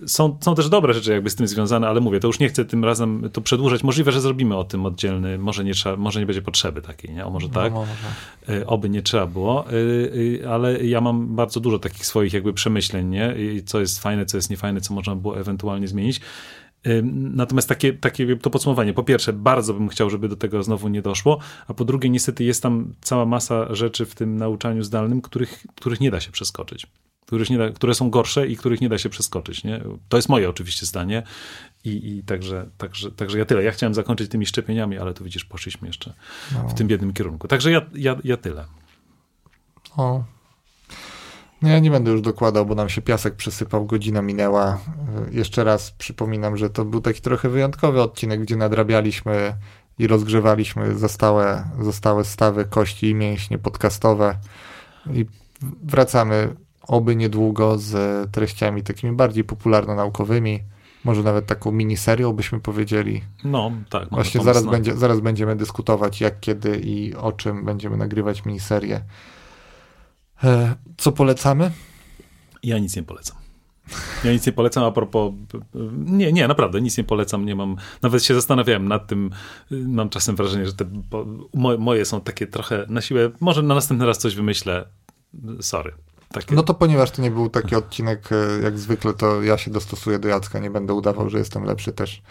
są, 0.06 0.38
są 0.40 0.54
też 0.54 0.68
dobre 0.68 0.94
rzeczy 0.94 1.12
jakby 1.12 1.30
z 1.30 1.34
tym 1.34 1.48
związane, 1.48 1.88
ale 1.88 2.00
mówię, 2.00 2.20
to 2.20 2.26
już 2.26 2.38
nie 2.38 2.48
chcę 2.48 2.64
tym 2.64 2.84
razem 2.84 3.30
to 3.32 3.40
przedłużać. 3.40 3.82
Możliwe, 3.82 4.12
że 4.12 4.20
zrobimy 4.20 4.56
o 4.56 4.64
tym 4.64 4.86
oddzielny, 4.86 5.38
może 5.38 5.64
nie 5.64 5.74
trzeba, 5.74 5.96
może 5.96 6.20
nie 6.20 6.26
będzie 6.26 6.42
potrzeby 6.42 6.82
takiej, 6.82 7.14
nie? 7.14 7.26
O 7.26 7.30
może 7.30 7.48
tak? 7.48 7.72
No, 7.72 7.78
może. 7.78 8.60
Y, 8.60 8.66
oby 8.66 8.90
nie 8.90 9.02
trzeba 9.02 9.26
było, 9.26 9.72
y, 9.72 9.74
y, 9.74 10.48
ale 10.48 10.84
ja 10.84 11.00
mam 11.00 11.36
bardzo 11.36 11.60
dużo 11.60 11.78
takich 11.78 12.06
swoich 12.06 12.32
jakby 12.32 12.52
przemyśleń, 12.52 13.08
nie? 13.08 13.34
I 13.38 13.62
co 13.62 13.80
jest 13.80 14.00
fajne, 14.00 14.26
co 14.26 14.36
jest 14.38 14.50
niefajne, 14.50 14.80
co 14.80 14.94
można 14.94 15.16
było 15.16 15.40
ewentualnie 15.40 15.88
zmienić. 15.88 16.20
Natomiast 17.12 17.68
takie, 17.68 17.92
takie 17.92 18.36
to 18.36 18.50
podsumowanie. 18.50 18.92
Po 18.92 19.02
pierwsze, 19.02 19.32
bardzo 19.32 19.74
bym 19.74 19.88
chciał, 19.88 20.10
żeby 20.10 20.28
do 20.28 20.36
tego 20.36 20.62
znowu 20.62 20.88
nie 20.88 21.02
doszło, 21.02 21.38
a 21.68 21.74
po 21.74 21.84
drugie, 21.84 22.10
niestety 22.10 22.44
jest 22.44 22.62
tam 22.62 22.94
cała 23.00 23.26
masa 23.26 23.74
rzeczy 23.74 24.06
w 24.06 24.14
tym 24.14 24.36
nauczaniu 24.36 24.82
zdalnym, 24.82 25.22
których, 25.22 25.66
których 25.74 26.00
nie 26.00 26.10
da 26.10 26.20
się 26.20 26.32
przeskoczyć. 26.32 26.86
Których 27.26 27.50
nie 27.50 27.58
da, 27.58 27.70
które 27.70 27.94
są 27.94 28.10
gorsze 28.10 28.46
i 28.46 28.56
których 28.56 28.80
nie 28.80 28.88
da 28.88 28.98
się 28.98 29.08
przeskoczyć. 29.08 29.64
Nie? 29.64 29.80
To 30.08 30.16
jest 30.16 30.28
moje 30.28 30.48
oczywiście 30.50 30.86
zdanie. 30.86 31.22
I, 31.84 32.08
i 32.18 32.22
także, 32.22 32.66
także, 32.78 33.10
także 33.10 33.38
ja 33.38 33.44
tyle. 33.44 33.62
Ja 33.62 33.70
chciałem 33.72 33.94
zakończyć 33.94 34.30
tymi 34.30 34.46
szczepieniami, 34.46 34.98
ale 34.98 35.14
tu 35.14 35.24
widzisz, 35.24 35.44
poszliśmy 35.44 35.88
jeszcze 35.88 36.14
No. 36.52 36.68
w 36.68 36.74
tym 36.74 36.88
biednym 36.88 37.12
kierunku. 37.12 37.48
Także 37.48 37.70
ja, 37.70 37.80
ja, 37.94 38.16
ja 38.24 38.36
tyle. 38.36 38.64
O. 39.96 40.24
No 41.62 41.68
ja 41.70 41.78
nie 41.78 41.90
będę 41.90 42.10
już 42.10 42.20
dokładał, 42.20 42.66
bo 42.66 42.74
nam 42.74 42.88
się 42.88 43.02
piasek 43.02 43.34
przesypał, 43.36 43.86
godzina 43.86 44.22
minęła. 44.22 44.80
Y, 45.30 45.34
Jeszcze 45.34 45.64
raz 45.64 45.90
przypominam, 45.90 46.56
że 46.56 46.70
to 46.70 46.84
był 46.84 47.00
taki 47.00 47.20
trochę 47.20 47.48
wyjątkowy 47.48 48.02
odcinek, 48.02 48.40
gdzie 48.40 48.56
nadrabialiśmy 48.56 49.54
i 49.98 50.06
rozgrzewaliśmy 50.06 50.98
zostałe, 50.98 51.64
zostałe 51.82 52.24
stawy, 52.24 52.64
kości 52.64 53.10
i 53.10 53.14
mięśnie 53.14 53.58
podcastowe. 53.58 54.36
I 55.12 55.26
wracamy 55.82 56.54
oby 56.88 57.16
niedługo 57.16 57.78
z 57.78 57.94
treściami 58.32 58.82
takimi 58.82 59.16
bardziej 59.16 59.44
popularno-naukowymi. 59.44 60.60
Może 61.04 61.22
nawet 61.22 61.46
taką 61.46 61.72
miniserią 61.72 62.32
byśmy 62.32 62.60
powiedzieli. 62.60 63.22
No, 63.44 63.72
tak. 63.90 64.08
Właśnie 64.10 64.42
zaraz, 64.42 64.64
będzie, 64.64 64.96
zaraz 64.96 65.20
będziemy 65.20 65.56
dyskutować, 65.56 66.20
jak, 66.20 66.40
kiedy 66.40 66.80
i 66.84 67.14
o 67.14 67.32
czym 67.32 67.64
będziemy 67.64 67.96
nagrywać 67.96 68.44
miniserię. 68.44 69.00
E, 70.44 70.74
Co 70.96 71.12
polecamy? 71.12 71.70
Ja 72.62 72.78
nic 72.78 72.96
nie 72.96 73.02
polecam. 73.02 73.36
Ja 74.24 74.32
nic 74.32 74.46
nie 74.46 74.52
polecam 74.52 74.84
a 74.84 74.90
propos. 74.90 75.32
Nie, 75.94 76.32
nie, 76.32 76.48
naprawdę 76.48 76.80
nic 76.80 76.98
nie 76.98 77.04
polecam. 77.04 77.46
Nie 77.46 77.54
mam. 77.54 77.76
Nawet 78.02 78.24
się 78.24 78.34
zastanawiałem 78.34 78.88
nad 78.88 79.06
tym. 79.06 79.30
Mam 79.70 80.08
czasem 80.08 80.36
wrażenie, 80.36 80.66
że 80.66 80.72
te 80.72 80.84
moje 81.78 82.04
są 82.04 82.20
takie 82.20 82.46
trochę 82.46 82.86
na 82.88 83.00
siłę. 83.00 83.30
Może 83.40 83.62
na 83.62 83.74
następny 83.74 84.06
raz 84.06 84.18
coś 84.18 84.34
wymyślę. 84.34 84.88
Sorry. 85.60 85.92
Takie, 86.34 86.54
No 86.54 86.62
to 86.62 86.74
ponieważ 86.74 87.10
to 87.10 87.22
nie 87.22 87.30
był 87.30 87.50
taki 87.50 87.76
odcinek 87.76 88.28
e, 88.32 88.62
jak 88.62 88.78
zwykle, 88.78 89.12
to 89.14 89.42
ja 89.42 89.58
się 89.58 89.70
dostosuję 89.70 90.18
do 90.18 90.28
Jacka, 90.28 90.58
nie 90.58 90.70
będę 90.70 90.94
udawał, 90.94 91.30
że 91.30 91.38
jestem 91.38 91.64
lepszy 91.64 91.92
też. 91.92 92.22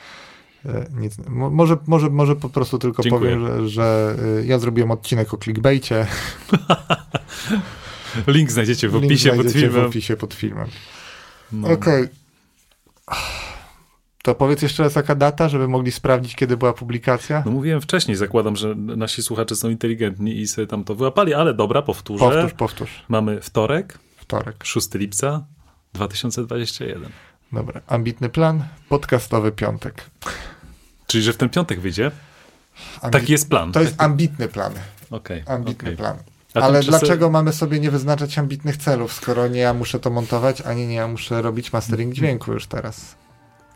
E, 0.66 0.86
Nic, 0.98 1.18
mo- 1.28 1.50
może, 1.50 1.78
może, 1.88 2.10
może 2.10 2.36
po 2.36 2.50
prostu 2.50 2.80
tylko 2.80 3.04
Dziękuję. 3.04 3.32
powiem, 3.32 3.48
że, 3.48 3.70
że 3.70 4.16
e, 4.42 4.46
ja 4.46 4.60
zrobiłem 4.60 4.92
odcinek 4.92 5.34
o 5.34 5.38
clickbaicie. 5.38 6.08
Link 8.28 8.52
znajdziecie 8.52 8.90
w 8.90 8.94
Link 8.94 9.06
opisie 9.06 9.30
pod 9.30 9.40
znajdziecie 9.40 9.60
filmem. 9.68 9.86
w 9.86 9.90
opisie 9.90 10.18
pod 10.18 10.34
filmem. 10.34 10.68
No. 11.52 11.68
Okej. 11.70 12.08
To 14.24 14.36
powiedz 14.36 14.62
jeszcze 14.62 14.84
raz 14.84 14.96
jaka 14.96 15.16
data, 15.16 15.50
żeby 15.50 15.68
mogli 15.68 15.92
sprawdzić, 15.92 16.36
kiedy 16.36 16.58
była 16.58 16.74
publikacja. 16.74 17.44
No 17.46 17.52
mówiłem 17.52 17.82
wcześniej, 17.82 18.18
zakładam, 18.18 18.56
że 18.56 18.76
nasi 18.76 19.24
słuchacze 19.24 19.56
są 19.56 19.70
inteligentni 19.70 20.38
i 20.40 20.48
sobie 20.48 20.68
tam 20.68 20.84
to 20.84 20.96
wyłapali, 20.96 21.34
ale 21.34 21.54
dobra, 21.54 21.82
powtórzę. 21.82 22.26
Powtórz, 22.26 22.54
powtórz. 22.54 23.04
Mamy 23.10 23.42
wtorek, 23.42 24.00
Wtorek. 24.18 24.64
6 24.64 24.94
lipca 24.94 25.46
2021. 25.94 27.10
Dobra. 27.52 27.82
Ambitny 27.88 28.30
plan, 28.30 28.64
podcastowy 28.90 29.52
piątek. 29.52 30.10
Czyli, 31.08 31.24
że 31.24 31.34
w 31.34 31.38
ten 31.38 31.50
piątek 31.50 31.80
wyjdzie? 31.80 32.12
Ambi- 33.02 33.10
Taki 33.12 33.32
jest 33.32 33.50
plan. 33.50 33.72
To 33.72 33.82
jest 33.82 34.02
ambitny 34.02 34.48
plan. 34.48 34.74
Okej. 35.12 35.44
Ambitny 35.48 35.90
okej. 35.90 35.98
plan. 35.98 36.18
Ale 36.54 36.82
dlaczego 36.82 37.30
mamy 37.30 37.54
sobie 37.54 37.80
nie 37.80 37.92
wyznaczać 37.92 38.38
ambitnych 38.38 38.78
celów, 38.78 39.14
skoro 39.14 39.48
nie 39.48 39.60
ja 39.60 39.74
muszę 39.74 40.00
to 40.00 40.10
montować, 40.10 40.62
ani 40.62 40.88
nie 40.88 40.96
ja 40.96 41.08
muszę 41.08 41.42
robić 41.42 41.74
mastering 41.74 42.14
dźwięku 42.14 42.54
już 42.54 42.68
teraz? 42.68 43.16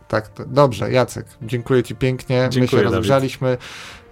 Tak, 0.07 0.29
dobrze, 0.47 0.91
Jacek, 0.91 1.25
dziękuję 1.41 1.83
Ci 1.83 1.95
pięknie. 1.95 2.43
My 2.43 2.49
Dziękuję, 2.49 2.69
się 2.69 2.77
Dawid. 2.77 2.95
rozgrzaliśmy. 2.95 3.57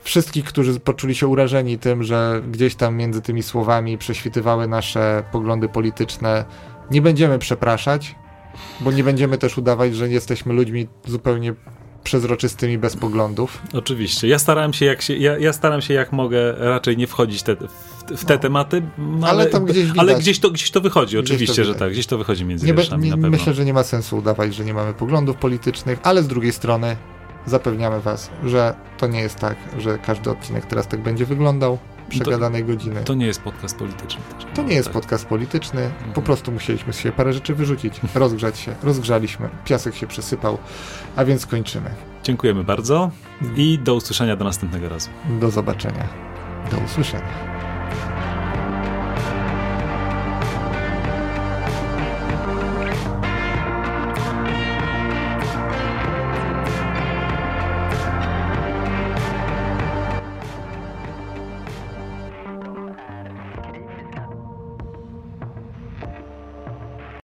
Wszystkich, 0.04 0.46
którzy 0.46 0.80
poczuli 0.80 1.16
się 1.16 1.28
urażeni 1.28 1.80
tym, 1.80 2.04
że 2.04 2.41
gdzieś 2.52 2.76
tam 2.76 2.96
między 2.96 3.22
tymi 3.22 3.43
słowami 3.43 3.98
prześwitywały 3.98 4.68
nasze 4.68 5.24
poglądy 5.32 5.70
polityczne, 5.70 6.46
nie 6.91 7.02
będziemy 7.02 7.39
przepraszać, 7.39 8.16
bo 8.80 8.91
nie 8.91 9.04
będziemy 9.04 9.38
też 9.38 9.58
udawać, 9.58 9.96
że 9.96 10.10
jesteśmy 10.10 10.54
ludźmi 10.54 10.88
zupełnie 11.06 11.54
przezroczystymi 12.06 12.78
bez 12.78 12.95
poglądów. 12.97 13.62
Oczywiście. 13.74 14.28
Ja 14.28 14.39
starałem 14.39 14.74
się 14.74 14.86
jak, 14.86 15.01
się, 15.01 15.16
ja, 15.16 15.38
ja 15.38 15.53
staram 15.53 15.82
się 15.82 15.93
jak 15.93 16.12
mogę 16.12 16.53
raczej 16.58 16.97
nie 16.97 17.08
wchodzić 17.08 17.43
te, 17.43 17.56
w, 17.56 17.62
w 18.18 18.26
te 18.26 18.34
No. 18.34 18.39
tematy, 18.39 18.82
ale, 19.22 19.28
Ale 19.30 19.45
tam 19.45 19.66
gdzieś 19.66 19.84
widać. 19.84 19.97
ale 19.99 20.16
gdzieś, 20.16 20.39
to, 20.39 20.51
gdzieś 20.51 20.72
to 20.72 20.82
wychodzi, 20.82 21.18
Gdzieś 21.18 21.30
to 21.30 21.34
oczywiście, 21.34 21.64
że 21.64 21.64
widać. 21.64 21.80
tak. 21.80 21.91
Gdzieś 21.91 22.08
to 22.08 22.18
wychodzi 22.18 22.45
między 22.45 22.66
Nie, 22.68 22.74
wierszami 22.74 23.12
myślę, 23.18 23.53
że 23.53 23.66
nie 23.66 23.74
ma 23.74 23.84
sensu 23.84 24.18
udawać, 24.18 24.56
że 24.56 24.66
nie 24.66 24.74
mamy 24.74 24.93
poglądów 24.93 25.38
politycznych, 25.38 25.99
ale 26.03 26.24
z 26.24 26.28
drugiej 26.28 26.51
strony 26.51 26.97
zapewniamy 27.45 28.01
Was, 28.01 28.30
że 28.45 28.74
to 28.97 29.08
nie 29.08 29.20
jest 29.20 29.39
tak, 29.39 29.56
że 29.80 29.97
każdy 29.97 30.30
odcinek 30.30 30.66
teraz 30.66 30.88
tak 30.88 31.01
będzie 31.03 31.26
wyglądał 31.26 31.78
przegadanej 32.10 32.64
godziny. 32.66 33.03
To 33.03 33.14
nie 33.14 33.26
jest 33.26 33.41
podcast 33.41 33.78
polityczny 33.78 34.22
też. 34.38 34.45
To 34.56 34.64
nie 34.64 34.74
jest 34.76 34.88
tak. 34.88 34.93
podcast 34.93 35.26
polityczny, 35.26 35.82
po 35.99 36.06
Mhm. 36.08 36.26
prostu 36.26 36.51
musieliśmy 36.51 36.93
się 36.93 37.12
parę 37.12 37.34
rzeczy 37.34 37.56
wyrzucić, 37.56 38.01
rozgrzać 38.16 38.60
się, 38.60 38.76
rozgrzaliśmy, 38.84 39.49
piasek 39.66 39.95
się 39.95 40.08
przesypał, 40.08 40.58
a 41.16 41.26
więc 41.26 41.45
kończymy. 41.45 41.89
Dziękujemy 42.24 42.64
bardzo 42.64 43.12
i 43.56 43.80
do 43.80 43.95
usłyszenia 43.95 44.36
do 44.36 44.45
następnego 44.45 44.89
razu. 44.89 45.10
Do 45.39 45.51
zobaczenia, 45.51 46.08
do 46.72 46.78
usłyszenia. 46.78 47.56